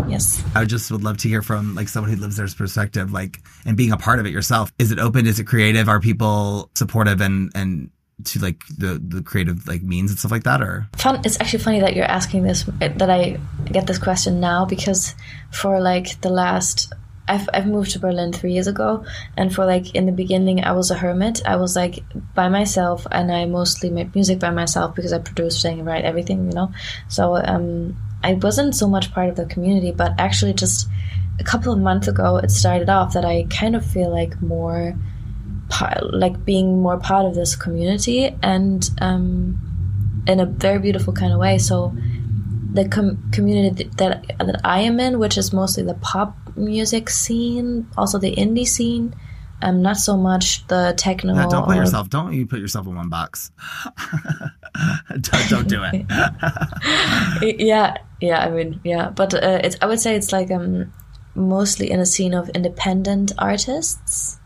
Yes. 0.09 0.43
I 0.55 0.65
just 0.65 0.91
would 0.91 1.03
love 1.03 1.19
to 1.19 1.29
hear 1.29 1.43
from 1.43 1.75
like 1.75 1.89
someone 1.89 2.13
who 2.13 2.21
lives 2.21 2.37
there's 2.37 2.55
perspective, 2.55 3.13
like 3.13 3.41
and 3.65 3.77
being 3.77 3.93
a 3.93 3.97
part 3.97 4.19
of 4.19 4.27
it 4.27 4.31
yourself. 4.31 4.73
Is 4.79 4.91
it 4.91 4.99
open? 4.99 5.27
Is 5.27 5.39
it 5.39 5.45
creative? 5.45 5.89
Are 5.89 6.01
people 6.01 6.71
supportive 6.75 7.21
and 7.21 7.51
and 7.55 7.91
to 8.25 8.39
like 8.39 8.63
the 8.79 9.01
the 9.07 9.23
creative 9.23 9.67
like 9.67 9.83
means 9.83 10.11
and 10.11 10.19
stuff 10.19 10.31
like 10.31 10.45
that? 10.45 10.63
Or 10.63 10.87
Fun. 10.97 11.21
It's 11.25 11.41
actually 11.41 11.63
funny 11.63 11.81
that 11.81 11.97
you're 11.97 12.05
asking 12.05 12.45
this. 12.45 12.65
That 12.79 13.11
I 13.11 13.39
get 13.65 13.87
this 13.87 13.99
question 13.99 14.41
now 14.41 14.65
because 14.65 15.15
for 15.51 15.81
like 15.81 16.21
the 16.21 16.31
last 16.31 16.93
I've, 17.27 17.49
I've 17.55 17.67
moved 17.67 17.93
to 17.93 17.99
Berlin 17.99 18.33
three 18.33 18.53
years 18.53 18.67
ago, 18.67 19.05
and 19.37 19.55
for 19.55 19.65
like 19.65 19.95
in 19.95 20.07
the 20.07 20.13
beginning, 20.13 20.63
I 20.63 20.73
was 20.73 20.91
a 20.91 20.95
hermit. 20.95 21.41
I 21.47 21.57
was 21.57 21.75
like 21.75 22.05
by 22.35 22.49
myself, 22.49 23.07
and 23.11 23.33
I 23.33 23.47
mostly 23.47 23.89
made 23.89 24.15
music 24.15 24.39
by 24.39 24.51
myself 24.51 24.95
because 24.95 25.13
I 25.13 25.19
produce, 25.19 25.61
sing, 25.61 25.79
and 25.79 25.87
write 25.87 26.05
everything, 26.05 26.47
you 26.47 26.53
know. 26.53 26.71
So 27.09 27.37
um, 27.37 27.97
I 28.23 28.35
wasn't 28.35 28.75
so 28.75 28.89
much 28.89 29.13
part 29.13 29.31
of 29.31 29.37
the 29.37 29.47
community, 29.47 29.91
but 29.91 30.13
actually, 30.19 30.53
just 30.53 30.89
a 31.41 31.45
couple 31.45 31.73
of 31.73 31.79
months 31.79 32.09
ago, 32.09 32.37
it 32.37 32.51
started 32.51 32.91
off 32.91 33.15
that 33.15 33.25
I 33.25 33.47
kind 33.49 33.75
of 33.75 33.85
feel 33.85 34.11
like 34.11 34.41
more, 34.43 34.95
like 36.03 36.45
being 36.45 36.83
more 36.83 36.99
part 36.99 37.25
of 37.25 37.35
this 37.35 37.57
community, 37.57 38.37
and 38.43 38.89
um, 39.01 40.23
in 40.27 40.41
a 40.41 40.47
very 40.47 40.79
beautiful 40.79 41.15
kind 41.15 41.33
of 41.33 41.39
way. 41.39 41.57
So 41.57 41.97
the 42.75 42.87
com- 42.87 43.31
community 43.31 43.85
that 43.97 44.27
that 44.39 44.61
I 44.63 44.81
am 44.81 45.01
in, 45.01 45.19
which 45.19 45.39
is 45.39 45.55
mostly 45.55 45.85
the 45.85 45.95
pop 45.95 46.37
music 46.57 47.11
scene, 47.11 47.89
also 47.97 48.19
the 48.19 48.35
indie 48.35 48.67
scene, 48.67 49.15
um, 49.63 49.81
not 49.83 49.97
so 49.97 50.17
much 50.17 50.67
the 50.67 50.95
techno. 50.97 51.35
Yeah, 51.35 51.47
don't 51.47 51.65
put 51.65 51.77
or- 51.77 51.81
yourself. 51.81 52.11
Don't 52.11 52.33
you 52.33 52.47
put 52.47 52.61
yourself 52.61 52.87
in 52.87 52.97
one 52.97 53.09
box. 53.09 53.51
don't, 55.21 55.49
don't 55.49 55.69
do 55.69 55.83
it. 55.85 56.05
yeah, 57.61 57.97
yeah. 58.21 58.45
I 58.45 58.51
mean, 58.51 58.81
yeah, 58.85 59.11
but 59.11 59.33
uh, 59.35 59.61
it's. 59.65 59.77
I 59.81 59.87
would 59.87 60.01
say 60.01 60.17
it's 60.17 60.33
like 60.33 60.51
um, 60.51 60.93
mostly 61.35 61.91
in 61.91 61.99
a 61.99 62.07
scene 62.07 62.35
of 62.35 62.51
independent 62.51 63.33
artists, 63.39 64.39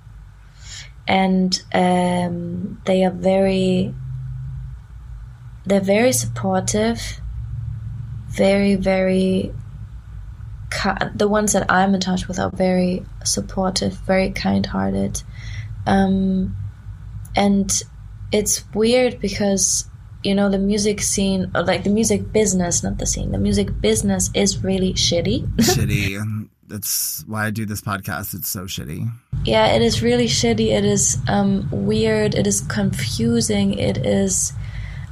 and 1.07 1.61
um, 1.75 2.81
they 2.85 3.05
are 3.05 3.11
very. 3.11 3.95
They're 5.67 5.81
very 5.81 6.13
supportive. 6.13 7.21
Very, 8.29 8.77
very. 8.77 9.53
The 11.14 11.29
ones 11.29 11.53
that 11.55 11.71
I'm 11.71 11.95
in 11.95 12.01
touch 12.01 12.29
with 12.29 12.39
are 12.39 12.51
very 12.51 13.05
supportive, 13.25 13.95
very 13.95 14.31
kind-hearted, 14.31 15.23
um, 15.87 16.57
and 17.35 17.83
it's 18.33 18.64
weird 18.75 19.19
because 19.21 19.87
you 20.23 20.35
know 20.35 20.49
the 20.51 20.59
music 20.59 21.01
scene 21.01 21.51
or 21.55 21.62
like 21.62 21.85
the 21.85 21.91
music 21.91 22.33
business 22.33 22.83
not 22.83 22.99
the 22.99 23.07
scene 23.07 23.31
the 23.31 23.39
music 23.39 23.81
business 23.81 24.31
is 24.35 24.62
really 24.64 24.93
shitty 24.95 25.47
shitty. 25.57 26.21
and 26.21 26.49
That's 26.66 27.25
why 27.27 27.47
I 27.47 27.51
do 27.51 27.64
this 27.64 27.81
podcast. 27.81 28.35
It's 28.35 28.49
so 28.49 28.64
shitty. 28.64 29.09
yeah 29.45 29.69
it 29.69 29.81
is 29.81 30.03
really 30.03 30.27
shitty 30.27 30.73
it 30.77 30.85
is 30.85 31.19
um, 31.29 31.69
weird 31.71 32.35
it 32.35 32.47
is 32.47 32.61
confusing 32.62 33.79
it 33.79 33.99
is 34.05 34.53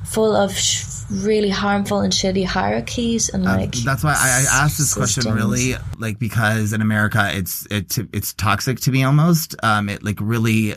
full 0.09 0.34
of 0.36 0.57
sh- 0.57 0.84
really 1.11 1.50
harmful 1.50 2.00
and 2.00 2.12
shitty 2.12 2.44
hierarchies 2.44 3.28
and 3.28 3.46
Uh, 3.46 3.57
like 3.57 3.72
that's 3.72 4.02
why 4.02 4.12
I, 4.16 4.44
I 4.50 4.64
asked 4.64 4.78
this 4.78 4.94
question 4.94 5.32
really 5.34 5.74
like 5.98 6.18
because 6.18 6.72
in 6.72 6.80
America 6.80 7.30
it's 7.34 7.66
it's 7.70 7.98
it's 8.12 8.32
toxic 8.34 8.80
to 8.80 8.90
me 8.92 9.04
almost. 9.04 9.54
Um, 9.62 9.88
it 9.88 10.02
like 10.02 10.18
really, 10.20 10.74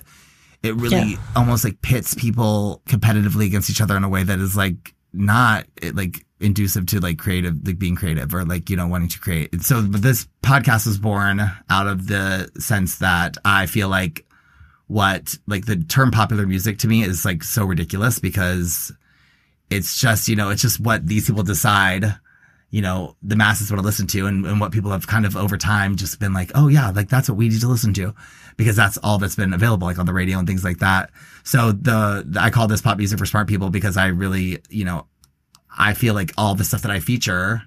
it 0.63 0.75
really 0.75 1.11
Yeah. 1.13 1.17
almost 1.35 1.63
like 1.63 1.81
pits 1.81 2.13
people 2.13 2.81
competitively 2.87 3.45
against 3.45 3.69
each 3.69 3.81
other 3.81 3.95
in 3.97 4.03
a 4.03 4.09
way 4.09 4.23
that 4.23 4.39
is 4.39 4.55
like 4.55 4.93
not 5.13 5.65
it, 5.81 5.95
like 5.95 6.25
inducive 6.39 6.85
to 6.87 6.99
like 6.99 7.17
creative 7.17 7.55
like 7.65 7.79
being 7.79 7.95
creative 7.95 8.33
or 8.33 8.45
like 8.45 8.69
you 8.69 8.75
know 8.75 8.87
wanting 8.87 9.09
to 9.09 9.19
create. 9.19 9.61
So 9.63 9.81
but 9.81 10.01
this 10.01 10.27
podcast 10.43 10.85
was 10.85 10.97
born 10.99 11.41
out 11.69 11.87
of 11.87 12.07
the 12.07 12.49
sense 12.59 12.97
that 12.99 13.37
I 13.45 13.65
feel 13.65 13.89
like 13.89 14.25
what 14.87 15.35
like 15.47 15.65
the 15.65 15.77
term 15.77 16.11
popular 16.11 16.45
music 16.47 16.79
to 16.79 16.87
me 16.87 17.03
is 17.03 17.25
like 17.25 17.43
so 17.43 17.63
ridiculous 17.65 18.19
because 18.19 18.91
it's 19.69 19.99
just 19.99 20.27
you 20.27 20.35
know 20.35 20.49
it's 20.49 20.61
just 20.61 20.79
what 20.79 21.05
these 21.05 21.27
people 21.27 21.43
decide 21.43 22.15
you 22.71 22.81
know 22.81 23.15
the 23.23 23.35
masses 23.35 23.71
want 23.71 23.81
to 23.81 23.85
listen 23.85 24.07
to 24.07 24.27
and, 24.27 24.45
and 24.45 24.59
what 24.59 24.71
people 24.71 24.91
have 24.91 25.07
kind 25.07 25.25
of 25.25 25.35
over 25.35 25.57
time 25.57 25.95
just 25.95 26.19
been 26.19 26.33
like 26.33 26.51
oh 26.55 26.67
yeah 26.67 26.91
like 26.91 27.09
that's 27.09 27.29
what 27.29 27.37
we 27.37 27.49
need 27.49 27.61
to 27.61 27.67
listen 27.67 27.93
to 27.93 28.13
because 28.57 28.75
that's 28.75 28.97
all 28.97 29.17
that's 29.17 29.35
been 29.35 29.53
available 29.53 29.87
like 29.87 29.99
on 29.99 30.05
the 30.05 30.13
radio 30.13 30.37
and 30.37 30.47
things 30.47 30.63
like 30.63 30.79
that. 30.79 31.11
So 31.43 31.71
the, 31.71 32.25
the 32.27 32.41
i 32.41 32.49
call 32.49 32.67
this 32.67 32.81
pop 32.81 32.97
music 32.97 33.17
for 33.17 33.25
smart 33.25 33.47
people 33.47 33.69
because 33.69 33.97
i 33.97 34.07
really 34.07 34.59
you 34.69 34.85
know 34.85 35.07
i 35.77 35.93
feel 35.93 36.13
like 36.13 36.31
all 36.37 36.55
the 36.55 36.63
stuff 36.63 36.81
that 36.83 36.91
i 36.91 36.99
feature 36.99 37.63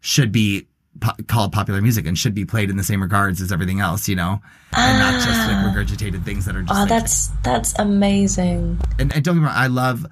should 0.00 0.30
be 0.30 0.68
po- 1.00 1.16
called 1.26 1.52
popular 1.52 1.80
music 1.80 2.06
and 2.06 2.16
should 2.18 2.34
be 2.34 2.44
played 2.44 2.70
in 2.70 2.76
the 2.76 2.84
same 2.84 3.02
regards 3.02 3.40
as 3.40 3.50
everything 3.50 3.80
else 3.80 4.08
you 4.08 4.14
know? 4.14 4.40
And 4.76 4.98
not 4.98 5.14
just 5.14 5.48
like 5.48 5.56
ah. 5.56 5.72
regurgitated 5.74 6.24
things 6.24 6.44
that 6.44 6.56
are 6.56 6.62
just 6.62 6.74
oh 6.74 6.80
like, 6.80 6.88
that's 6.88 7.28
that's 7.42 7.78
amazing. 7.78 8.80
And, 8.98 9.12
and 9.14 9.24
don't 9.24 9.36
get 9.36 9.40
me 9.40 9.46
wrong, 9.46 9.56
I 9.56 9.68
love, 9.68 10.06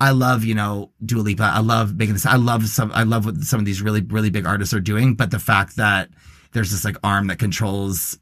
I 0.00 0.10
love, 0.10 0.44
you 0.44 0.54
know, 0.54 0.92
Dua 1.04 1.22
Lipa. 1.22 1.42
I 1.42 1.60
love 1.60 1.96
making 1.96 2.14
this. 2.14 2.26
I 2.26 2.36
love 2.36 2.68
some, 2.68 2.92
I 2.94 3.02
love 3.02 3.24
what 3.24 3.36
some 3.38 3.58
of 3.58 3.66
these 3.66 3.82
really, 3.82 4.00
really 4.02 4.30
big 4.30 4.46
artists 4.46 4.72
are 4.72 4.80
doing. 4.80 5.14
But 5.14 5.30
the 5.30 5.40
fact 5.40 5.76
that 5.76 6.08
there's 6.52 6.70
this 6.70 6.84
like 6.84 6.96
arm 7.02 7.26
that 7.26 7.38
controls 7.38 8.18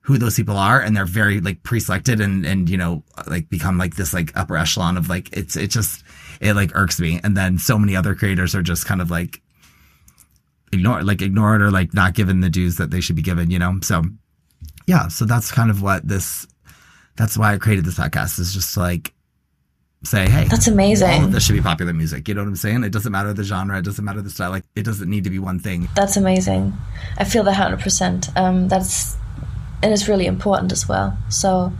who 0.00 0.18
those 0.18 0.36
people 0.36 0.56
are 0.56 0.80
and 0.80 0.96
they're 0.96 1.06
very 1.06 1.40
like 1.40 1.62
pre-selected 1.62 2.20
and, 2.20 2.44
and, 2.44 2.68
you 2.68 2.76
know, 2.76 3.02
like 3.26 3.48
become 3.48 3.78
like 3.78 3.94
this 3.96 4.12
like 4.12 4.36
upper 4.36 4.56
echelon 4.56 4.96
of 4.96 5.08
like, 5.08 5.32
it's, 5.32 5.56
it 5.56 5.70
just, 5.70 6.04
it 6.40 6.54
like 6.54 6.74
irks 6.74 7.00
me. 7.00 7.20
And 7.22 7.36
then 7.36 7.58
so 7.58 7.78
many 7.78 7.96
other 7.96 8.14
creators 8.14 8.54
are 8.54 8.62
just 8.62 8.84
kind 8.84 9.00
of 9.00 9.10
like, 9.10 9.40
ignore, 10.72 11.02
like 11.02 11.22
ignore 11.22 11.54
it 11.54 11.62
or 11.62 11.70
like 11.70 11.94
not 11.94 12.14
given 12.14 12.40
the 12.40 12.50
dues 12.50 12.76
that 12.76 12.90
they 12.90 13.00
should 13.00 13.16
be 13.16 13.22
given, 13.22 13.50
you 13.50 13.58
know? 13.58 13.78
So 13.82 14.02
yeah, 14.86 15.08
so 15.08 15.24
that's 15.24 15.52
kind 15.52 15.70
of 15.70 15.80
what 15.80 16.06
this, 16.06 16.46
that's 17.16 17.38
why 17.38 17.54
I 17.54 17.58
created 17.58 17.84
this 17.84 17.98
podcast 17.98 18.40
is 18.40 18.52
just 18.52 18.76
like 18.76 19.14
say, 20.04 20.28
hey, 20.28 20.44
that's 20.44 20.66
amazing 20.68 21.30
this 21.30 21.44
should 21.44 21.56
be 21.56 21.62
popular 21.62 21.92
music. 21.92 22.28
You 22.28 22.34
know 22.34 22.42
what 22.42 22.48
I'm 22.48 22.56
saying? 22.56 22.84
It 22.84 22.92
doesn't 22.92 23.10
matter 23.12 23.32
the 23.32 23.42
genre, 23.44 23.78
it 23.78 23.84
doesn't 23.84 24.04
matter 24.04 24.22
the 24.22 24.30
style. 24.30 24.50
Like 24.50 24.64
it 24.76 24.84
doesn't 24.84 25.08
need 25.08 25.24
to 25.24 25.30
be 25.30 25.38
one 25.38 25.58
thing. 25.58 25.88
that's 25.94 26.16
amazing 26.16 26.72
i 27.18 27.24
feel 27.24 27.42
that 27.44 27.54
100% 27.56 28.36
um, 28.36 28.68
that's 28.68 29.16
and 29.82 29.92
it's 29.92 30.08
really 30.08 30.26
important 30.26 30.72
as 30.72 30.88
well 30.88 31.16
so 31.28 31.72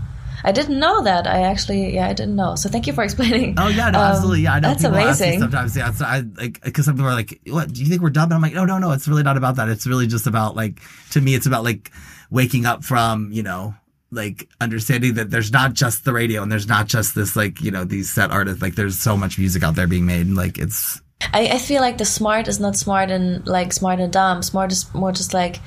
i 0.45 0.53
didn't 0.53 0.79
know 0.79 1.03
that 1.03 1.27
i 1.27 1.43
actually 1.43 1.95
yeah 1.95 2.07
i 2.09 2.13
didn't 2.13 2.37
know 2.37 2.55
so 2.55 2.69
thank 2.69 2.87
you 2.87 2.93
for 2.93 3.03
explaining 3.05 3.55
Oh 3.59 3.69
yeah, 3.69 3.91
no, 3.91 3.99
Um, 3.99 4.05
absolutely. 4.13 4.43
Yeah, 4.43 4.55
I 4.55 4.61
know 4.61 4.69
that's 4.69 4.85
ask 4.85 4.93
me 4.95 5.03
amazing 5.03 5.41
sometimes. 5.41 5.77
Yeah, 5.77 5.91
so 5.93 6.05
I 6.05 6.21
like 6.37 6.61
because 6.63 6.85
some 6.85 6.95
people 6.97 7.09
are 7.09 7.15
like, 7.15 7.41
"What? 7.47 7.73
Do 7.73 7.81
you 7.83 7.89
think 7.89 8.03
we're 8.03 8.11
dumb?" 8.11 8.25
And 8.25 8.35
I'm 8.35 8.43
like, 8.43 8.53
"No, 8.55 8.65
no, 8.65 8.79
no. 8.79 8.91
It's 8.93 9.07
really 9.09 9.23
not 9.23 9.37
about 9.37 9.57
that. 9.57 9.69
It's 9.69 9.87
really 9.87 10.07
just 10.07 10.27
about 10.27 10.55
like 10.57 10.81
to 11.11 11.21
me, 11.21 11.35
it's 11.35 11.47
about 11.47 11.65
like 11.65 11.91
waking 12.31 12.67
up 12.67 12.85
from 12.85 13.31
you 13.33 13.43
know." 13.43 13.75
Like 14.15 14.49
understanding 14.61 15.15
that 15.15 15.31
there's 15.31 15.53
not 15.53 15.75
just 15.75 16.05
the 16.05 16.13
radio 16.13 16.43
and 16.43 16.51
there's 16.51 16.69
not 16.69 16.87
just 16.87 17.15
this 17.15 17.37
like 17.37 17.61
you 17.61 17.71
know 17.71 17.85
these 17.85 18.13
set 18.13 18.31
artists 18.31 18.63
like 18.63 18.75
there's 18.75 18.99
so 18.99 19.17
much 19.17 19.39
music 19.39 19.63
out 19.63 19.75
there 19.75 19.87
being 19.87 20.07
made 20.07 20.27
and 20.27 20.37
like 20.37 20.59
it's 20.59 21.01
I, 21.33 21.49
I 21.53 21.59
feel 21.59 21.81
like 21.81 21.99
the 21.99 22.05
smart 22.05 22.49
is 22.49 22.61
not 22.61 22.77
smart 22.77 23.11
and 23.11 23.47
like 23.47 23.73
smart 23.73 24.01
and 24.01 24.13
dumb. 24.13 24.43
Smart 24.43 24.73
is 24.73 24.93
more 24.95 25.13
just 25.13 25.33
like, 25.33 25.61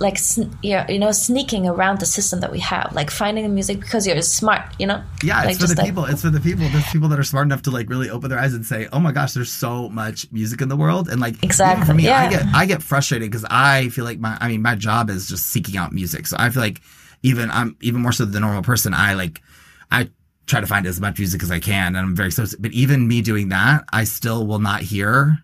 like 0.00 0.18
you 0.62 0.98
know, 0.98 1.12
sneaking 1.12 1.66
around 1.66 2.00
the 2.00 2.06
system 2.06 2.40
that 2.40 2.50
we 2.50 2.60
have, 2.60 2.92
like 2.94 3.10
finding 3.10 3.44
the 3.44 3.50
music 3.50 3.80
because 3.80 4.06
you're 4.06 4.20
smart, 4.22 4.62
you 4.78 4.86
know. 4.86 5.02
Yeah, 5.22 5.42
like 5.42 5.50
it's 5.50 5.60
for 5.60 5.66
the 5.66 5.74
like- 5.74 5.86
people. 5.86 6.04
It's 6.06 6.22
for 6.22 6.30
the 6.30 6.40
people. 6.40 6.66
There's 6.68 6.88
people 6.90 7.08
that 7.08 7.18
are 7.18 7.24
smart 7.24 7.46
enough 7.46 7.62
to 7.62 7.70
like 7.70 7.90
really 7.90 8.08
open 8.08 8.30
their 8.30 8.38
eyes 8.38 8.54
and 8.54 8.64
say, 8.64 8.88
"Oh 8.92 9.00
my 9.00 9.12
gosh, 9.12 9.34
there's 9.34 9.52
so 9.52 9.88
much 9.90 10.30
music 10.32 10.60
in 10.60 10.68
the 10.68 10.76
world." 10.76 11.08
And 11.08 11.20
like 11.20 11.42
Exactly, 11.42 11.84
for 11.84 11.94
me, 11.94 12.08
I 12.08 12.30
get 12.30 12.46
I 12.54 12.64
get 12.66 12.82
frustrated 12.82 13.30
because 13.30 13.44
I 13.50 13.88
feel 13.90 14.04
like 14.04 14.18
my 14.18 14.38
I 14.40 14.48
mean 14.48 14.62
my 14.62 14.76
job 14.76 15.10
is 15.10 15.28
just 15.28 15.48
seeking 15.48 15.76
out 15.76 15.92
music. 15.92 16.26
So 16.26 16.36
I 16.38 16.48
feel 16.50 16.62
like 16.62 16.80
even 17.26 17.50
I'm 17.50 17.76
even 17.82 18.00
more 18.00 18.12
so 18.12 18.24
than 18.24 18.32
the 18.32 18.40
normal 18.40 18.62
person. 18.62 18.94
I 18.94 19.14
like 19.14 19.42
I 19.90 20.10
try 20.46 20.60
to 20.60 20.66
find 20.66 20.86
as 20.86 21.00
much 21.00 21.18
music 21.18 21.42
as 21.42 21.50
I 21.50 21.58
can, 21.58 21.88
and 21.88 21.98
I'm 21.98 22.16
very 22.16 22.30
so. 22.30 22.46
But 22.58 22.72
even 22.72 23.08
me 23.08 23.20
doing 23.20 23.48
that, 23.48 23.84
I 23.92 24.04
still 24.04 24.46
will 24.46 24.60
not 24.60 24.82
hear 24.82 25.38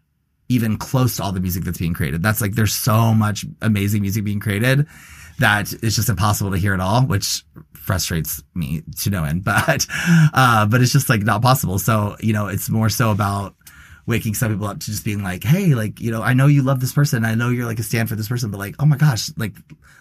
even 0.49 0.77
close 0.77 1.17
to 1.17 1.25
all 1.25 1.33
the 1.33 1.41
music 1.41 1.65
that's 1.65 1.79
being 1.79 1.95
created. 1.95 2.23
That's 2.23 2.41
like 2.41 2.53
there's 2.53 2.75
so 2.75 3.13
much 3.13 3.45
amazing 3.61 4.03
music 4.03 4.23
being 4.23 4.41
created 4.41 4.87
that 5.41 5.73
it's 5.73 5.97
just 5.97 6.09
impossible 6.09 6.53
to 6.53 6.59
hear 6.59 6.75
it 6.75 6.81
all, 6.81 7.03
which 7.03 7.45
frustrates 7.73 8.43
me 8.55 8.83
to 9.01 9.11
no 9.11 9.25
end. 9.25 9.45
But 9.53 9.87
uh, 10.33 10.67
but 10.67 10.83
it's 10.83 10.93
just 10.93 11.09
like 11.09 11.23
not 11.23 11.43
possible. 11.43 11.81
So 11.81 12.17
you 12.21 12.33
know, 12.33 12.47
it's 12.47 12.71
more 12.71 12.89
so 12.89 13.11
about 13.11 13.57
waking 14.07 14.35
some 14.35 14.53
people 14.53 14.67
up 14.67 14.81
to 14.81 14.87
just 14.87 15.05
being 15.05 15.23
like, 15.23 15.45
hey, 15.45 15.75
like 15.75 16.01
you 16.01 16.11
know, 16.11 16.23
I 16.23 16.35
know 16.35 16.47
you 16.47 16.63
love 16.63 16.81
this 16.81 16.93
person, 16.93 17.25
I 17.25 17.35
know 17.35 17.49
you're 17.49 17.67
like 17.67 17.79
a 17.79 17.83
stand 17.83 18.09
for 18.09 18.17
this 18.17 18.29
person, 18.29 18.51
but 18.51 18.59
like, 18.59 18.77
oh 18.79 18.87
my 18.87 18.97
gosh, 18.97 19.31
like 19.37 19.55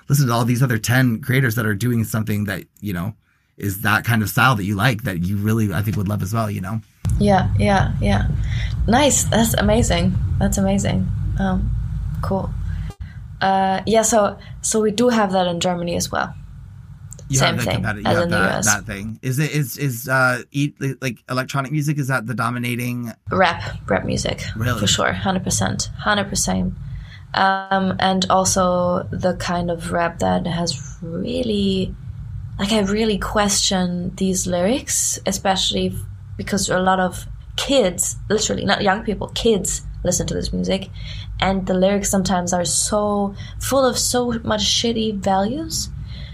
listen 0.10 0.28
to 0.28 0.34
all 0.34 0.46
these 0.46 0.64
other 0.64 0.78
ten 0.78 1.22
creators 1.22 1.56
that 1.56 1.66
are 1.66 1.76
doing 1.76 2.04
something 2.04 2.46
that 2.46 2.66
you 2.80 2.94
know 2.94 3.14
is 3.58 3.82
that 3.82 4.04
kind 4.06 4.24
of 4.24 4.30
style 4.30 4.56
that 4.56 4.64
you 4.64 4.76
like 4.76 5.04
that 5.04 5.24
you 5.24 5.38
really 5.38 5.74
I 5.74 5.82
think 5.82 5.98
would 5.98 6.08
love 6.08 6.22
as 6.24 6.34
well. 6.34 6.50
You 6.50 6.62
know. 6.62 6.82
Yeah, 7.20 7.54
yeah, 7.60 7.94
yeah. 8.02 8.28
Nice. 8.88 9.24
That's 9.26 9.54
amazing. 9.56 10.16
That's 10.40 10.58
amazing. 10.58 11.08
Um, 11.40 11.70
cool. 12.22 12.50
Uh, 13.40 13.82
yeah. 13.86 14.02
So, 14.02 14.38
so 14.62 14.82
we 14.82 14.92
do 14.92 15.10
have 15.10 15.32
that 15.34 15.48
in 15.48 15.60
Germany 15.60 15.96
as 15.96 16.12
well. 16.12 16.34
You 17.32 17.38
Same 17.38 17.56
have 17.56 17.64
the 17.64 17.72
thing 17.72 17.82
competi- 17.82 18.02
you 18.04 18.08
as 18.08 18.16
have 18.18 18.24
in 18.26 18.30
the 18.30 18.38
that, 18.38 18.58
US. 18.58 18.66
that 18.66 18.86
thing. 18.86 19.18
Is 19.22 19.40
it 19.40 19.52
is 19.52 19.78
is 19.78 20.10
uh 20.10 20.42
eat 20.52 20.76
like 21.02 21.20
electronic 21.30 21.72
music? 21.72 21.98
Is 21.98 22.08
that 22.10 22.28
the 22.28 22.34
dominating? 22.34 23.14
Rap, 23.32 23.64
rap 23.90 24.04
music, 24.04 24.42
Really? 24.58 24.82
for 24.82 24.88
sure, 24.88 25.14
hundred 25.14 25.46
percent, 25.46 25.90
hundred 25.98 26.28
percent. 26.28 26.74
Um, 27.34 27.96
and 28.00 28.26
also 28.30 29.08
the 29.12 29.36
kind 29.38 29.72
of 29.72 29.94
rap 29.94 30.20
that 30.20 30.46
has 30.46 30.98
really, 31.02 31.96
like, 32.60 32.74
I 32.74 32.82
really 32.82 33.18
question 33.18 34.14
these 34.16 34.46
lyrics, 34.46 35.18
especially 35.26 35.96
because 36.36 36.70
a 36.70 36.80
lot 36.80 37.00
of 37.00 37.26
kids, 37.56 38.18
literally 38.30 38.66
not 38.66 38.82
young 38.82 39.04
people, 39.04 39.30
kids 39.30 39.84
listen 40.04 40.28
to 40.28 40.34
this 40.34 40.52
music, 40.52 40.90
and 41.40 41.66
the 41.68 41.74
lyrics 41.74 42.10
sometimes 42.10 42.52
are 42.52 42.66
so 42.66 43.34
full 43.62 43.86
of 43.86 43.98
so 43.98 44.34
much 44.44 44.64
shitty 44.64 45.16
values. 45.16 45.88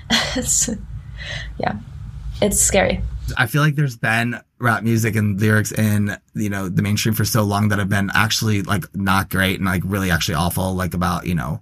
it's, 0.35 0.69
yeah, 1.59 1.78
it's 2.41 2.59
scary. 2.59 3.01
I 3.38 3.47
feel 3.47 3.61
like 3.61 3.75
there's 3.75 3.97
been 3.97 4.39
rap 4.59 4.84
music 4.84 5.15
and 5.15 5.39
lyrics 5.39 5.71
in, 5.71 6.17
you 6.34 6.49
know, 6.49 6.69
the 6.69 6.82
mainstream 6.82 7.13
for 7.13 7.25
so 7.25 7.43
long 7.43 7.69
that 7.69 7.80
have 7.80 7.89
been 7.89 8.09
actually 8.13 8.61
like 8.61 8.86
not 8.95 9.30
great 9.30 9.59
and 9.59 9.65
like 9.65 9.82
really 9.86 10.11
actually 10.11 10.36
awful, 10.36 10.73
like 10.73 10.93
about, 10.93 11.25
you 11.25 11.36
know, 11.36 11.61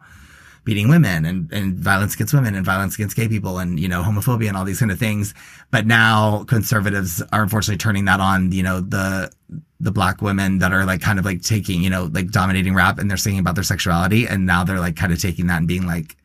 beating 0.63 0.89
women 0.89 1.26
and, 1.26 1.51
and 1.51 1.76
violence 1.76 2.16
against 2.16 2.34
women 2.34 2.55
and 2.55 2.66
violence 2.66 2.95
against 2.95 3.16
gay 3.16 3.28
people 3.28 3.59
and, 3.59 3.80
you 3.80 3.88
know, 3.88 4.01
homophobia 4.01 4.47
and 4.47 4.57
all 4.57 4.66
these 4.66 4.80
kind 4.80 4.91
of 4.91 4.99
things. 4.99 5.34
But 5.72 5.86
now 5.86 6.43
conservatives 6.45 7.22
are 7.32 7.43
unfortunately 7.43 7.78
turning 7.78 8.05
that 8.05 8.20
on, 8.20 8.51
you 8.51 8.63
know, 8.63 8.82
the, 8.82 9.32
the 9.80 9.91
black 9.91 10.22
women 10.22 10.59
that 10.59 10.72
are 10.72 10.86
like 10.86 11.01
kind 11.01 11.20
of 11.20 11.26
like 11.26 11.41
taking, 11.41 11.84
you 11.84 11.89
know, 11.89 12.09
like 12.11 12.32
dominating 12.32 12.74
rap 12.74 12.97
and 12.97 13.09
they're 13.09 13.18
singing 13.18 13.39
about 13.39 13.55
their 13.55 13.63
sexuality. 13.63 14.28
And 14.28 14.45
now 14.45 14.63
they're 14.63 14.80
like 14.80 14.95
kind 14.95 15.13
of 15.13 15.22
taking 15.22 15.47
that 15.47 15.57
and 15.57 15.68
being 15.68 15.86
like, 15.86 16.16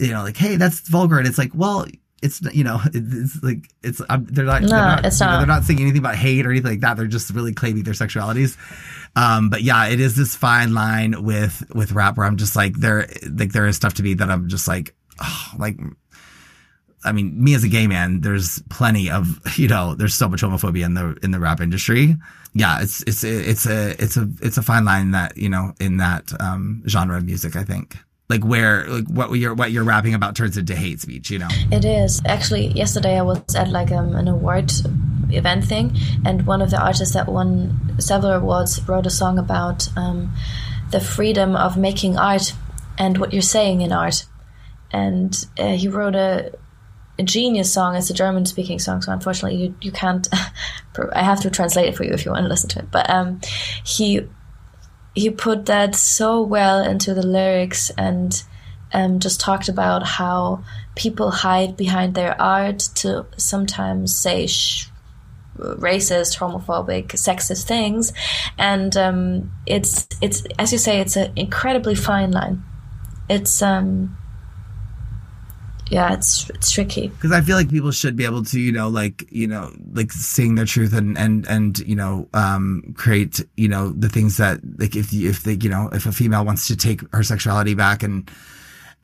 you 0.00 0.10
know, 0.10 0.22
like, 0.22 0.36
hey, 0.36 0.56
that's 0.56 0.80
vulgar. 0.88 1.18
And 1.18 1.26
it's 1.28 1.38
like, 1.38 1.52
well, 1.54 1.86
it's 2.22 2.40
you 2.54 2.64
know 2.64 2.80
it's 2.94 3.42
like 3.42 3.68
it's 3.82 4.00
um, 4.08 4.26
they're 4.30 4.44
not 4.44 4.62
no, 4.62 4.68
they're 4.68 4.78
not, 4.78 5.06
it's 5.06 5.20
you 5.20 5.26
know, 5.26 5.32
not. 5.32 5.38
they're 5.38 5.46
not 5.46 5.64
saying 5.64 5.80
anything 5.80 5.98
about 5.98 6.14
hate 6.14 6.46
or 6.46 6.50
anything 6.50 6.70
like 6.70 6.80
that 6.80 6.96
they're 6.96 7.06
just 7.06 7.30
really 7.30 7.52
claiming 7.52 7.82
their 7.82 7.94
sexualities 7.94 8.56
um 9.16 9.50
but 9.50 9.62
yeah 9.62 9.88
it 9.88 10.00
is 10.00 10.16
this 10.16 10.34
fine 10.34 10.72
line 10.72 11.22
with 11.24 11.62
with 11.74 11.92
rap 11.92 12.16
where 12.16 12.26
i'm 12.26 12.36
just 12.36 12.56
like 12.56 12.74
there 12.76 13.08
like 13.36 13.52
there 13.52 13.66
is 13.66 13.76
stuff 13.76 13.94
to 13.94 14.02
me 14.02 14.14
that 14.14 14.30
i'm 14.30 14.48
just 14.48 14.68
like 14.68 14.94
oh, 15.20 15.52
like 15.58 15.78
I 17.04 17.10
mean, 17.10 17.42
me 17.42 17.54
as 17.54 17.64
a 17.64 17.68
gay 17.68 17.86
man, 17.88 18.20
there's 18.20 18.62
plenty 18.70 19.10
of, 19.10 19.40
you 19.58 19.66
know, 19.68 19.96
there's 19.96 20.14
so 20.14 20.28
much 20.28 20.42
homophobia 20.42 20.84
in 20.84 20.94
the, 20.94 21.18
in 21.22 21.32
the 21.32 21.40
rap 21.40 21.60
industry. 21.60 22.16
Yeah. 22.54 22.80
It's, 22.80 23.02
it's, 23.08 23.24
it's 23.24 23.66
a, 23.66 24.00
it's 24.02 24.16
a, 24.16 24.28
it's 24.40 24.56
a 24.56 24.62
fine 24.62 24.84
line 24.84 25.10
that, 25.10 25.36
you 25.36 25.48
know, 25.48 25.72
in 25.80 25.96
that, 25.96 26.30
um, 26.40 26.82
genre 26.86 27.16
of 27.16 27.24
music, 27.24 27.56
I 27.56 27.64
think 27.64 27.96
like 28.32 28.44
where 28.44 28.86
like 28.86 29.08
what 29.08 29.30
you're 29.32 29.52
what 29.52 29.72
you're 29.72 29.84
rapping 29.84 30.14
about 30.14 30.34
turns 30.34 30.56
into 30.56 30.74
hate 30.74 31.00
speech 31.00 31.30
you 31.30 31.38
know 31.38 31.48
It 31.70 31.84
is 31.84 32.22
actually. 32.24 32.68
Yesterday, 32.68 33.18
I 33.18 33.22
was 33.22 33.54
at 33.54 33.68
like 33.68 33.90
um, 33.92 34.14
an 34.16 34.28
award 34.28 34.72
event 35.30 35.64
thing, 35.64 35.96
and 36.24 36.46
one 36.46 36.62
of 36.62 36.70
the 36.70 36.80
artists 36.82 37.14
that 37.14 37.28
won 37.28 37.50
several 37.98 38.32
awards 38.32 38.80
wrote 38.88 39.06
a 39.06 39.10
song 39.10 39.38
about 39.38 39.88
um, 39.96 40.32
the 40.90 41.00
freedom 41.00 41.56
of 41.56 41.76
making 41.76 42.16
art 42.16 42.54
and 42.98 43.18
what 43.18 43.32
you're 43.32 43.42
saying 43.42 43.82
in 43.82 43.92
art. 43.92 44.24
And 44.90 45.32
uh, 45.58 45.72
he 45.72 45.88
wrote 45.88 46.14
a, 46.14 46.52
a 47.18 47.22
genius 47.22 47.72
song. 47.72 47.96
It's 47.96 48.10
a 48.10 48.14
German-speaking 48.14 48.78
song, 48.78 49.02
so 49.02 49.12
unfortunately, 49.12 49.58
you 49.62 49.74
you 49.80 49.92
can't. 49.92 50.26
I 51.12 51.22
have 51.22 51.40
to 51.42 51.50
translate 51.50 51.88
it 51.88 51.96
for 51.96 52.04
you 52.04 52.12
if 52.12 52.24
you 52.24 52.30
want 52.32 52.44
to 52.44 52.48
listen 52.48 52.70
to 52.70 52.78
it. 52.80 52.90
But 52.90 53.08
um, 53.10 53.40
he 53.84 54.28
he 55.14 55.30
put 55.30 55.66
that 55.66 55.94
so 55.94 56.42
well 56.42 56.82
into 56.82 57.14
the 57.14 57.26
lyrics 57.26 57.90
and 57.90 58.42
um, 58.92 59.18
just 59.20 59.40
talked 59.40 59.68
about 59.68 60.02
how 60.02 60.62
people 60.94 61.30
hide 61.30 61.76
behind 61.76 62.14
their 62.14 62.40
art 62.40 62.78
to 62.94 63.26
sometimes 63.36 64.14
say 64.14 64.46
sh- 64.46 64.88
racist, 65.56 66.38
homophobic, 66.38 67.08
sexist 67.08 67.64
things, 67.64 68.12
and 68.58 68.96
um, 68.96 69.52
it's 69.66 70.08
it's 70.20 70.44
as 70.58 70.72
you 70.72 70.78
say, 70.78 71.00
it's 71.00 71.16
an 71.16 71.32
incredibly 71.36 71.94
fine 71.94 72.30
line. 72.30 72.62
It's 73.28 73.62
um, 73.62 74.16
yeah, 75.92 76.14
it's 76.14 76.48
it's 76.48 76.70
tricky. 76.70 77.08
because 77.08 77.32
I 77.32 77.42
feel 77.42 77.54
like 77.54 77.68
people 77.68 77.90
should 77.90 78.16
be 78.16 78.24
able 78.24 78.42
to, 78.44 78.58
you 78.58 78.72
know, 78.72 78.88
like, 78.88 79.30
you 79.30 79.46
know, 79.46 79.70
like 79.92 80.10
sing 80.10 80.54
their 80.54 80.64
truth 80.64 80.94
and, 80.94 81.18
and, 81.18 81.46
and, 81.46 81.78
you 81.80 81.94
know, 81.94 82.30
um, 82.32 82.94
create, 82.96 83.44
you 83.58 83.68
know, 83.68 83.92
the 83.92 84.08
things 84.08 84.38
that, 84.38 84.60
like, 84.78 84.96
if, 84.96 85.12
if 85.12 85.42
they, 85.42 85.58
you 85.60 85.68
know, 85.68 85.90
if 85.92 86.06
a 86.06 86.12
female 86.12 86.46
wants 86.46 86.66
to 86.68 86.76
take 86.76 87.02
her 87.12 87.22
sexuality 87.22 87.74
back 87.74 88.02
and, 88.02 88.30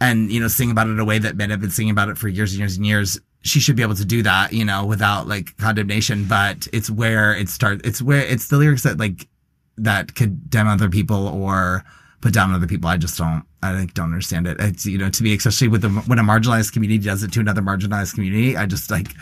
and, 0.00 0.32
you 0.32 0.40
know, 0.40 0.48
sing 0.48 0.70
about 0.70 0.86
it 0.86 0.92
in 0.92 0.98
a 0.98 1.04
way 1.04 1.18
that 1.18 1.36
men 1.36 1.50
have 1.50 1.60
been 1.60 1.70
singing 1.70 1.90
about 1.90 2.08
it 2.08 2.16
for 2.16 2.26
years 2.26 2.52
and 2.52 2.58
years 2.58 2.78
and 2.78 2.86
years, 2.86 3.20
she 3.42 3.60
should 3.60 3.76
be 3.76 3.82
able 3.82 3.94
to 3.94 4.06
do 4.06 4.22
that, 4.22 4.54
you 4.54 4.64
know, 4.64 4.86
without 4.86 5.28
like 5.28 5.54
condemnation. 5.58 6.24
But 6.24 6.68
it's 6.72 6.88
where 6.88 7.34
it 7.34 7.50
starts, 7.50 7.86
it's 7.86 8.00
where 8.00 8.22
it's 8.22 8.48
the 8.48 8.56
lyrics 8.56 8.84
that 8.84 8.96
like, 8.98 9.28
that 9.76 10.14
could 10.14 10.40
condemn 10.40 10.68
other 10.68 10.88
people 10.88 11.28
or 11.28 11.84
put 12.20 12.32
down 12.32 12.52
other 12.52 12.66
people. 12.66 12.88
I 12.88 12.96
just 12.96 13.16
don't, 13.18 13.44
I 13.62 13.86
don't 13.94 14.06
understand 14.06 14.46
it. 14.46 14.56
It's, 14.60 14.86
you 14.86 14.98
know, 14.98 15.10
to 15.10 15.22
me, 15.22 15.34
especially 15.34 15.68
with 15.68 15.82
the, 15.82 15.88
when 15.88 16.18
a 16.18 16.22
marginalized 16.22 16.72
community 16.72 17.04
does 17.04 17.22
it 17.22 17.32
to 17.32 17.40
another 17.40 17.62
marginalized 17.62 18.14
community, 18.14 18.56
I 18.56 18.66
just 18.66 18.90
like, 18.90 19.14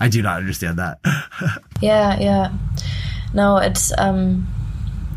I 0.00 0.08
do 0.08 0.22
not 0.22 0.38
understand 0.38 0.78
that. 0.78 0.98
Yeah, 1.80 2.20
yeah. 2.20 2.52
No, 3.32 3.56
it's 3.56 3.90
um 3.96 4.46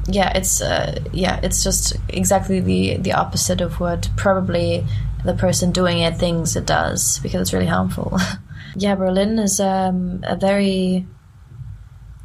yeah, 0.07 0.31
it's 0.37 0.61
uh 0.61 1.03
yeah, 1.11 1.41
it's 1.43 1.61
just 1.61 1.97
exactly 2.07 2.61
the 2.61 2.97
the 2.97 3.11
opposite 3.11 3.59
of 3.59 3.79
what 3.81 4.09
probably 4.15 4.85
the 5.25 5.33
person 5.33 5.71
doing 5.71 5.99
it 5.99 6.17
thinks 6.17 6.55
it 6.55 6.65
does 6.65 7.19
because 7.19 7.41
it's 7.41 7.53
really 7.53 7.65
harmful. 7.65 8.17
yeah, 8.75 8.95
Berlin 8.95 9.39
is 9.39 9.59
um 9.59 10.21
a 10.23 10.35
very 10.35 11.05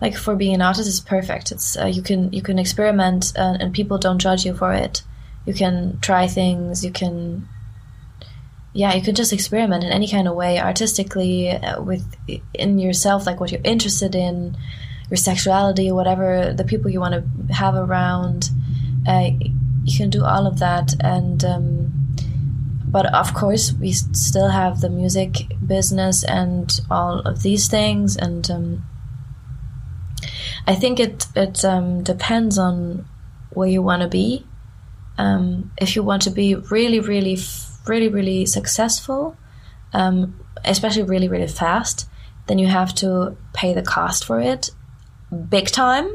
like 0.01 0.17
for 0.17 0.37
being 0.37 0.55
an 0.55 0.63
artist 0.63 0.89
is 0.89 1.01
perfect. 1.01 1.53
It's 1.53 1.77
uh, 1.77 1.87
you 1.87 2.03
can 2.03 2.33
you 2.33 2.43
can 2.43 2.59
experiment 2.59 3.33
uh, 3.37 3.57
and 3.61 3.75
people 3.75 3.99
don't 3.99 4.19
judge 4.19 4.45
you 4.45 4.55
for 4.55 4.73
it. 4.73 5.03
You 5.45 5.55
can 5.55 5.99
try 6.01 6.27
things, 6.27 6.85
you 6.85 6.91
can 6.91 7.49
yeah, 8.79 8.95
you 8.95 9.03
can 9.03 9.15
just 9.15 9.33
experiment 9.33 9.83
in 9.83 9.91
any 9.91 10.07
kind 10.07 10.29
of 10.29 10.37
way, 10.37 10.61
artistically, 10.61 11.51
uh, 11.51 11.83
with 11.83 12.05
in 12.55 12.79
yourself, 12.79 13.27
like 13.27 13.41
what 13.41 13.51
you're 13.51 13.61
interested 13.65 14.15
in, 14.15 14.57
your 15.11 15.17
sexuality, 15.17 15.91
whatever 15.91 16.53
the 16.53 16.65
people 16.65 16.91
you 16.91 17.01
want 17.01 17.15
to 17.15 17.53
have 17.53 17.75
around. 17.75 18.51
Uh, 19.07 19.31
you 19.85 19.97
can 19.97 20.11
do 20.11 20.23
all 20.23 20.47
of 20.47 20.59
that, 20.59 20.95
and 21.01 21.45
um, 21.45 21.93
but 22.87 23.13
of 23.13 23.35
course, 23.35 23.73
we 23.73 23.91
still 23.93 24.49
have 24.49 24.81
the 24.81 24.91
music 24.91 25.47
business 25.67 26.23
and 26.23 26.81
all 26.91 27.21
of 27.21 27.43
these 27.43 27.69
things, 27.69 28.17
and 28.17 28.49
um, 28.51 28.85
I 30.69 30.75
think 30.75 31.01
it 31.01 31.27
it 31.35 31.65
um, 31.65 32.03
depends 32.03 32.59
on 32.59 33.07
where 33.51 33.69
you 33.69 33.83
want 33.83 34.03
to 34.03 34.09
be. 34.09 34.47
Um, 35.17 35.73
if 35.81 35.97
you 35.97 36.03
want 36.03 36.23
to 36.23 36.31
be 36.31 36.55
really, 36.55 37.01
really, 37.01 37.39
really, 37.87 38.09
really 38.09 38.47
successful, 38.47 39.37
um, 39.93 40.39
especially 40.65 41.05
really, 41.05 41.27
really 41.27 41.49
fast, 41.49 42.07
then 42.47 42.59
you 42.59 42.67
have 42.67 42.95
to 42.97 43.37
pay 43.55 43.73
the 43.73 43.83
cost 43.83 44.25
for 44.27 44.41
it 44.41 44.71
big 45.49 45.69
time. 45.69 46.09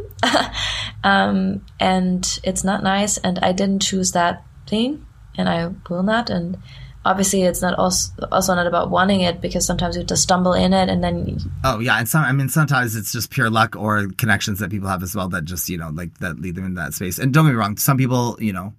um, 1.04 1.66
and 1.80 2.40
it's 2.44 2.64
not 2.64 2.84
nice. 2.84 3.18
And 3.18 3.40
I 3.40 3.52
didn't 3.52 3.82
choose 3.82 4.12
that 4.12 4.44
thing, 4.68 5.06
and 5.36 5.50
I 5.50 5.72
will 5.90 6.04
not. 6.04 6.30
And 6.30 6.58
obviously, 7.06 7.44
it's 7.44 7.62
not 7.62 7.78
also, 7.78 8.12
also 8.32 8.56
not 8.56 8.68
about 8.68 8.90
wanting 8.90 9.22
it 9.22 9.42
because 9.42 9.66
sometimes 9.66 9.98
you 9.98 10.04
just 10.04 10.24
stumble 10.24 10.54
in 10.54 10.74
it 10.74 10.90
and 10.90 11.04
then 11.04 11.38
oh 11.64 11.80
yeah. 11.80 11.98
And 11.98 12.08
some, 12.08 12.24
I 12.24 12.32
mean, 12.32 12.50
sometimes 12.50 12.96
it's 12.96 13.12
just 13.12 13.30
pure 13.30 13.50
luck 13.50 13.76
or 13.76 14.08
connections 14.18 14.60
that 14.60 14.72
people 14.72 14.90
have 14.90 15.04
as 15.04 15.16
well 15.16 15.30
that 15.30 15.46
just, 15.46 15.70
you 15.70 15.78
know, 15.78 15.90
like 15.90 16.18
that 16.20 16.40
lead 16.40 16.56
them 16.56 16.66
in 16.66 16.76
that 16.76 16.94
space. 16.94 17.20
And 17.20 17.34
don't 17.34 17.46
get 17.46 17.52
me 17.52 17.58
wrong. 17.58 17.78
Some 17.78 17.98
people, 17.98 18.38
you 18.40 18.54
know, 18.54 18.74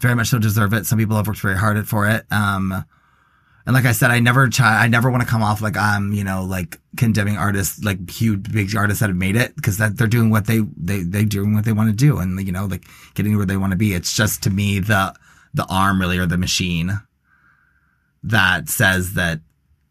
very 0.00 0.14
much 0.14 0.28
so 0.28 0.38
deserve 0.38 0.72
it. 0.72 0.86
Some 0.86 0.98
people 0.98 1.16
have 1.16 1.26
worked 1.26 1.40
very 1.40 1.56
hard 1.56 1.86
for 1.88 2.08
it. 2.08 2.24
Um, 2.30 2.84
and 3.66 3.74
like 3.74 3.84
I 3.84 3.92
said, 3.92 4.10
I 4.10 4.20
never 4.20 4.48
try, 4.48 4.82
I 4.82 4.88
never 4.88 5.10
want 5.10 5.22
to 5.22 5.28
come 5.28 5.42
off 5.42 5.60
like 5.60 5.76
I'm, 5.76 6.12
you 6.14 6.24
know, 6.24 6.44
like 6.44 6.78
condemning 6.96 7.36
artists, 7.36 7.84
like 7.84 8.08
huge, 8.08 8.50
big 8.50 8.74
artists 8.74 9.00
that 9.00 9.10
have 9.10 9.16
made 9.16 9.36
it 9.36 9.54
because 9.56 9.76
that 9.76 9.98
they're 9.98 10.06
doing 10.06 10.30
what 10.30 10.46
they, 10.46 10.60
they, 10.76 11.02
they 11.02 11.24
doing 11.24 11.54
what 11.54 11.64
they 11.66 11.72
want 11.72 11.90
to 11.90 11.94
do 11.94 12.18
and, 12.18 12.44
you 12.46 12.52
know, 12.52 12.64
like 12.64 12.86
getting 13.14 13.36
where 13.36 13.44
they 13.44 13.58
want 13.58 13.72
to 13.72 13.76
be. 13.76 13.92
It's 13.92 14.16
just 14.16 14.42
to 14.44 14.50
me, 14.50 14.78
the, 14.78 15.14
the 15.52 15.66
arm 15.68 16.00
really 16.00 16.18
or 16.18 16.26
the 16.26 16.38
machine 16.38 16.98
that 18.28 18.68
says 18.68 19.14
that 19.14 19.40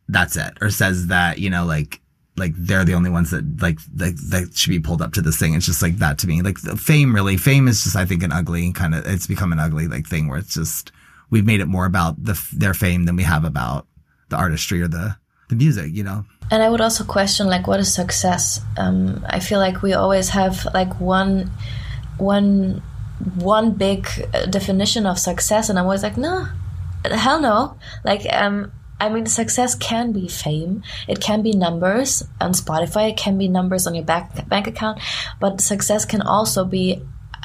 that's 0.08 0.36
it 0.36 0.58
or 0.62 0.70
says 0.70 1.08
that, 1.08 1.40
you 1.40 1.50
know, 1.50 1.66
like, 1.66 2.02
like 2.38 2.54
they're 2.56 2.86
the 2.86 2.94
only 2.94 3.10
ones 3.10 3.32
that 3.32 3.62
like 3.62 3.80
that, 3.96 4.16
that 4.30 4.56
should 4.56 4.70
be 4.70 4.80
pulled 4.80 5.02
up 5.02 5.14
to 5.14 5.22
this 5.22 5.38
thing. 5.38 5.56
It's 5.56 5.66
just 5.66 5.82
like 5.82 5.98
that 5.98 6.20
to 6.20 6.28
me. 6.28 6.42
Like 6.42 6.58
fame 6.58 7.14
really, 7.14 7.36
fame 7.36 7.68
is 7.68 7.84
just 7.84 7.96
I 7.96 8.06
think 8.06 8.24
an 8.24 8.32
ugly 8.32 8.72
kind 8.74 8.94
of. 8.94 9.06
It's 9.08 9.28
become 9.28 9.52
an 9.52 9.60
ugly 9.60 9.88
like 9.88 10.08
thing 10.08 10.30
where 10.30 10.38
it's 10.38 10.54
just 10.54 10.92
we've 11.32 11.46
made 11.46 11.62
it 11.62 11.66
more 11.66 11.86
about 11.86 12.24
the 12.24 12.40
their 12.54 12.76
fame 12.76 13.06
than 13.06 13.16
we 13.16 13.24
have 13.24 13.44
about 13.44 13.88
the 14.30 14.36
artistry 14.36 14.82
or 14.82 14.88
the 14.88 15.18
the 15.50 15.56
music. 15.56 15.94
You 15.94 16.04
know. 16.04 16.26
And 16.52 16.62
I 16.62 16.70
would 16.70 16.80
also 16.80 17.04
question 17.04 17.48
like 17.48 17.66
what 17.66 17.80
is 17.80 17.92
success? 17.92 18.62
Um, 18.78 19.26
I 19.28 19.40
feel 19.40 19.60
like 19.60 19.82
we 19.82 19.94
always 19.94 20.30
have 20.30 20.64
like 20.76 21.00
one 21.02 21.50
one 22.18 22.84
one 23.36 23.72
big 23.72 24.08
uh, 24.34 24.46
definition 24.46 25.08
of 25.08 25.18
success, 25.18 25.70
and 25.70 25.80
I'm 25.80 25.86
always 25.86 26.04
like, 26.04 26.18
no, 26.18 26.48
hell 27.12 27.40
no. 27.40 27.78
Like, 28.04 28.26
um, 28.32 28.72
I 29.00 29.10
mean, 29.10 29.26
success 29.28 29.76
can 29.76 30.12
be 30.12 30.28
fame. 30.28 30.84
It 31.08 31.22
can 31.22 31.44
be 31.44 31.52
numbers 31.52 32.24
on 32.42 32.54
Spotify. 32.54 33.12
It 33.12 33.18
can 33.18 33.38
be 33.38 33.48
numbers 33.48 33.86
on 33.86 33.94
your 33.94 34.04
back, 34.04 34.48
bank 34.50 34.68
account. 34.68 35.00
But 35.40 35.62
success 35.62 36.06
can 36.06 36.22
also 36.22 36.66
be 36.66 37.02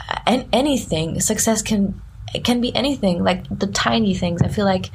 uh, 0.09 0.19
an- 0.27 0.49
anything. 0.53 1.21
Success 1.21 1.63
can 1.63 2.01
it 2.35 2.45
can 2.45 2.61
be 2.61 2.75
anything, 2.75 3.23
like 3.23 3.45
the 3.51 3.67
tiny 3.67 4.15
things. 4.15 4.43
I 4.43 4.49
feel 4.49 4.65
like 4.65 4.91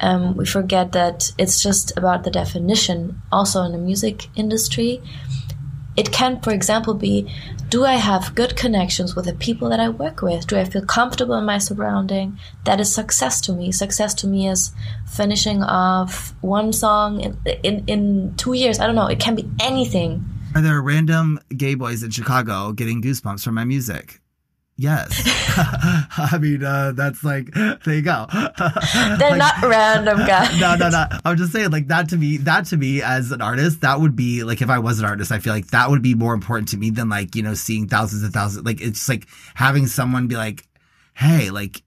um, 0.00 0.36
we 0.36 0.46
forget 0.46 0.92
that 0.92 1.32
it's 1.36 1.62
just 1.62 1.96
about 1.98 2.24
the 2.24 2.30
definition. 2.30 3.20
Also 3.30 3.62
in 3.62 3.72
the 3.72 3.78
music 3.78 4.28
industry, 4.36 5.02
it 5.98 6.12
can, 6.12 6.40
for 6.40 6.52
example, 6.52 6.94
be 6.94 7.28
do 7.70 7.84
I 7.84 7.94
have 7.94 8.34
good 8.36 8.56
connections 8.56 9.16
with 9.16 9.24
the 9.24 9.34
people 9.34 9.68
that 9.70 9.80
I 9.80 9.88
work 9.88 10.22
with? 10.22 10.46
Do 10.46 10.56
I 10.56 10.64
feel 10.64 10.86
comfortable 10.86 11.34
in 11.34 11.44
my 11.44 11.58
surrounding? 11.58 12.38
That 12.64 12.80
is 12.80 12.94
success 12.94 13.40
to 13.42 13.52
me. 13.52 13.72
Success 13.72 14.14
to 14.14 14.28
me 14.28 14.48
is 14.48 14.72
finishing 15.06 15.62
off 15.64 16.34
one 16.40 16.72
song 16.72 17.20
in, 17.20 17.36
in, 17.64 17.84
in 17.88 18.34
two 18.36 18.52
years. 18.52 18.78
I 18.78 18.86
don't 18.86 18.94
know. 18.94 19.08
It 19.08 19.18
can 19.18 19.34
be 19.34 19.50
anything. 19.60 20.24
Are 20.54 20.62
there 20.62 20.80
random 20.80 21.40
gay 21.56 21.74
boys 21.74 22.04
in 22.04 22.10
Chicago 22.10 22.72
getting 22.72 23.02
goosebumps 23.02 23.42
from 23.42 23.54
my 23.54 23.64
music? 23.64 24.20
Yes. 24.80 25.22
I 25.26 26.38
mean, 26.40 26.62
uh, 26.62 26.92
that's 26.92 27.24
like, 27.24 27.52
there 27.52 27.94
you 27.94 28.02
go. 28.02 28.26
They're 28.32 29.30
like, 29.30 29.36
not 29.36 29.62
random 29.62 30.18
guys. 30.18 30.58
no, 30.60 30.76
no, 30.76 30.88
no. 30.88 31.04
I'm 31.24 31.36
just 31.36 31.52
saying, 31.52 31.72
like, 31.72 31.88
that 31.88 32.10
to 32.10 32.16
me, 32.16 32.36
that 32.38 32.66
to 32.66 32.76
me 32.76 33.02
as 33.02 33.32
an 33.32 33.42
artist, 33.42 33.80
that 33.80 34.00
would 34.00 34.14
be, 34.14 34.44
like, 34.44 34.62
if 34.62 34.70
I 34.70 34.78
was 34.78 35.00
an 35.00 35.04
artist, 35.04 35.32
I 35.32 35.40
feel 35.40 35.52
like 35.52 35.66
that 35.68 35.90
would 35.90 36.00
be 36.00 36.14
more 36.14 36.32
important 36.32 36.68
to 36.68 36.76
me 36.76 36.90
than, 36.90 37.08
like, 37.08 37.34
you 37.34 37.42
know, 37.42 37.54
seeing 37.54 37.88
thousands 37.88 38.22
and 38.22 38.32
thousands. 38.32 38.64
Like, 38.64 38.80
it's 38.80 39.08
like 39.08 39.26
having 39.56 39.88
someone 39.88 40.28
be 40.28 40.36
like, 40.36 40.64
hey, 41.12 41.50
like, 41.50 41.82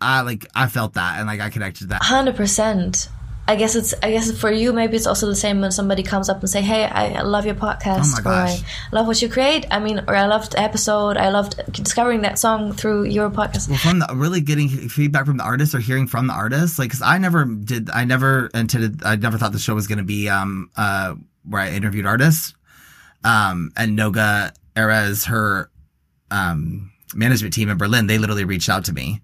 I, 0.00 0.22
like, 0.22 0.44
I 0.52 0.66
felt 0.66 0.94
that 0.94 1.20
and, 1.20 1.28
like, 1.28 1.40
I 1.40 1.48
connected 1.48 1.82
to 1.82 1.86
that. 1.90 2.02
100%. 2.02 3.08
I 3.48 3.56
guess 3.56 3.74
it's 3.74 3.92
I 4.02 4.12
guess 4.12 4.30
for 4.38 4.52
you 4.52 4.72
maybe 4.72 4.96
it's 4.96 5.06
also 5.06 5.26
the 5.26 5.34
same 5.34 5.60
when 5.60 5.72
somebody 5.72 6.04
comes 6.04 6.28
up 6.28 6.40
and 6.40 6.48
say, 6.48 6.62
"Hey, 6.62 6.84
I 6.84 7.22
love 7.22 7.44
your 7.44 7.56
podcast," 7.56 8.24
oh 8.24 8.30
or 8.30 8.32
"I 8.32 8.62
love 8.92 9.08
what 9.08 9.20
you 9.20 9.28
create." 9.28 9.66
I 9.70 9.80
mean, 9.80 9.98
or 10.06 10.14
I 10.14 10.26
loved 10.26 10.52
the 10.52 10.60
episode. 10.60 11.16
I 11.16 11.30
loved 11.30 11.60
discovering 11.72 12.22
that 12.22 12.38
song 12.38 12.72
through 12.72 13.04
your 13.04 13.30
podcast. 13.30 13.68
Well, 13.68 13.78
from 13.78 13.98
the, 13.98 14.06
really 14.14 14.40
getting 14.40 14.68
feedback 14.68 15.26
from 15.26 15.38
the 15.38 15.44
artist 15.44 15.74
or 15.74 15.80
hearing 15.80 16.06
from 16.06 16.28
the 16.28 16.34
artist, 16.34 16.78
like 16.78 16.90
because 16.90 17.02
I 17.02 17.18
never 17.18 17.44
did, 17.44 17.90
I 17.90 18.04
never 18.04 18.46
intended, 18.54 19.02
I 19.04 19.16
never 19.16 19.38
thought 19.38 19.52
the 19.52 19.58
show 19.58 19.74
was 19.74 19.88
going 19.88 19.98
to 19.98 20.04
be 20.04 20.28
um 20.28 20.70
uh 20.76 21.14
where 21.44 21.62
I 21.62 21.70
interviewed 21.70 22.06
artists, 22.06 22.54
um 23.24 23.72
and 23.76 23.98
Noga 23.98 24.52
Erez, 24.76 25.26
her 25.26 25.68
um 26.30 26.92
management 27.12 27.54
team 27.54 27.68
in 27.68 27.76
Berlin, 27.76 28.06
they 28.06 28.18
literally 28.18 28.44
reached 28.44 28.68
out 28.68 28.84
to 28.84 28.92
me 28.92 29.20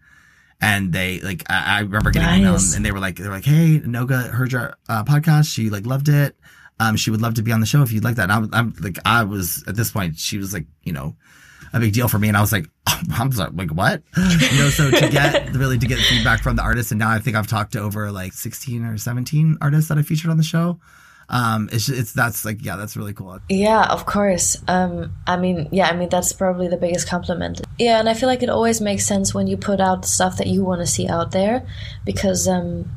and 0.60 0.92
they 0.92 1.20
like 1.20 1.44
I, 1.48 1.78
I 1.78 1.80
remember 1.80 2.10
getting 2.10 2.28
nice. 2.28 2.40
emails 2.40 2.76
and 2.76 2.84
they 2.84 2.92
were 2.92 2.98
like 2.98 3.16
they're 3.16 3.30
like 3.30 3.44
hey 3.44 3.80
Noga 3.80 4.28
heard 4.30 4.52
your 4.52 4.76
uh, 4.88 5.04
podcast. 5.04 5.52
She 5.52 5.70
like 5.70 5.86
loved 5.86 6.08
it. 6.08 6.36
Um 6.80 6.96
she 6.96 7.10
would 7.10 7.22
love 7.22 7.34
to 7.34 7.42
be 7.42 7.52
on 7.52 7.60
the 7.60 7.66
show 7.66 7.82
if 7.82 7.92
you'd 7.92 8.04
like 8.04 8.16
that. 8.16 8.30
And 8.30 8.54
I, 8.54 8.58
am 8.58 8.74
like 8.80 8.98
I 9.04 9.24
was 9.24 9.64
at 9.66 9.76
this 9.76 9.90
point 9.90 10.18
she 10.18 10.38
was 10.38 10.52
like 10.52 10.66
you 10.82 10.92
know 10.92 11.16
a 11.72 11.80
big 11.80 11.92
deal 11.92 12.08
for 12.08 12.18
me. 12.18 12.28
And 12.28 12.36
I 12.36 12.40
was 12.40 12.52
like 12.52 12.68
oh, 12.88 13.02
I'm 13.12 13.30
sorry, 13.32 13.50
like 13.52 13.70
what? 13.70 14.02
You 14.16 14.58
know 14.58 14.70
so 14.70 14.90
to 14.90 15.08
get 15.08 15.52
really 15.54 15.78
to 15.78 15.86
get 15.86 15.98
feedback 15.98 16.42
from 16.42 16.56
the 16.56 16.62
artists 16.62 16.90
and 16.90 16.98
now 16.98 17.10
I 17.10 17.18
think 17.18 17.36
I've 17.36 17.46
talked 17.46 17.72
to 17.72 17.80
over 17.80 18.10
like 18.10 18.32
16 18.32 18.84
or 18.84 18.98
17 18.98 19.58
artists 19.60 19.88
that 19.88 19.98
I 19.98 20.02
featured 20.02 20.30
on 20.30 20.36
the 20.36 20.42
show 20.42 20.80
um 21.30 21.68
it's 21.72 21.88
it's 21.88 22.12
that's 22.12 22.44
like 22.44 22.64
yeah 22.64 22.76
that's 22.76 22.96
really 22.96 23.12
cool. 23.12 23.38
Yeah 23.48 23.84
of 23.84 24.06
course. 24.06 24.56
Um 24.66 25.14
i 25.26 25.36
mean 25.36 25.68
yeah 25.72 25.88
i 25.88 25.94
mean 25.94 26.08
that's 26.08 26.32
probably 26.32 26.68
the 26.68 26.76
biggest 26.76 27.08
compliment. 27.08 27.60
Yeah 27.78 27.98
and 27.98 28.08
i 28.08 28.14
feel 28.14 28.28
like 28.28 28.42
it 28.42 28.48
always 28.48 28.80
makes 28.80 29.06
sense 29.06 29.34
when 29.34 29.46
you 29.46 29.56
put 29.56 29.80
out 29.80 30.04
stuff 30.04 30.38
that 30.38 30.46
you 30.46 30.64
want 30.64 30.80
to 30.80 30.86
see 30.86 31.08
out 31.08 31.32
there 31.32 31.66
because 32.04 32.48
um 32.48 32.90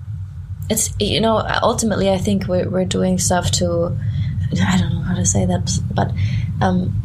it's 0.69 0.93
you 0.99 1.19
know 1.19 1.45
ultimately 1.61 2.09
i 2.09 2.17
think 2.17 2.47
we're, 2.47 2.69
we're 2.69 2.85
doing 2.85 3.19
stuff 3.19 3.51
to 3.51 3.97
i 4.63 4.77
don't 4.77 4.93
know 4.93 5.01
how 5.01 5.15
to 5.15 5.25
say 5.25 5.45
that 5.45 5.69
but 5.93 6.11
um 6.61 7.01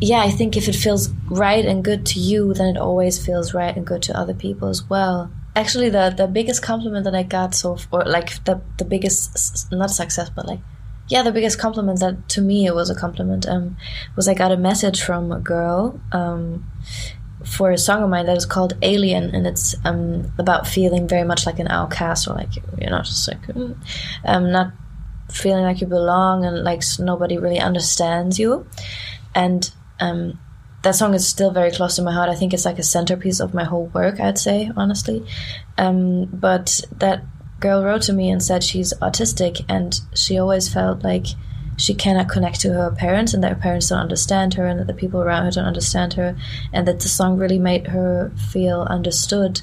yeah, 0.00 0.18
I 0.18 0.30
think 0.30 0.56
if 0.56 0.68
it 0.68 0.74
feels 0.74 1.08
right 1.30 1.64
and 1.64 1.82
good 1.82 2.04
to 2.06 2.20
you, 2.20 2.52
then 2.52 2.76
it 2.76 2.78
always 2.78 3.24
feels 3.24 3.54
right 3.54 3.74
and 3.74 3.86
good 3.86 4.02
to 4.02 4.18
other 4.18 4.34
people 4.34 4.68
as 4.68 4.88
well 4.90 5.30
actually 5.56 5.88
the 5.90 6.14
the 6.16 6.28
biggest 6.28 6.62
compliment 6.62 7.04
that 7.04 7.14
I 7.14 7.22
got 7.22 7.54
so 7.54 7.78
or 7.90 8.04
like 8.04 8.44
the 8.44 8.60
the 8.78 8.84
biggest 8.84 9.72
not 9.72 9.90
success 9.90 10.30
but 10.30 10.46
like 10.46 10.60
yeah 11.08 11.22
the 11.22 11.32
biggest 11.32 11.58
compliment 11.58 11.98
that 12.00 12.28
to 12.30 12.40
me 12.40 12.66
it 12.66 12.74
was 12.74 12.90
a 12.90 12.94
compliment 12.94 13.48
um 13.48 13.76
was 14.14 14.28
I 14.28 14.34
got 14.34 14.52
a 14.52 14.56
message 14.56 15.02
from 15.02 15.32
a 15.32 15.40
girl 15.40 16.00
um 16.12 16.70
for 17.44 17.70
a 17.70 17.78
song 17.78 18.02
of 18.02 18.10
mine 18.10 18.26
that 18.26 18.36
is 18.36 18.46
called 18.46 18.74
Alien 18.82 19.34
and 19.34 19.46
it's 19.46 19.74
um 19.84 20.32
about 20.38 20.66
feeling 20.66 21.08
very 21.08 21.24
much 21.24 21.46
like 21.46 21.58
an 21.58 21.68
outcast 21.68 22.28
or 22.28 22.34
like 22.34 22.54
you 22.78 22.90
know 22.90 23.02
just 23.02 23.26
like 23.28 23.42
mm, 23.46 23.76
um 24.24 24.52
not 24.52 24.72
feeling 25.30 25.64
like 25.64 25.80
you 25.80 25.86
belong 25.86 26.44
and 26.44 26.62
like 26.62 26.82
nobody 26.98 27.38
really 27.38 27.58
understands 27.58 28.38
you. 28.38 28.66
And 29.34 29.70
um 30.00 30.38
that 30.82 30.94
song 30.94 31.14
is 31.14 31.26
still 31.26 31.50
very 31.50 31.70
close 31.70 31.96
to 31.96 32.02
my 32.02 32.12
heart. 32.12 32.28
I 32.28 32.34
think 32.34 32.54
it's 32.54 32.64
like 32.64 32.78
a 32.78 32.84
centerpiece 32.84 33.40
of 33.40 33.54
my 33.54 33.64
whole 33.64 33.86
work, 33.86 34.20
I'd 34.20 34.38
say, 34.38 34.70
honestly. 34.76 35.26
Um, 35.78 36.26
but 36.26 36.80
that 36.98 37.24
girl 37.60 37.82
wrote 37.82 38.02
to 38.02 38.12
me 38.12 38.30
and 38.30 38.42
said 38.42 38.62
she's 38.62 38.92
autistic 39.00 39.64
and 39.68 40.00
she 40.14 40.38
always 40.38 40.72
felt 40.72 41.02
like 41.02 41.26
she 41.76 41.94
cannot 41.94 42.28
connect 42.28 42.60
to 42.60 42.72
her 42.72 42.90
parents 42.90 43.34
and 43.34 43.42
that 43.42 43.52
her 43.52 43.60
parents 43.60 43.88
don't 43.88 43.98
understand 43.98 44.54
her 44.54 44.66
and 44.66 44.80
that 44.80 44.86
the 44.86 44.94
people 44.94 45.20
around 45.20 45.44
her 45.44 45.50
don't 45.50 45.66
understand 45.66 46.14
her 46.14 46.36
and 46.72 46.86
that 46.88 47.00
the 47.00 47.08
song 47.08 47.36
really 47.36 47.58
made 47.58 47.88
her 47.88 48.32
feel 48.50 48.82
understood 48.82 49.60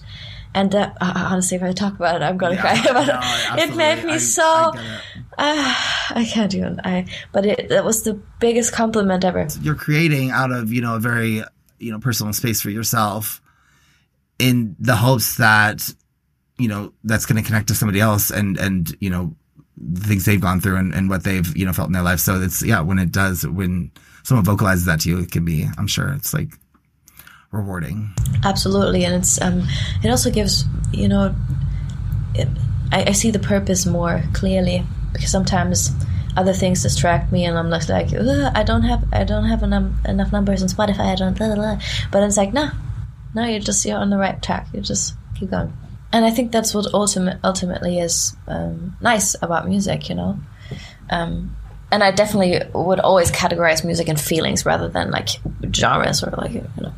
and 0.56 0.72
that 0.72 0.98
uh, 1.02 1.28
honestly 1.32 1.58
if 1.58 1.64
i 1.64 1.72
talk 1.72 1.96
about 1.96 2.16
it 2.16 2.22
i'm 2.22 2.38
gonna 2.38 2.56
yeah, 2.56 2.62
cry 2.62 2.92
about 2.92 3.08
no, 3.08 3.64
it 3.64 3.70
it 3.70 3.76
made 3.76 4.04
me 4.04 4.14
I, 4.14 4.18
so 4.18 4.44
I, 4.44 5.00
uh, 5.38 6.16
I 6.20 6.26
can't 6.26 6.54
even 6.54 6.80
i 6.84 7.06
but 7.32 7.46
it 7.46 7.70
that 7.70 7.84
was 7.84 8.04
the 8.04 8.20
biggest 8.40 8.74
compliment 8.74 9.24
ever. 9.24 9.48
You're 9.62 9.76
creating 9.76 10.32
out 10.32 10.52
of 10.52 10.72
you 10.72 10.82
know 10.82 10.96
a 10.96 11.00
very 11.00 11.44
you 11.80 11.92
know 11.92 12.00
personal 12.00 12.34
space 12.34 12.62
for 12.62 12.70
yourself 12.70 13.42
in 14.40 14.76
the 14.80 14.96
hopes 14.96 15.38
that 15.38 15.90
you 16.58 16.68
know 16.68 16.94
that's 17.04 17.26
going 17.26 17.42
to 17.42 17.48
connect 17.48 17.68
to 17.70 17.76
somebody 17.76 18.00
else 18.00 18.32
and 18.32 18.58
and 18.58 18.96
you 19.00 19.10
know 19.10 19.36
the 19.78 20.02
things 20.02 20.26
they've 20.26 20.42
gone 20.42 20.62
through 20.62 20.76
and, 20.76 20.94
and 20.94 21.10
what 21.10 21.24
they've 21.24 21.56
you 21.58 21.66
know 21.66 21.74
felt 21.74 21.88
in 21.88 21.94
their 21.94 22.04
life. 22.04 22.20
So 22.20 22.42
it's 22.42 22.64
yeah 22.64 22.82
when 22.82 23.00
it 23.00 23.12
does 23.12 23.48
when 23.48 23.92
someone 24.24 24.46
vocalizes 24.46 24.86
that 24.86 25.02
to 25.02 25.10
you 25.10 25.20
it 25.20 25.32
can 25.32 25.46
be 25.46 25.68
i'm 25.78 25.88
sure 25.88 26.14
it's 26.14 26.34
like 26.34 26.58
rewarding. 27.54 28.12
Absolutely, 28.44 29.06
and 29.06 29.16
it's 29.16 29.42
um, 29.42 29.64
it 30.04 30.10
also 30.10 30.30
gives 30.30 30.66
you 30.94 31.08
know, 31.08 31.36
it, 32.36 32.48
I, 32.92 33.06
I 33.08 33.12
see 33.12 33.32
the 33.32 33.40
purpose 33.40 33.86
more 33.86 34.24
clearly 34.34 34.84
because 35.12 35.32
sometimes 35.32 35.92
other 36.36 36.54
things 36.54 36.82
distract 36.82 37.32
me 37.32 37.46
and 37.46 37.58
I'm 37.58 37.70
just 37.70 37.90
like 37.90 38.08
I 38.14 38.64
don't 38.64 38.84
have 38.84 39.06
I 39.12 39.24
don't 39.24 39.46
have 39.46 39.64
enough, 39.64 39.92
enough 40.06 40.32
numbers 40.32 40.62
on 40.64 40.70
Spotify 40.70 41.12
I 41.12 41.16
don't 41.16 41.38
blah, 41.38 41.54
blah, 41.54 41.80
but 42.12 42.24
it's 42.24 42.38
like 42.38 42.54
no 42.54 42.70
no 43.36 43.46
you're 43.46 43.60
just 43.60 43.86
you're 43.86 43.98
on 43.98 44.10
the 44.10 44.18
right 44.18 44.42
track 44.42 44.68
you 44.74 44.82
just 44.82 45.14
keep 45.36 45.52
going. 45.52 45.74
And 46.12 46.26
I 46.26 46.32
think 46.32 46.52
that's 46.52 46.74
what 46.74 46.94
ultimate 46.94 47.40
ultimately 47.44 48.00
is 48.00 48.36
um, 48.48 48.96
nice 49.02 49.36
about 49.42 49.68
music 49.68 50.10
you 50.10 50.16
know? 50.16 50.40
Um, 51.10 51.56
and 51.92 52.04
I 52.04 52.10
definitely 52.10 52.62
would 52.74 53.00
always 53.00 53.30
categorize 53.32 53.86
music 53.86 54.08
in 54.08 54.18
feelings 54.18 54.66
rather 54.66 54.90
than 54.90 55.12
like 55.12 55.30
genres 55.72 56.24
or 56.24 56.32
like 56.32 56.54
you 56.54 56.68
know 56.78 56.94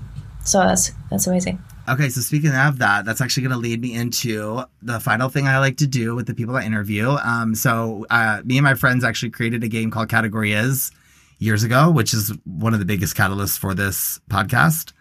so 0.45 0.59
that's 0.59 0.91
that's 1.09 1.27
amazing. 1.27 1.61
Okay, 1.87 2.09
so 2.09 2.21
speaking 2.21 2.55
of 2.55 2.79
that, 2.79 3.05
that's 3.05 3.21
actually 3.21 3.43
going 3.43 3.53
to 3.53 3.59
lead 3.59 3.79
me 3.79 3.93
into 3.93 4.63
the 4.81 4.99
final 4.99 5.29
thing 5.29 5.47
I 5.47 5.59
like 5.59 5.77
to 5.77 5.87
do 5.87 6.15
with 6.15 6.25
the 6.25 6.33
people 6.33 6.55
I 6.55 6.63
interview. 6.63 7.09
Um, 7.09 7.53
so 7.53 8.07
uh, 8.09 8.41
me 8.43 8.57
and 8.57 8.63
my 8.63 8.73
friends 8.73 9.03
actually 9.03 9.29
created 9.29 9.63
a 9.63 9.67
game 9.67 9.91
called 9.91 10.09
Category 10.09 10.53
Is 10.53 10.91
years 11.37 11.63
ago, 11.63 11.91
which 11.91 12.13
is 12.13 12.33
one 12.43 12.73
of 12.73 12.79
the 12.79 12.85
biggest 12.85 13.15
catalysts 13.15 13.57
for 13.57 13.75
this 13.75 14.19
podcast. 14.29 14.93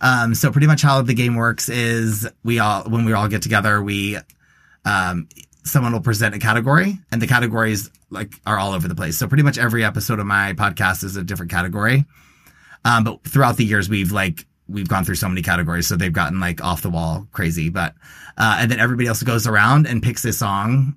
Um, 0.00 0.34
so 0.34 0.50
pretty 0.50 0.66
much 0.66 0.82
how 0.82 1.02
the 1.02 1.14
game 1.14 1.34
works 1.34 1.68
is 1.68 2.26
we 2.42 2.58
all 2.58 2.84
when 2.84 3.04
we 3.04 3.12
all 3.12 3.28
get 3.28 3.42
together, 3.42 3.82
we 3.82 4.16
um, 4.84 5.28
someone 5.64 5.92
will 5.92 6.00
present 6.00 6.34
a 6.34 6.38
category, 6.38 6.98
and 7.10 7.20
the 7.20 7.26
categories 7.26 7.90
like 8.10 8.32
are 8.46 8.58
all 8.58 8.72
over 8.72 8.88
the 8.88 8.94
place. 8.94 9.18
So 9.18 9.26
pretty 9.28 9.42
much 9.42 9.58
every 9.58 9.84
episode 9.84 10.20
of 10.20 10.26
my 10.26 10.52
podcast 10.54 11.04
is 11.04 11.16
a 11.16 11.24
different 11.24 11.50
category. 11.50 12.04
Um, 12.84 13.04
but 13.04 13.24
throughout 13.24 13.56
the 13.56 13.64
years, 13.64 13.88
we've 13.88 14.12
like 14.12 14.46
we've 14.68 14.88
gone 14.88 15.04
through 15.04 15.16
so 15.16 15.28
many 15.28 15.42
categories, 15.42 15.86
so 15.86 15.96
they've 15.96 16.12
gotten 16.12 16.40
like 16.40 16.62
off 16.62 16.82
the 16.82 16.90
wall 16.90 17.26
crazy. 17.32 17.68
But 17.68 17.94
uh, 18.36 18.58
and 18.60 18.70
then 18.70 18.80
everybody 18.80 19.08
else 19.08 19.22
goes 19.22 19.46
around 19.46 19.86
and 19.86 20.02
picks 20.02 20.24
a 20.24 20.32
song 20.32 20.96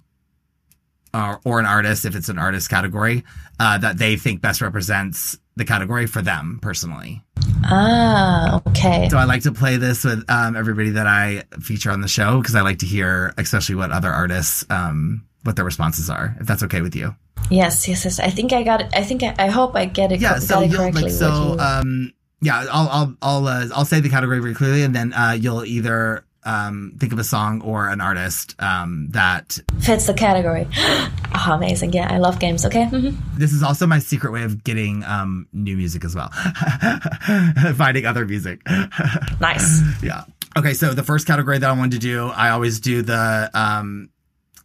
or, 1.14 1.40
or 1.46 1.60
an 1.60 1.66
artist, 1.66 2.06
if 2.06 2.16
it's 2.16 2.30
an 2.30 2.40
artist 2.40 2.70
category, 2.70 3.24
uh, 3.60 3.78
that 3.80 3.98
they 3.98 4.16
think 4.16 4.42
best 4.42 4.62
represents 4.62 5.38
the 5.56 5.66
category 5.66 6.06
for 6.06 6.22
them 6.22 6.60
personally. 6.62 7.24
Ah, 7.66 8.62
okay. 8.68 9.10
So 9.10 9.18
I 9.18 9.24
like 9.26 9.44
to 9.44 9.52
play 9.52 9.78
this 9.78 10.04
with 10.04 10.24
um, 10.30 10.56
everybody 10.56 10.92
that 10.92 11.08
I 11.08 11.44
feature 11.62 11.92
on 11.92 12.02
the 12.02 12.08
show 12.08 12.40
because 12.40 12.56
I 12.56 12.62
like 12.62 12.80
to 12.80 12.86
hear, 12.86 13.34
especially 13.38 13.76
what 13.76 13.92
other 13.92 14.12
artists, 14.12 14.66
um, 14.70 15.26
what 15.44 15.56
their 15.56 15.66
responses 15.66 16.10
are. 16.10 16.36
If 16.40 16.48
that's 16.48 16.64
okay 16.64 16.82
with 16.82 16.96
you. 16.96 17.16
Yes, 17.50 17.88
yes, 17.88 18.04
yes. 18.04 18.20
I 18.20 18.30
think 18.30 18.54
I 18.54 18.64
got 18.64 18.82
it. 18.82 18.90
I 18.94 19.04
think 19.04 19.24
I, 19.24 19.34
I 19.40 19.48
hope 19.48 19.76
I 19.76 19.86
get 19.86 20.12
it. 20.12 20.20
Yeah, 20.20 20.40
so 20.40 20.68
correctly. 20.70 21.04
Like, 21.04 21.12
so, 21.12 21.58
um, 21.60 22.14
yeah, 22.42 22.66
I'll 22.72 22.90
I'll 22.90 23.18
I'll 23.22 23.48
uh, 23.48 23.68
I'll 23.74 23.86
say 23.86 24.00
the 24.00 24.10
category 24.10 24.40
very 24.40 24.54
clearly, 24.54 24.84
and 24.84 24.96
then 24.96 25.14
uh, 25.14 25.36
you'll 25.40 25.66
either 25.66 26.24
um, 26.44 26.94
think 27.00 27.12
of 27.12 27.20
a 27.20 27.24
song 27.24 27.62
or 27.62 27.90
an 27.90 28.00
artist 28.00 28.56
um, 28.60 29.08
that 29.12 29.58
fits 29.80 30.08
the 30.08 30.14
category. 30.14 30.68
oh, 30.78 31.52
amazing! 31.54 31.94
Yeah, 31.94 32.14
I 32.14 32.20
love 32.20 32.40
games. 32.40 32.66
Okay. 32.66 32.86
Mm-hmm. 32.86 33.40
This 33.40 33.54
is 33.54 33.64
also 33.64 33.88
my 33.88 34.00
secret 34.00 34.32
way 34.32 34.44
of 34.44 34.64
getting 34.64 35.04
um, 35.04 35.48
new 35.52 35.76
music 35.76 36.06
as 36.06 36.16
well, 36.16 36.30
finding 37.76 38.06
other 38.06 38.26
music. 38.26 38.62
nice. 39.40 39.82
Yeah. 40.04 40.24
Okay, 40.56 40.74
so 40.74 40.94
the 40.94 41.04
first 41.04 41.28
category 41.28 41.58
that 41.58 41.70
I 41.70 41.74
wanted 41.74 41.92
to 41.92 42.00
do, 42.00 42.28
I 42.28 42.50
always 42.50 42.80
do 42.80 43.02
the 43.02 43.50
um, 43.54 44.10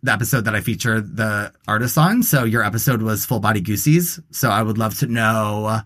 the 0.03 0.13
episode 0.13 0.45
that 0.45 0.55
I 0.55 0.61
feature 0.61 1.01
the 1.01 1.53
artist 1.67 1.97
on. 1.97 2.23
So 2.23 2.45
your 2.45 2.65
episode 2.65 3.03
was 3.03 3.25
Full 3.25 3.41
Body 3.41 3.61
Goosies. 3.61 4.21
So 4.31 4.51
I 4.51 4.63
would 4.63 4.77
love 4.77 4.99
to 4.99 5.07
know 5.07 5.81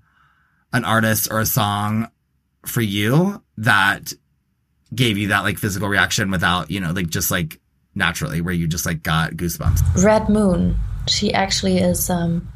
an 0.77 0.85
artist 0.85 1.29
or 1.31 1.41
a 1.41 1.47
song 1.47 2.09
for 2.65 2.81
you 2.81 3.43
that 3.59 4.13
gave 4.95 5.19
you 5.19 5.29
that 5.29 5.41
like 5.41 5.59
physical 5.59 5.89
reaction 5.89 6.31
without, 6.31 6.71
you 6.71 6.81
know, 6.81 6.93
like 6.93 7.09
just 7.09 7.31
like 7.31 7.61
naturally 7.95 8.41
where 8.41 8.55
you 8.55 8.67
just 8.67 8.87
like 8.87 9.03
got 9.03 9.33
goosebumps. 9.33 10.05
Red 10.05 10.29
Moon. 10.29 10.77
She 11.09 11.33
actually 11.33 11.79
is 11.79 12.11
um 12.11 12.49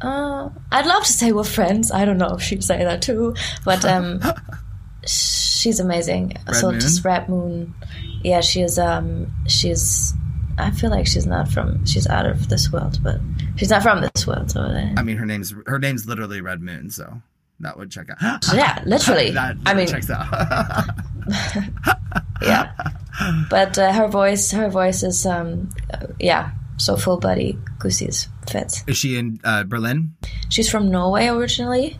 uh, 0.00 0.48
I'd 0.70 0.86
love 0.86 1.04
to 1.04 1.12
say 1.12 1.32
we're 1.32 1.44
friends. 1.44 1.90
I 1.90 2.04
don't 2.04 2.18
know 2.18 2.34
if 2.34 2.42
she'd 2.42 2.62
say 2.62 2.84
that 2.84 3.02
too, 3.02 3.34
but 3.64 3.84
um, 3.84 4.20
she's 5.06 5.80
amazing. 5.80 6.36
Red 6.46 6.56
so 6.56 6.70
Moon? 6.70 6.80
just 6.80 7.04
Red 7.04 7.28
Moon. 7.28 7.74
Yeah, 8.22 8.40
she 8.40 8.60
is. 8.60 8.78
Um, 8.78 9.32
she's. 9.48 10.14
I 10.58 10.70
feel 10.70 10.90
like 10.90 11.06
she's 11.06 11.26
not 11.26 11.48
from. 11.48 11.84
She's 11.86 12.06
out 12.06 12.26
of 12.26 12.48
this 12.48 12.72
world, 12.72 12.98
but 13.02 13.20
she's 13.56 13.70
not 13.70 13.82
from 13.82 14.00
this 14.00 14.26
world. 14.26 14.50
So 14.50 14.60
uh, 14.60 14.92
I 14.96 15.02
mean, 15.02 15.16
her 15.16 15.26
name's 15.26 15.54
her 15.66 15.78
name's 15.78 16.06
literally 16.06 16.40
Red 16.40 16.60
Moon, 16.60 16.90
so 16.90 17.20
that 17.60 17.78
would 17.78 17.90
check 17.90 18.08
out. 18.20 18.44
yeah, 18.54 18.82
literally. 18.86 19.30
that 19.30 19.56
I 19.66 19.74
mean, 19.74 19.86
checks 19.86 20.10
out. 20.10 20.26
yeah. 22.42 22.72
But 23.50 23.78
uh, 23.78 23.92
her 23.92 24.08
voice, 24.08 24.50
her 24.52 24.68
voice 24.68 25.02
is, 25.02 25.26
um, 25.26 25.70
yeah. 26.20 26.50
So 26.76 26.96
full 26.96 27.18
body 27.18 27.58
goosies 27.80 28.28
fits. 28.48 28.84
Is 28.86 28.96
she 28.96 29.18
in 29.18 29.40
uh, 29.42 29.64
Berlin? 29.64 30.14
She's 30.48 30.70
from 30.70 30.92
Norway 30.92 31.26
originally, 31.26 31.98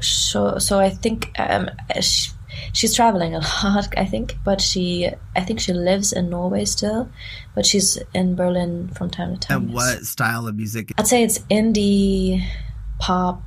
so 0.00 0.56
so 0.56 0.80
I 0.80 0.88
think 0.88 1.30
um, 1.38 1.68
she, 2.00 2.30
she's 2.72 2.94
traveling 2.94 3.34
a 3.34 3.38
lot. 3.64 3.88
I 3.96 4.04
think, 4.04 4.36
but 4.44 4.60
she 4.60 5.10
I 5.36 5.40
think 5.42 5.60
she 5.60 5.72
lives 5.72 6.12
in 6.12 6.30
Norway 6.30 6.64
still, 6.64 7.10
but 7.54 7.66
she's 7.66 7.98
in 8.14 8.34
Berlin 8.34 8.88
from 8.88 9.10
time 9.10 9.34
to 9.36 9.40
time. 9.40 9.62
And 9.64 9.74
what 9.74 10.04
style 10.04 10.46
of 10.48 10.56
music? 10.56 10.92
I'd 10.98 11.06
say 11.06 11.22
it's 11.22 11.38
indie 11.50 12.44
pop, 12.98 13.42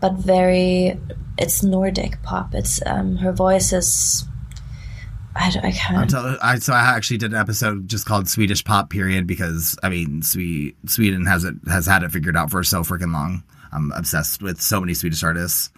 but 0.00 0.14
very 0.14 0.98
it's 1.38 1.62
Nordic 1.62 2.22
pop. 2.22 2.54
It's 2.54 2.80
um, 2.86 3.16
her 3.16 3.32
voice 3.32 3.72
is. 3.72 4.24
I, 5.38 5.50
don't- 5.50 5.64
I 5.66 5.72
can't. 5.72 6.10
So 6.10 6.38
I 6.42 6.58
so 6.58 6.72
I 6.72 6.80
actually 6.80 7.18
did 7.18 7.32
an 7.32 7.38
episode 7.38 7.88
just 7.88 8.06
called 8.06 8.26
Swedish 8.26 8.64
Pop 8.64 8.88
Period 8.88 9.26
because 9.26 9.76
I 9.82 9.90
mean 9.90 10.22
Swe- 10.22 10.74
Sweden 10.86 11.26
has 11.26 11.44
it 11.44 11.54
has 11.68 11.86
had 11.86 12.02
it 12.02 12.10
figured 12.10 12.36
out 12.38 12.50
for 12.50 12.64
so 12.64 12.82
freaking 12.82 13.12
long. 13.12 13.42
I'm 13.72 13.92
obsessed 13.92 14.40
with 14.42 14.62
so 14.62 14.80
many 14.80 14.94
Swedish 14.94 15.22
artists. 15.22 15.68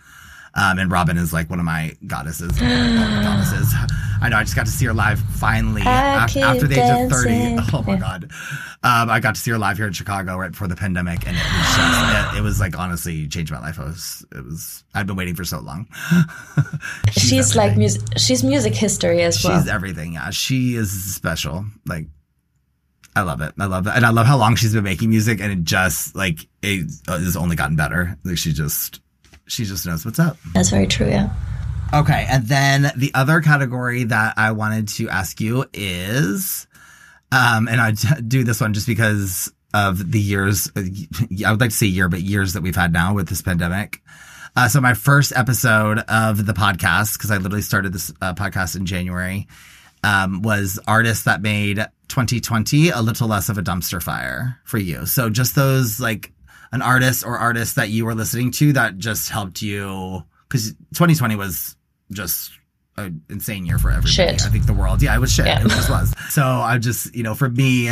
Um, 0.59 0.79
and 0.79 0.91
Robyn 0.91 1.17
is 1.19 1.33
like 1.33 1.49
one 1.51 1.59
of 1.61 1.65
my 1.65 1.95
goddesses, 2.07 2.51
goddesses. 2.59 3.73
I 4.21 4.29
know. 4.31 4.37
I 4.39 4.43
just 4.43 4.57
got 4.57 4.67
to 4.67 4.73
see 4.73 4.87
her 4.87 4.93
live 4.93 5.21
finally 5.21 5.83
af- 5.83 6.37
after 6.37 6.67
the 6.67 6.75
age 6.75 7.05
of 7.05 7.11
thirty. 7.11 7.57
Oh 7.73 7.83
my 7.83 7.93
Yeah. 7.95 7.99
god! 8.01 8.25
Um, 8.83 9.11
I 9.11 9.21
got 9.21 9.37
to 9.37 9.41
see 9.41 9.51
her 9.53 9.59
live 9.59 9.77
here 9.77 9.87
in 9.87 9.93
Chicago 9.93 10.37
right 10.37 10.51
before 10.51 10.67
the 10.67 10.75
pandemic, 10.75 11.27
and 11.29 11.37
it 11.37 11.43
was 11.43 11.77
just 11.77 12.35
it, 12.35 12.39
it 12.39 12.41
was 12.43 12.59
like 12.61 12.77
honestly 12.77 13.29
changed 13.29 13.53
my 13.53 13.61
life. 13.61 13.79
I 13.79 13.85
was 13.85 14.27
it 14.35 14.45
was 14.45 14.83
I've 14.95 15.07
been 15.07 15.15
waiting 15.17 15.37
for 15.37 15.45
so 15.45 15.61
long. 15.61 15.87
she's 17.13 17.55
like 17.55 17.77
music. 17.77 18.03
She's 18.17 18.43
music 18.43 18.75
history 18.75 19.23
as 19.23 19.43
well. 19.45 19.61
She's 19.61 19.69
everything. 19.69 20.15
Yeah, 20.15 20.31
she 20.31 20.75
is 20.75 21.15
special. 21.15 21.65
Like, 21.87 22.07
I 23.15 23.23
love 23.23 23.41
it. 23.41 23.53
I 23.59 23.67
love 23.67 23.87
it, 23.87 23.93
and 23.95 24.05
I 24.05 24.11
love 24.11 24.27
how 24.27 24.37
long 24.39 24.57
she's 24.57 24.75
been 24.75 24.85
making 24.85 25.11
music, 25.11 25.41
and 25.41 25.53
it 25.53 25.63
just 25.65 26.17
like 26.17 26.41
it 26.63 26.87
has 27.07 27.37
only 27.37 27.55
gotten 27.57 27.77
better. 27.77 28.17
Like 28.25 28.39
she 28.39 28.53
just, 28.53 29.01
she 29.49 29.65
just 29.65 29.87
knows 29.87 30.05
what's 30.05 30.19
up. 30.19 30.37
That's 30.55 30.71
very 30.71 30.87
true. 30.87 31.09
Yeah. 31.09 31.31
Okay, 31.93 32.27
and 32.29 32.47
then 32.47 32.93
the 32.97 33.11
other 33.15 33.41
category 33.41 34.05
that 34.05 34.35
I 34.37 34.53
wanted 34.53 34.89
to 34.89 35.09
ask 35.09 35.41
you 35.41 35.65
is, 35.73 36.67
um, 37.33 37.67
and 37.67 37.81
I 37.81 37.93
do 38.21 38.45
this 38.45 38.61
one 38.61 38.75
just 38.75 38.87
because 38.87 39.51
of 39.73 40.13
the 40.13 40.21
years. 40.21 40.71
I 40.77 41.51
would 41.51 41.61
like 41.61 41.71
to 41.71 41.77
say 41.77 41.87
year, 41.87 42.09
but 42.09 42.21
years 42.21 42.53
that 42.53 42.63
we've 42.63 42.77
had 42.77 42.93
now 42.93 43.15
with 43.15 43.29
this 43.29 43.43
pandemic. 43.43 44.03
Uh, 44.57 44.69
so 44.69 44.81
my 44.81 44.95
first 44.95 45.33
episode 45.35 46.01
of 46.09 46.45
the 46.45 46.53
podcast, 46.53 47.15
because 47.17 47.31
I 47.31 47.37
literally 47.37 47.63
started 47.63 47.93
this 47.93 48.13
uh, 48.21 48.35
podcast 48.35 48.77
in 48.77 48.87
January, 48.87 49.47
um, 50.03 50.43
was 50.43 50.79
artists 50.87 51.25
that 51.25 51.43
made 51.43 51.77
2020 52.09 52.91
a 52.91 53.01
little 53.01 53.29
less 53.29 53.49
of 53.49 53.59
a 53.59 53.63
dumpster 53.63 54.03
fire 54.03 54.59
for 54.65 54.79
you. 54.79 55.07
So 55.07 55.31
just 55.31 55.55
those 55.55 56.01
like 56.01 56.33
an 56.73 56.83
artist 56.83 57.25
or 57.25 57.39
artists 57.39 57.75
that 57.75 57.91
you 57.91 58.05
were 58.05 58.15
listening 58.15 58.51
to 58.53 58.73
that 58.75 58.99
just 58.99 59.31
helped 59.31 59.63
you 59.63 60.23
because 60.49 60.73
2020 60.95 61.37
was 61.37 61.77
just 62.11 62.51
an 62.97 63.23
insane 63.29 63.67
year 63.67 63.79
for 63.79 63.91
everybody. 63.91 64.13
Shit. 64.13 64.43
I 64.43 64.49
think 64.49 64.67
the 64.67 64.73
world, 64.73 65.03
yeah, 65.03 65.15
it 65.15 65.19
was 65.19 65.33
shit. 65.33 65.47
Yeah. 65.47 65.61
It 65.61 65.69
just 65.69 65.91
was. 65.91 66.15
So 66.31 66.43
I 66.43 66.79
just, 66.79 67.15
you 67.15 67.23
know, 67.23 67.35
for 67.35 67.49
me, 67.49 67.91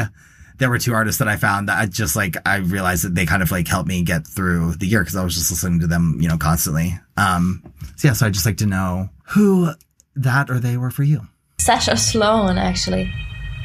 there 0.59 0.71
were 0.71 0.79
two 0.79 0.95
artists 0.95 1.19
that 1.19 1.29
I 1.29 1.37
found 1.37 1.69
that 1.69 1.79
I 1.79 1.87
just 1.87 2.17
like, 2.17 2.37
I 2.47 2.57
realized 2.57 3.05
that 3.05 3.15
they 3.15 3.27
kind 3.27 3.43
of 3.43 3.51
like 3.51 3.69
helped 3.69 3.89
me 3.89 4.03
get 4.03 4.27
through 4.27 4.75
the 4.75 4.87
year 4.87 5.01
because 5.01 5.17
I 5.17 5.25
was 5.25 5.35
just 5.35 5.51
listening 5.51 5.81
to 5.81 5.87
them, 5.87 6.19
you 6.21 6.29
know, 6.29 6.39
constantly. 6.39 6.99
Um, 7.17 7.63
so 7.97 8.09
yeah, 8.09 8.15
so 8.15 8.27
I 8.27 8.31
just 8.31 8.47
like 8.47 8.57
to 8.59 8.67
know 8.67 9.11
who 9.29 9.71
that 10.17 10.51
or 10.51 10.59
they 10.59 10.77
were 10.77 10.91
for 10.91 11.03
you. 11.03 11.23
Sasha 11.59 11.97
Sloan, 11.97 12.59
actually. 12.59 13.13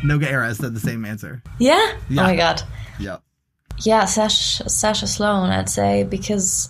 Noga 0.03 0.26
Erez 0.26 0.57
said 0.57 0.74
the 0.74 0.80
same 0.80 1.05
answer. 1.05 1.41
Yeah? 1.59 1.97
Yeah. 2.09 2.22
Oh 2.22 2.26
my 2.26 2.36
god. 2.36 2.62
Yeah. 2.99 3.18
Yeah, 3.82 4.06
Sasha, 4.06 4.70
Sasha 4.70 5.08
Sloan, 5.08 5.50
I'd 5.50 5.70
say, 5.70 6.04
because 6.04 6.70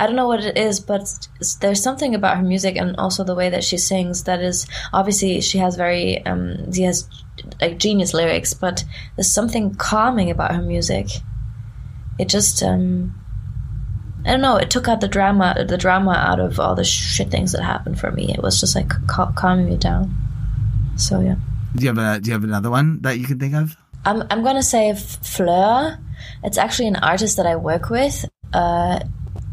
I 0.00 0.06
don't 0.06 0.16
know 0.16 0.26
what 0.26 0.44
it 0.44 0.56
is, 0.56 0.80
but 0.80 1.28
there's 1.60 1.82
something 1.82 2.14
about 2.14 2.38
her 2.38 2.42
music 2.42 2.76
and 2.76 2.96
also 2.96 3.22
the 3.22 3.34
way 3.34 3.50
that 3.50 3.62
she 3.62 3.76
sings 3.76 4.24
that 4.24 4.40
is 4.40 4.66
obviously 4.94 5.42
she 5.42 5.58
has 5.58 5.76
very 5.76 6.24
um, 6.24 6.72
she 6.72 6.82
has 6.84 7.06
like 7.60 7.78
genius 7.78 8.14
lyrics, 8.14 8.54
but 8.54 8.82
there's 9.16 9.30
something 9.30 9.74
calming 9.74 10.30
about 10.30 10.54
her 10.54 10.62
music. 10.62 11.08
It 12.18 12.28
just 12.28 12.62
um, 12.62 13.14
I 14.24 14.32
don't 14.32 14.40
know. 14.40 14.56
It 14.56 14.70
took 14.70 14.88
out 14.88 15.02
the 15.02 15.08
drama, 15.08 15.66
the 15.68 15.76
drama 15.76 16.12
out 16.12 16.40
of 16.40 16.58
all 16.58 16.74
the 16.74 16.84
shit 16.84 17.30
things 17.30 17.52
that 17.52 17.62
happened 17.62 18.00
for 18.00 18.10
me. 18.10 18.32
It 18.32 18.42
was 18.42 18.58
just 18.58 18.74
like 18.74 18.90
cal- 19.06 19.32
calming 19.36 19.68
me 19.68 19.76
down. 19.76 20.14
So 20.96 21.20
yeah. 21.20 21.36
Do 21.76 21.84
you 21.84 21.94
have 21.94 21.98
a 21.98 22.20
Do 22.20 22.28
you 22.28 22.32
have 22.32 22.44
another 22.44 22.70
one 22.70 23.02
that 23.02 23.18
you 23.18 23.26
can 23.26 23.38
think 23.38 23.54
of? 23.54 23.76
I'm 24.04 24.24
I'm 24.30 24.42
gonna 24.42 24.62
say 24.62 24.94
Fleur. 24.94 25.98
It's 26.42 26.58
actually 26.58 26.88
an 26.88 26.96
artist 26.96 27.36
that 27.36 27.46
I 27.46 27.56
work 27.56 27.90
with. 27.90 28.24
Uh, 28.52 29.00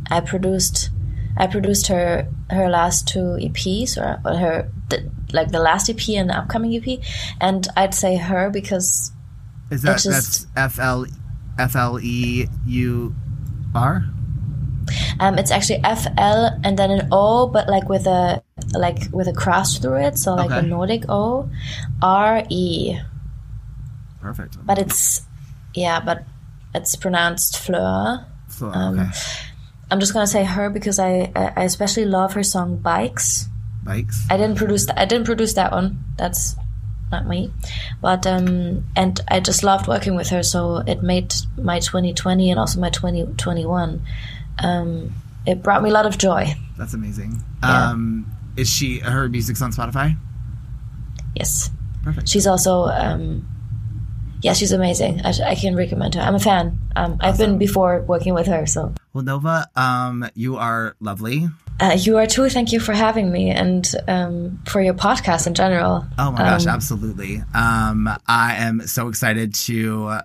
I 0.10 0.22
produced 0.22 0.89
I 1.38 1.48
produced 1.48 1.88
her 1.88 2.28
her 2.50 2.70
last 2.70 3.08
two 3.08 3.38
EPs 3.41 3.98
or, 3.98 4.20
or 4.26 4.38
her 4.38 4.72
the, 4.89 5.10
like 5.34 5.50
the 5.52 5.60
last 5.60 5.89
EP 5.89 6.10
and 6.10 6.30
the 6.30 6.38
upcoming 6.38 6.74
EP, 6.76 7.00
and 7.41 7.68
I'd 7.76 7.93
say 7.93 8.16
her 8.16 8.50
because 8.50 9.12
Is 9.70 9.82
that 9.82 9.95
It's 9.95 10.04
just- 10.04 10.48
that's 10.56 10.78
F 10.78 10.80
L 10.80 11.06
F 11.60 11.76
L 11.76 12.00
E 12.02 12.48
U 12.68 13.16
R? 13.76 14.04
um, 15.20 15.38
it's 15.38 15.52
actually 15.52 15.82
F 15.84 16.08
L 16.18 16.58
and 16.64 16.80
then 16.80 16.89
an 16.91 17.10
O, 17.12 17.48
but 17.48 17.68
like 17.68 17.89
with 17.89 18.08
a 18.08 18.41
like 18.74 19.10
with 19.12 19.28
a 19.28 19.34
cross 19.34 19.78
through 19.78 19.98
it, 19.98 20.18
so 20.18 20.36
like 20.36 20.50
a 20.52 20.62
Nordic 20.62 21.04
O, 21.10 21.50
R 22.02 22.43
E. 22.50 22.98
Perfect. 24.22 24.57
But 24.65 24.80
it's 24.80 25.22
yeah, 25.74 25.99
but 25.99 26.24
it's 26.74 26.95
pronounced 26.95 27.59
Fleur. 27.59 28.26
So, 28.49 28.68
um, 28.68 28.99
okay. 28.99 29.11
I'm 29.89 29.99
just 29.99 30.13
gonna 30.13 30.28
say 30.28 30.43
her 30.43 30.70
because 30.70 30.99
I 30.99 31.32
I 31.36 31.63
especially 31.63 32.05
love 32.05 32.34
her 32.34 32.43
song 32.43 32.78
Bikes. 32.78 33.47
Bikes. 33.84 34.26
I 34.30 34.38
didn't 34.38 34.57
produce 34.57 34.86
that. 34.88 34.99
I 34.99 35.05
didn't 35.05 35.26
produce 35.26 35.53
that 35.53 35.72
one. 35.72 36.03
That's 36.18 36.55
not 37.11 37.26
me. 37.26 37.51
But 38.01 38.28
um, 38.28 38.86
and 38.95 39.20
I 39.30 39.39
just 39.39 39.63
loved 39.63 39.88
working 39.88 40.15
with 40.15 40.30
her. 40.30 40.43
So 40.43 40.78
it 40.78 41.03
made 41.03 41.34
my 41.57 41.80
2020 41.80 42.51
and 42.51 42.59
also 42.59 42.80
my 42.80 42.89
2021. 42.89 44.05
Um, 44.59 45.13
it 45.45 45.63
brought 45.63 45.82
me 45.84 45.89
a 45.89 45.93
lot 45.93 46.05
of 46.05 46.18
joy. 46.18 46.53
That's 46.78 46.93
amazing. 46.93 47.41
Yeah. 47.63 47.91
Um, 47.91 48.26
is 48.57 48.70
she 48.70 48.99
her 48.99 49.30
music's 49.30 49.61
on 49.61 49.72
Spotify? 49.72 50.18
Yes, 51.36 51.70
Perfect. 52.03 52.28
she's 52.28 52.47
also 52.47 52.86
um, 52.86 53.47
yeah, 54.48 54.54
she's 54.56 54.72
amazing. 54.72 55.14
I, 55.28 55.32
I 55.52 55.56
can 55.56 55.76
recommend 55.76 56.16
her. 56.16 56.22
I'm 56.24 56.36
a 56.36 56.39
fan. 56.39 56.80
Um, 56.95 57.18
I've 57.20 57.38
been 57.38 57.58
before 57.60 58.02
working 58.08 58.34
with 58.34 58.48
her. 58.48 58.66
So 58.66 58.93
Well, 59.14 59.24
Nova, 59.24 59.68
um, 59.76 60.24
you 60.36 60.56
are 60.58 60.95
lovely. 61.00 61.48
uh, 61.84 61.95
you 62.00 62.16
are 62.18 62.26
too. 62.26 62.48
Thank 62.50 62.72
you 62.74 62.80
for 62.80 62.93
having 62.93 63.28
me 63.32 63.52
and 63.52 63.84
um, 64.08 64.60
for 64.66 64.80
your 64.82 64.93
podcast 64.95 65.45
in 65.48 65.54
general. 65.54 66.06
Oh 66.18 66.32
my 66.32 66.39
gosh, 66.39 66.66
Um, 66.66 66.74
absolutely. 66.78 67.43
Um, 67.54 68.08
I 68.28 68.56
am 68.68 68.88
so 68.88 69.10
excited 69.10 69.54
to. 69.68 69.78
Uh, 70.08 70.22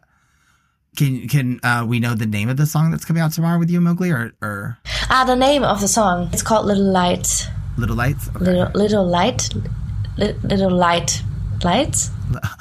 can 0.96 1.26
can 1.28 1.58
uh, 1.64 1.84
we 1.88 2.00
know 2.00 2.14
the 2.14 2.26
name 2.26 2.48
of 2.52 2.56
the 2.56 2.66
song 2.66 2.90
that's 2.92 3.04
coming 3.04 3.22
out 3.24 3.32
tomorrow 3.32 3.58
with 3.58 3.70
you, 3.70 3.80
Mowgli, 3.80 4.10
or 4.10 4.32
or 4.42 4.78
Ah, 5.10 5.24
the 5.26 5.36
name 5.36 5.64
of 5.64 5.80
the 5.80 5.88
song. 5.88 6.28
It's 6.32 6.42
called 6.42 6.66
Little 6.66 6.92
Light. 6.92 7.48
Little 7.78 7.96
Lights? 7.96 8.28
Okay. 8.36 8.44
Little 8.44 8.70
little 8.74 9.06
light, 9.18 9.48
li- 10.18 10.36
little 10.44 10.70
light, 10.70 11.22
lights. 11.64 12.10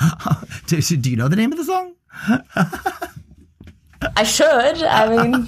do, 0.67 0.79
do 0.81 1.09
you 1.09 1.17
know 1.17 1.27
the 1.27 1.35
name 1.35 1.51
of 1.51 1.57
the 1.57 1.63
song? 1.65 1.93
I 4.17 4.23
should. 4.23 4.83
I 4.83 5.09
mean, 5.09 5.47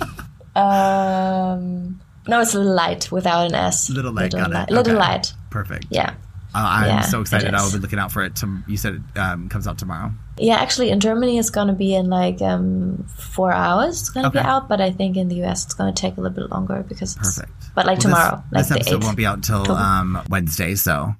um, 0.55 2.01
no, 2.27 2.41
it's 2.41 2.53
little 2.53 2.73
light 2.73 3.11
without 3.11 3.47
an 3.47 3.55
S. 3.55 3.89
Little 3.89 4.13
Light, 4.13 4.31
got 4.31 4.51
it. 4.51 4.73
Little 4.73 4.93
Okay. 4.93 4.99
light. 4.99 5.33
Perfect. 5.49 5.87
Yeah. 5.89 6.13
I'm 6.55 6.85
Yeah, 6.87 7.01
so 7.01 7.19
excited. 7.21 7.51
I 7.55 7.63
will 7.63 7.71
be 7.71 7.79
looking 7.79 7.97
out 7.97 8.11
for 8.11 8.21
it. 8.23 8.35
To, 8.37 8.59
you 8.67 8.77
said 8.77 9.03
it 9.15 9.19
um, 9.19 9.49
comes 9.49 9.65
out 9.67 9.79
tomorrow. 9.79 10.11
Yeah, 10.37 10.57
actually, 10.57 10.91
in 10.91 10.99
Germany 10.99 11.39
it's 11.39 11.49
gonna 11.49 11.73
be 11.73 11.95
in 11.95 12.09
like 12.11 12.43
um, 12.43 13.07
four 13.17 13.51
hours. 13.51 14.01
It's 14.01 14.09
gonna 14.11 14.29
be 14.29 14.37
out, 14.37 14.69
but 14.69 14.79
I 14.79 14.91
think 14.91 15.17
in 15.17 15.29
the 15.29 15.43
US 15.45 15.65
it's 15.65 15.73
gonna 15.73 15.93
take 15.93 16.15
a 16.17 16.21
little 16.21 16.35
bit 16.35 16.51
longer 16.51 16.85
because 16.87 17.15
it's, 17.17 17.37
Perfect. 17.37 17.51
But 17.73 17.87
like 17.87 17.97
Well, 17.97 18.01
tomorrow, 18.03 18.43
this, 18.51 18.51
like 18.51 18.61
this 18.61 18.69
the 18.69 18.75
episode 18.75 19.01
8th. 19.01 19.03
won't 19.03 19.17
be 19.17 19.25
out 19.25 19.43
till 19.43 19.71
um, 19.71 20.21
Wednesday, 20.29 20.75
so 20.75 21.15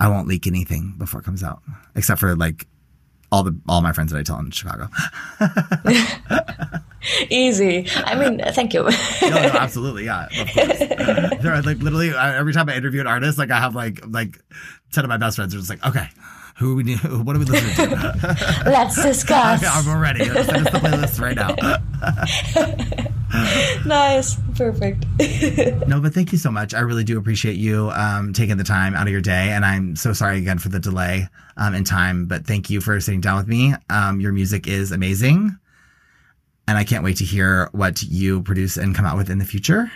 I 0.00 0.08
won't 0.08 0.26
leak 0.26 0.46
anything 0.46 0.94
before 0.98 1.20
it 1.20 1.24
comes 1.24 1.42
out, 1.42 1.62
except 1.94 2.20
for 2.20 2.34
like 2.34 2.66
all 3.30 3.42
the 3.42 3.58
all 3.68 3.82
my 3.82 3.92
friends 3.92 4.10
that 4.12 4.18
I 4.18 4.22
tell 4.22 4.38
in 4.38 4.50
Chicago. 4.50 4.88
Easy. 7.30 7.86
I 7.94 8.14
mean, 8.14 8.40
thank 8.52 8.74
you. 8.74 8.82
no, 9.22 9.28
no, 9.28 9.36
absolutely, 9.36 10.06
yeah, 10.06 10.26
of 10.40 10.52
course. 10.52 10.78
there 11.42 11.54
are 11.54 11.62
like 11.62 11.78
literally 11.78 12.12
uh, 12.12 12.32
every 12.32 12.52
time 12.52 12.68
I 12.68 12.76
interview 12.76 13.00
an 13.00 13.06
artist, 13.06 13.38
like 13.38 13.50
I 13.50 13.58
have 13.58 13.74
like 13.74 14.00
like 14.08 14.42
ten 14.90 15.04
of 15.04 15.08
my 15.08 15.16
best 15.18 15.36
friends 15.36 15.54
are 15.54 15.58
just 15.58 15.70
like, 15.70 15.84
okay, 15.86 16.08
who 16.60 16.72
are 16.72 16.74
we 16.76 16.94
what 16.96 17.34
are 17.34 17.38
we 17.38 17.46
listening 17.46 17.88
to? 17.88 18.62
Let's 18.66 19.02
discuss. 19.02 19.64
I'm 19.66 19.98
ready. 19.98 20.26
Send 20.26 20.68
us 20.68 20.72
the 20.72 20.78
playlist 20.78 21.18
right 21.18 21.34
now. 21.34 21.56
nice. 23.86 24.36
Perfect. 24.56 25.06
No, 25.88 26.00
but 26.00 26.12
thank 26.12 26.32
you 26.32 26.38
so 26.38 26.50
much. 26.50 26.74
I 26.74 26.80
really 26.80 27.02
do 27.02 27.16
appreciate 27.18 27.56
you 27.56 27.90
um, 27.94 28.34
taking 28.34 28.58
the 28.58 28.64
time 28.64 28.94
out 28.94 29.06
of 29.06 29.12
your 29.12 29.22
day, 29.22 29.52
and 29.52 29.64
I'm 29.64 29.96
so 29.96 30.12
sorry 30.12 30.36
again 30.36 30.58
for 30.58 30.68
the 30.68 30.78
delay 30.78 31.28
um, 31.56 31.74
in 31.74 31.84
time. 31.84 32.26
But 32.26 32.46
thank 32.46 32.68
you 32.68 32.82
for 32.82 33.00
sitting 33.00 33.22
down 33.22 33.38
with 33.38 33.48
me. 33.48 33.74
Um, 33.88 34.20
your 34.20 34.32
music 34.32 34.66
is 34.68 34.92
amazing, 34.92 35.58
and 36.70 36.78
I 36.78 36.84
can't 36.84 37.02
wait 37.02 37.16
to 37.16 37.24
hear 37.24 37.68
what 37.72 38.00
you 38.00 38.42
produce 38.42 38.76
and 38.76 38.94
come 38.94 39.04
out 39.04 39.16
with 39.16 39.28
in 39.28 39.40
the 39.40 39.44
future. 39.44 39.90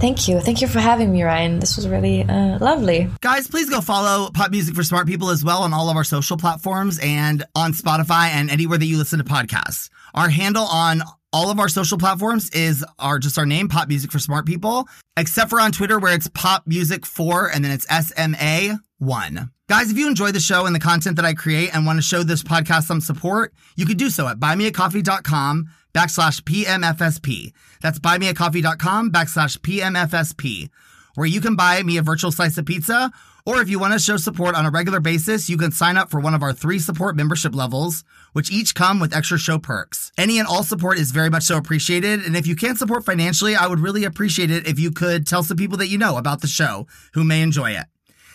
Thank 0.00 0.28
you. 0.28 0.38
Thank 0.38 0.60
you 0.60 0.68
for 0.68 0.78
having 0.78 1.10
me, 1.10 1.24
Ryan. 1.24 1.58
This 1.58 1.74
was 1.74 1.88
really 1.88 2.22
uh, 2.22 2.56
lovely. 2.60 3.10
Guys, 3.20 3.48
please 3.48 3.68
go 3.68 3.80
follow 3.80 4.30
Pop 4.30 4.52
Music 4.52 4.76
for 4.76 4.84
Smart 4.84 5.08
People 5.08 5.30
as 5.30 5.44
well 5.44 5.64
on 5.64 5.74
all 5.74 5.90
of 5.90 5.96
our 5.96 6.04
social 6.04 6.36
platforms 6.36 7.00
and 7.02 7.42
on 7.56 7.72
Spotify 7.72 8.28
and 8.28 8.48
anywhere 8.48 8.78
that 8.78 8.86
you 8.86 8.96
listen 8.96 9.18
to 9.18 9.24
podcasts. 9.24 9.90
Our 10.14 10.28
handle 10.28 10.66
on 10.66 11.02
all 11.32 11.50
of 11.50 11.58
our 11.58 11.68
social 11.68 11.98
platforms 11.98 12.48
is 12.50 12.84
our 13.00 13.18
just 13.18 13.36
our 13.36 13.44
name, 13.44 13.66
Pop 13.66 13.88
Music 13.88 14.12
for 14.12 14.20
Smart 14.20 14.46
People, 14.46 14.86
except 15.16 15.50
for 15.50 15.60
on 15.60 15.72
Twitter 15.72 15.98
where 15.98 16.14
it's 16.14 16.28
Pop 16.28 16.62
Music 16.64 17.04
4 17.04 17.50
and 17.52 17.64
then 17.64 17.72
it's 17.72 17.88
SMA 17.88 18.78
1. 18.98 19.50
Guys, 19.68 19.90
if 19.90 19.98
you 19.98 20.06
enjoy 20.06 20.30
the 20.30 20.38
show 20.38 20.66
and 20.66 20.74
the 20.76 20.80
content 20.80 21.16
that 21.16 21.24
I 21.24 21.34
create 21.34 21.74
and 21.74 21.86
want 21.86 21.96
to 21.96 22.02
show 22.02 22.22
this 22.22 22.44
podcast 22.44 22.84
some 22.84 23.00
support, 23.00 23.52
you 23.74 23.84
can 23.84 23.96
do 23.96 24.10
so 24.10 24.28
at 24.28 24.38
buymeacoffee.com 24.38 25.70
backslash 25.94 26.42
PMFSP. 26.42 27.52
That's 27.80 27.98
buymeacoffee.com 27.98 29.10
backslash 29.10 29.58
PMFSP, 29.58 30.68
where 31.14 31.26
you 31.26 31.40
can 31.40 31.56
buy 31.56 31.82
me 31.82 31.96
a 31.96 32.02
virtual 32.02 32.32
slice 32.32 32.58
of 32.58 32.66
pizza. 32.66 33.10
Or 33.46 33.60
if 33.60 33.68
you 33.68 33.78
want 33.78 33.92
to 33.92 33.98
show 33.98 34.16
support 34.16 34.54
on 34.54 34.64
a 34.64 34.70
regular 34.70 35.00
basis, 35.00 35.50
you 35.50 35.58
can 35.58 35.70
sign 35.70 35.98
up 35.98 36.10
for 36.10 36.18
one 36.18 36.32
of 36.32 36.42
our 36.42 36.54
three 36.54 36.78
support 36.78 37.14
membership 37.14 37.54
levels, 37.54 38.02
which 38.32 38.50
each 38.50 38.74
come 38.74 39.00
with 39.00 39.14
extra 39.14 39.38
show 39.38 39.58
perks. 39.58 40.10
Any 40.16 40.38
and 40.38 40.48
all 40.48 40.62
support 40.62 40.98
is 40.98 41.10
very 41.10 41.28
much 41.28 41.42
so 41.42 41.58
appreciated. 41.58 42.20
And 42.24 42.36
if 42.36 42.46
you 42.46 42.56
can't 42.56 42.78
support 42.78 43.04
financially, 43.04 43.54
I 43.54 43.66
would 43.66 43.80
really 43.80 44.04
appreciate 44.04 44.50
it 44.50 44.66
if 44.66 44.78
you 44.78 44.90
could 44.90 45.26
tell 45.26 45.42
some 45.42 45.58
people 45.58 45.76
that 45.78 45.88
you 45.88 45.98
know 45.98 46.16
about 46.16 46.40
the 46.40 46.46
show 46.46 46.86
who 47.12 47.22
may 47.22 47.42
enjoy 47.42 47.72
it. 47.72 47.84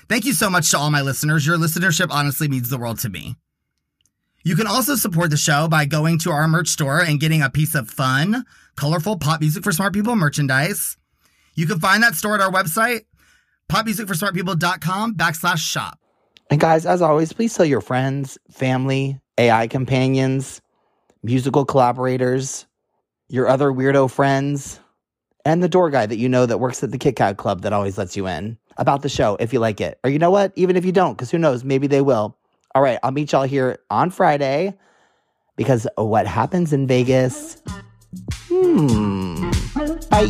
Thank 0.07 0.25
you 0.25 0.33
so 0.33 0.49
much 0.49 0.69
to 0.71 0.77
all 0.77 0.91
my 0.91 1.01
listeners. 1.01 1.45
Your 1.45 1.57
listenership 1.57 2.09
honestly 2.11 2.47
means 2.47 2.69
the 2.69 2.77
world 2.77 2.99
to 2.99 3.09
me. 3.09 3.35
You 4.43 4.55
can 4.55 4.67
also 4.67 4.95
support 4.95 5.31
the 5.31 5.37
show 5.37 5.67
by 5.67 5.85
going 5.85 6.17
to 6.19 6.31
our 6.31 6.47
merch 6.47 6.69
store 6.69 7.01
and 7.01 7.19
getting 7.19 7.41
a 7.41 7.49
piece 7.49 7.75
of 7.75 7.89
fun, 7.89 8.45
colorful 8.75 9.17
pop 9.17 9.41
music 9.41 9.63
for 9.63 9.71
smart 9.71 9.93
people 9.93 10.15
merchandise. 10.15 10.97
You 11.55 11.67
can 11.67 11.79
find 11.79 12.01
that 12.03 12.15
store 12.15 12.35
at 12.35 12.41
our 12.41 12.51
website, 12.51 13.01
popmusicforsmartpeople.com 13.69 15.15
backslash 15.15 15.57
shop. 15.57 15.99
And 16.49 16.59
guys, 16.59 16.85
as 16.85 17.01
always, 17.01 17.33
please 17.33 17.53
tell 17.53 17.65
your 17.65 17.81
friends, 17.81 18.37
family, 18.49 19.19
AI 19.37 19.67
companions, 19.67 20.61
musical 21.21 21.65
collaborators, 21.65 22.65
your 23.27 23.47
other 23.47 23.71
weirdo 23.71 24.09
friends, 24.09 24.79
and 25.45 25.61
the 25.61 25.69
door 25.69 25.89
guy 25.89 26.05
that 26.05 26.17
you 26.17 26.29
know 26.29 26.45
that 26.45 26.59
works 26.59 26.81
at 26.81 26.91
the 26.91 26.97
Kit 26.97 27.17
Kat 27.17 27.37
Club 27.37 27.61
that 27.61 27.73
always 27.73 27.97
lets 27.97 28.15
you 28.15 28.27
in 28.27 28.57
about 28.77 29.01
the 29.01 29.09
show 29.09 29.35
if 29.39 29.51
you 29.51 29.59
like 29.59 29.81
it. 29.81 29.99
Or 30.03 30.09
you 30.09 30.17
know 30.17 30.31
what? 30.31 30.53
Even 30.55 30.77
if 30.77 30.85
you 30.85 30.91
don't, 30.91 31.13
because 31.13 31.29
who 31.29 31.37
knows? 31.37 31.63
Maybe 31.63 31.87
they 31.87 32.01
will. 32.01 32.37
All 32.75 32.81
right, 32.83 32.99
I'll 33.01 33.11
meet 33.11 33.31
y'all 33.31 33.43
here 33.43 33.79
on 33.89 34.11
Friday 34.11 34.77
because 35.55 35.87
what 35.95 36.27
happens 36.27 36.71
in 36.71 36.85
Vegas? 36.87 37.61
Hmm. 38.47 39.49
Bye. 40.09 40.25